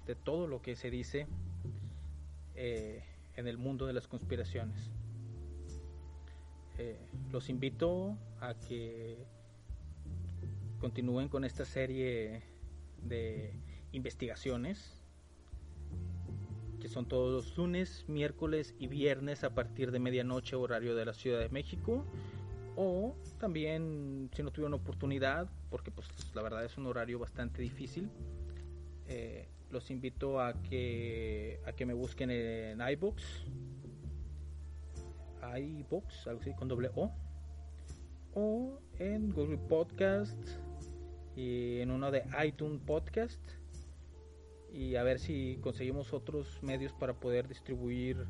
de 0.07 0.15
todo 0.17 0.47
lo 0.47 0.61
que 0.61 0.77
se 0.77 0.91
dice 0.91 1.27
eh, 2.57 3.03
en 3.37 3.47
el 3.47 3.57
mundo 3.57 3.87
de 3.87 3.95
las 3.95 4.07
conspiraciones. 4.07 4.91
Eh, 6.77 7.09
los 7.33 7.49
invito 7.49 8.19
a 8.43 8.53
que 8.53 9.17
continúen 10.79 11.31
con 11.31 11.47
esta 11.47 11.65
serie 11.65 12.43
de 13.03 13.55
investigaciones 13.93 15.00
que 16.81 16.89
son 16.89 17.07
todos 17.07 17.33
los 17.33 17.57
lunes, 17.57 18.05
miércoles 18.09 18.75
y 18.79 18.87
viernes 18.89 19.45
a 19.45 19.55
partir 19.55 19.93
de 19.93 19.99
medianoche 19.99 20.57
horario 20.57 20.95
de 20.95 21.05
la 21.05 21.15
Ciudad 21.15 21.41
de 21.41 21.49
México. 21.51 22.05
O 22.77 23.15
también 23.39 24.31
si 24.35 24.43
no 24.43 24.51
tuvieron 24.51 24.75
oportunidad 24.75 25.51
porque 25.71 25.91
pues 25.91 26.09
la 26.35 26.43
verdad 26.43 26.65
es 26.65 26.79
un 26.79 26.87
horario 26.87 27.19
bastante 27.19 27.61
difícil 27.63 28.09
eh, 29.11 29.49
los 29.73 29.91
invito 29.91 30.41
a 30.41 30.55
que, 30.63 31.61
a 31.67 31.73
que 31.73 31.85
me 31.85 31.95
busquen 31.95 32.31
en 32.31 32.81
iBooks, 32.81 33.45
iBooks, 35.59 36.29
algo 36.29 36.41
así 36.41 36.55
con 36.55 36.69
doble 36.69 36.91
O, 36.95 37.11
o 38.35 38.79
en 39.01 39.33
Google 39.33 39.59
Podcast 39.59 40.39
y 41.35 41.81
en 41.81 41.91
uno 41.91 42.13
de 42.13 42.23
iTunes 42.45 42.81
Podcast 42.87 43.41
y 44.73 44.97
a 44.97 45.03
ver 45.03 45.19
si 45.19 45.59
conseguimos 45.61 46.13
otros 46.13 46.63
medios 46.63 46.93
para 46.93 47.15
poder 47.15 47.49
distribuir 47.49 48.27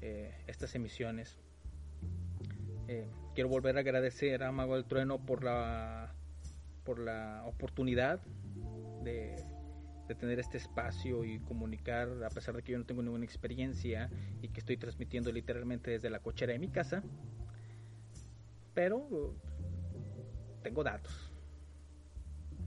eh, 0.00 0.34
estas 0.46 0.74
emisiones. 0.74 1.38
Eh, 2.88 3.06
quiero 3.34 3.48
volver 3.48 3.76
a 3.76 3.80
agradecer 3.80 4.42
a 4.42 4.52
Mago 4.52 4.74
del 4.74 4.84
Trueno 4.84 5.24
por 5.24 5.44
la 5.44 6.14
por 6.84 6.98
la 6.98 7.44
oportunidad 7.46 8.20
de 9.04 9.36
de 10.10 10.16
tener 10.16 10.40
este 10.40 10.58
espacio 10.58 11.24
y 11.24 11.38
comunicar, 11.38 12.08
a 12.24 12.30
pesar 12.30 12.56
de 12.56 12.64
que 12.64 12.72
yo 12.72 12.78
no 12.78 12.84
tengo 12.84 13.00
ninguna 13.00 13.24
experiencia 13.24 14.10
y 14.42 14.48
que 14.48 14.58
estoy 14.58 14.76
transmitiendo 14.76 15.30
literalmente 15.30 15.92
desde 15.92 16.10
la 16.10 16.18
cochera 16.18 16.52
de 16.52 16.58
mi 16.58 16.66
casa, 16.66 17.04
pero 18.74 19.36
tengo 20.64 20.82
datos. 20.82 21.32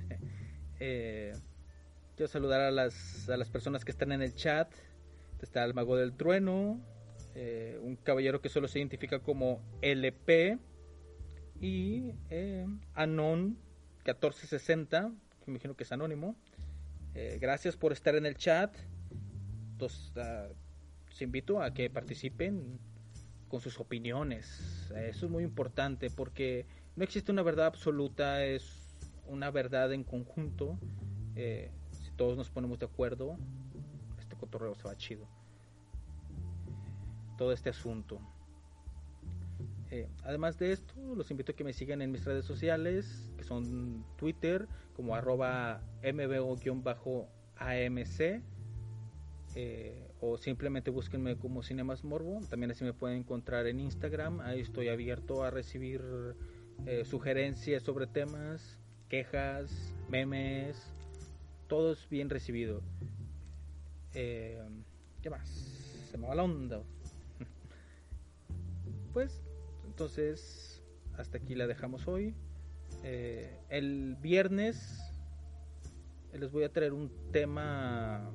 eh, 0.80 1.34
quiero 2.16 2.28
saludar 2.28 2.62
a 2.62 2.72
las, 2.72 3.30
a 3.30 3.38
las 3.38 3.50
personas 3.50 3.86
que 3.86 3.92
están 3.92 4.12
en 4.12 4.22
el 4.22 4.36
chat. 4.36 4.72
Está 5.42 5.64
el 5.66 5.74
mago 5.74 5.98
del 5.98 6.14
trueno, 6.14 6.80
eh, 7.36 7.78
un 7.82 7.98
caballero 7.98 8.42
que 8.42 8.50
solo 8.50 8.68
se 8.68 8.80
identifica 8.80 9.20
como 9.20 9.62
LP 9.82 10.58
y 11.60 12.14
eh, 12.30 12.66
Anon 12.94 13.58
1460, 14.06 15.12
que 15.40 15.52
me 15.52 15.56
imagino 15.56 15.76
que 15.76 15.84
es 15.84 15.92
anónimo. 15.92 16.36
Eh, 17.16 17.38
gracias 17.40 17.76
por 17.76 17.92
estar 17.92 18.16
en 18.16 18.26
el 18.26 18.36
chat. 18.36 18.76
Los, 19.80 20.14
uh, 20.16 20.54
invito 21.24 21.62
a 21.62 21.74
que 21.74 21.90
participen 21.90 22.80
con 23.48 23.62
sus 23.62 23.80
opiniones. 23.80 24.92
Eso 24.96 25.26
es 25.26 25.32
muy 25.32 25.44
importante 25.44 26.10
porque 26.10 26.66
no 26.96 27.04
existe 27.04 27.32
una 27.32 27.44
verdad 27.44 27.68
absoluta. 27.68 28.44
Es 28.46 28.84
una 29.28 29.52
verdad 29.52 29.94
en 29.94 30.04
conjunto. 30.04 30.78
Eh, 31.36 31.72
todos 32.16 32.38
nos 32.38 32.50
ponemos 32.50 32.80
de 32.80 32.86
acuerdo, 32.86 33.38
este 34.20 34.36
cotorreo 34.36 34.76
se 34.76 34.84
va 34.84 34.96
chido. 34.96 35.26
Todo 37.38 37.52
este 37.52 37.70
asunto. 37.70 38.20
Eh, 39.92 40.08
además 40.24 40.58
de 40.58 40.72
esto, 40.72 40.96
los 41.16 41.30
invito 41.30 41.52
a 41.52 41.56
que 41.56 41.64
me 41.64 41.74
sigan 41.74 42.02
en 42.02 42.12
mis 42.12 42.26
redes 42.26 42.46
sociales, 42.46 43.32
que 43.38 43.44
son 43.44 44.04
Twitter, 44.18 44.68
como 44.96 45.16
arroba 45.16 45.82
mbo-amc, 46.02 47.30
eh, 49.56 50.10
o 50.20 50.38
simplemente 50.38 50.90
búsquenme 50.90 51.38
como 51.38 51.62
Cinemas 51.62 52.04
Morbo. 52.04 52.40
También 52.50 52.72
así 52.72 52.84
me 52.84 52.94
pueden 52.94 53.20
encontrar 53.20 53.68
en 53.68 53.80
Instagram, 53.80 54.40
ahí 54.42 54.62
estoy 54.62 54.88
abierto 54.88 55.44
a 55.44 55.52
recibir 55.52 56.02
eh, 56.88 57.06
sugerencias 57.06 57.84
sobre 57.84 58.08
temas, 58.08 58.80
quejas, 59.10 59.94
memes, 60.10 60.76
todo 61.74 61.94
es 61.94 62.08
bien 62.08 62.30
recibido. 62.30 62.84
Eh, 64.14 64.62
¿Qué 65.24 65.32
más? 65.32 65.50
Se 66.12 66.20
me 66.20 66.28
va 66.28 66.36
la 66.36 66.44
onda. 66.44 66.84
Pues 69.12 69.42
entonces, 69.84 70.84
hasta 71.18 71.40
aquí 71.40 71.56
la 71.56 71.66
dejamos 71.66 72.08
hoy. 72.08 72.36
Eh, 73.04 73.60
el 73.70 74.16
viernes 74.22 75.02
les 76.32 76.52
voy 76.52 76.64
a 76.64 76.72
traer 76.72 76.94
un 76.94 77.12
tema 77.32 78.32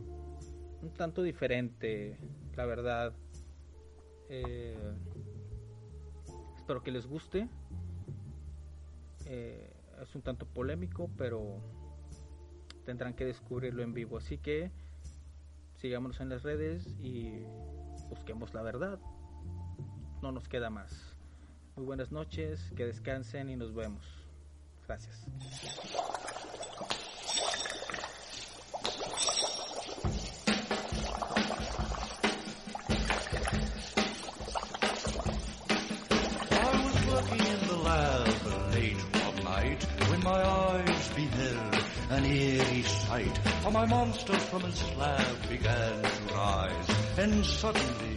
un 0.83 0.91
tanto 0.95 1.23
diferente, 1.23 2.19
la 2.57 2.67
verdad. 2.67 3.13
Eh, 4.31 4.77
espero 6.57 6.83
que 6.83 6.91
les 6.91 7.07
guste. 7.07 7.49
Eh, 9.27 9.73
es 10.03 10.13
un 10.17 10.23
tanto 10.23 10.45
polémico, 10.45 11.09
pero 11.17 11.78
tendrán 12.89 13.13
que 13.13 13.27
descubrirlo 13.27 13.83
en 13.83 13.93
vivo. 13.93 14.17
Así 14.17 14.39
que 14.39 14.71
sigámonos 15.77 16.21
en 16.21 16.31
las 16.31 16.43
redes 16.43 16.87
y 17.03 17.43
busquemos 18.09 18.55
la 18.55 18.63
verdad. 18.63 18.99
No 20.23 20.33
nos 20.33 20.49
queda 20.49 20.71
más. 20.71 21.15
Muy 21.77 21.85
buenas 21.85 22.13
noches, 22.13 22.73
que 22.75 22.87
descansen 22.87 23.51
y 23.51 23.57
nos 23.57 23.75
vemos. 23.75 24.07
Gracias. 24.87 25.27
Sight. 43.19 43.39
For 43.63 43.71
my 43.71 43.87
monster 43.87 44.39
from 44.39 44.63
his 44.63 44.75
slab 44.79 45.49
began 45.49 46.03
to 46.03 46.35
rise, 46.35 46.89
and 47.19 47.45
suddenly, 47.45 48.17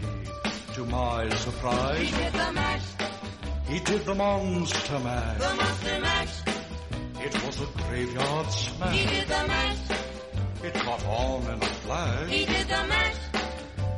to 0.73 0.85
my 0.85 1.29
surprise, 1.29 1.99
He 1.99 2.11
did 2.23 2.33
the 2.33 2.51
mash, 2.53 2.87
he 3.67 3.79
did 3.79 4.05
the 4.05 4.15
monster 4.15 4.99
mash. 4.99 5.37
the 5.39 5.55
monster 5.55 5.99
mash. 5.99 6.35
It 7.25 7.45
was 7.45 7.61
a 7.61 7.67
graveyard 7.83 8.47
smash. 8.51 8.97
He 8.97 9.05
did 9.05 9.27
the 9.27 9.47
mash, 9.47 9.77
It 10.63 10.73
caught 10.73 11.05
on 11.05 11.43
in 11.53 11.61
a 11.61 11.65
flash. 11.83 12.29
he 12.29 12.45
did 12.45 12.67
the 12.67 12.83
mash. 12.93 13.15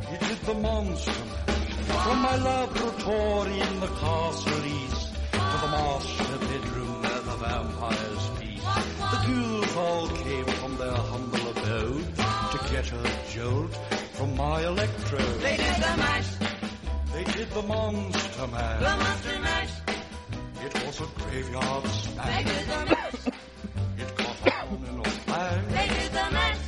He 0.10 0.18
did 0.28 0.38
the 0.46 0.54
monster 0.56 1.12
mash. 1.26 2.04
From 2.04 2.20
my 2.22 2.36
laboratory 2.38 3.60
in 3.60 3.80
the 3.80 3.88
castle 3.88 4.66
east 4.66 5.14
to 5.32 5.58
the 5.64 5.70
master 5.78 6.38
bedroom 6.48 7.02
where 7.02 7.22
the 7.30 7.36
vampires 7.44 8.26
feast. 8.38 8.66
The 9.12 9.20
ghouls 9.28 9.76
all 9.78 10.08
came 10.08 10.46
their 10.84 11.02
humble 11.12 11.50
abode 11.50 12.16
to 12.52 12.58
get 12.72 12.92
a 12.92 13.04
jolt 13.34 13.74
from 14.18 14.36
my 14.36 14.62
electrode. 14.64 15.40
They 15.42 15.58
did 15.58 15.76
the 15.88 15.94
mash, 16.04 16.30
They 17.14 17.24
did 17.24 17.50
the 17.52 17.62
monster 17.62 18.42
the 18.42 18.48
mash. 18.48 18.82
monster 18.82 19.40
mash. 19.48 19.74
It 20.66 20.74
was 20.86 21.02
a 21.02 21.08
graveyard 21.20 21.84
They 21.84 22.44
did 22.52 22.66
the 22.74 22.82
mash, 22.94 23.22
It 24.02 24.10
caught 24.18 24.54
on 24.72 24.80
in 24.90 25.00
a 25.00 25.10
flash. 25.26 25.66
they 25.78 25.88
did 25.96 26.12
the 26.20 26.28
mash. 26.38 26.64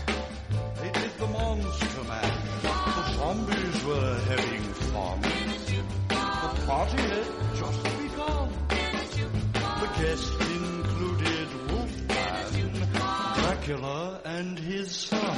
They 0.82 0.92
did 1.00 1.14
the 1.22 1.28
monster 1.28 2.04
mash. 2.12 2.38
The 2.98 3.04
zombies 3.18 3.84
were 3.90 4.14
having 4.32 4.64
fun. 4.92 5.22
The 6.44 6.52
party 6.68 7.02
had 7.14 7.28
just 7.60 7.84
begun. 7.84 8.50
The 9.82 9.90
guests 10.02 10.45
And 14.24 14.58
his 14.60 14.92
son. 14.92 15.38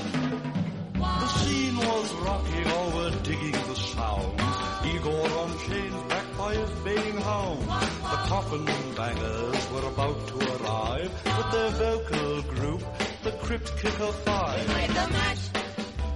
The 0.94 1.28
scene 1.28 1.78
was 1.78 2.14
rocking, 2.16 2.68
all 2.72 2.92
were 2.92 3.12
digging 3.24 3.52
the 3.52 3.76
sound. 3.76 4.40
Igor 4.86 5.30
on 5.40 5.60
chains, 5.68 5.96
backed 6.10 6.38
by 6.38 6.54
his 6.56 6.70
baying 6.84 7.18
hound. 7.18 7.62
The 7.62 8.18
coffin 8.30 8.66
bangers 8.96 9.72
were 9.72 9.88
about 9.88 10.28
to 10.28 10.36
arrive 10.64 11.12
with 11.26 11.52
their 11.52 11.70
vocal 11.72 12.42
group, 12.54 12.84
the 13.24 13.32
Crypt 13.44 13.78
Kicker 13.78 14.12
Five. 14.26 14.68
They 14.68 14.74
Played 14.74 14.90
the 14.90 15.08
mash, 15.12 15.50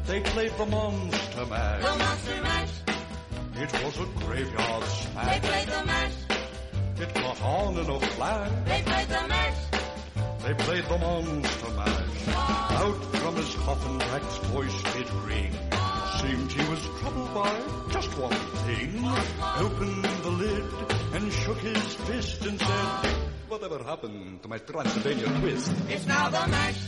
They 0.07 0.19
played 0.21 0.51
the 0.57 0.65
monster 0.65 1.45
mash. 1.45 1.81
the 1.83 1.97
monster 1.97 2.41
mash. 2.41 2.69
It 3.55 3.83
was 3.83 3.99
a 3.99 4.05
graveyard 4.25 4.83
smash. 4.85 5.41
They 5.41 5.47
played 5.47 5.67
the 5.67 5.85
mash, 5.85 6.13
It 6.99 7.13
caught 7.15 7.41
on 7.41 7.77
in 7.77 7.89
a 7.89 7.99
flash. 7.99 8.51
they 8.65 8.81
played 8.83 9.07
the 9.07 9.27
mash. 9.27 9.57
They 10.43 10.53
played 10.55 10.85
the 10.85 10.97
monster 10.97 11.69
mash. 11.71 12.00
Out 12.27 13.01
from 13.15 13.35
his 13.35 13.53
coffin, 13.55 13.97
Drac's 13.97 14.37
voice 14.53 14.83
did 14.93 15.09
ring. 15.25 15.51
Seemed 16.19 16.51
he 16.51 16.69
was 16.69 16.81
troubled 16.99 17.33
by 17.33 17.61
just 17.91 18.17
one 18.17 18.31
thing. 18.65 19.03
Opened 19.57 20.05
the 20.05 20.29
lid 20.31 20.65
and 21.13 21.31
shook 21.31 21.57
his 21.59 21.93
fist 21.95 22.45
and 22.45 22.59
said, 22.59 23.05
Whatever 23.47 23.83
happened 23.83 24.41
to 24.43 24.47
my 24.47 24.57
Transylvania 24.59 25.25
twist? 25.39 25.71
It's 25.89 26.05
now 26.05 26.29
the 26.29 26.47
mash, 26.47 26.79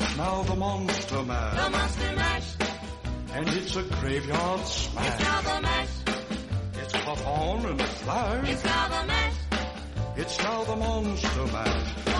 It's 0.00 0.16
now 0.16 0.42
the 0.42 0.54
monster 0.56 1.22
mash. 1.22 1.64
the 1.64 1.70
monster 1.70 2.12
mash. 2.16 2.54
And 3.32 3.48
it's 3.48 3.74
a 3.76 3.82
graveyard 3.82 4.60
smash. 4.66 5.06
It's 5.08 5.20
now 5.20 5.40
the 5.40 5.60
mash, 5.62 5.88
It's 6.82 6.92
caught 6.92 7.24
on 7.26 7.66
in 7.66 7.80
a 7.80 7.86
flash. 7.86 8.48
it's 8.48 8.64
now 8.64 8.88
the 8.88 9.06
mash. 9.06 9.34
It's 10.16 10.38
now 10.38 10.62
the 10.64 10.76
Monster 10.76 11.46
Mash. 11.52 12.03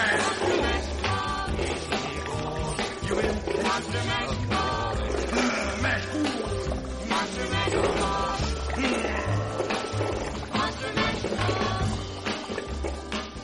Mash. 0.00 0.26
You 3.06 3.18
in 3.18 3.34
Monster 3.62 4.02
Mash. 4.10 4.34
Mash. 5.82 6.06
Monster 7.10 7.46
Mash. 7.50 8.39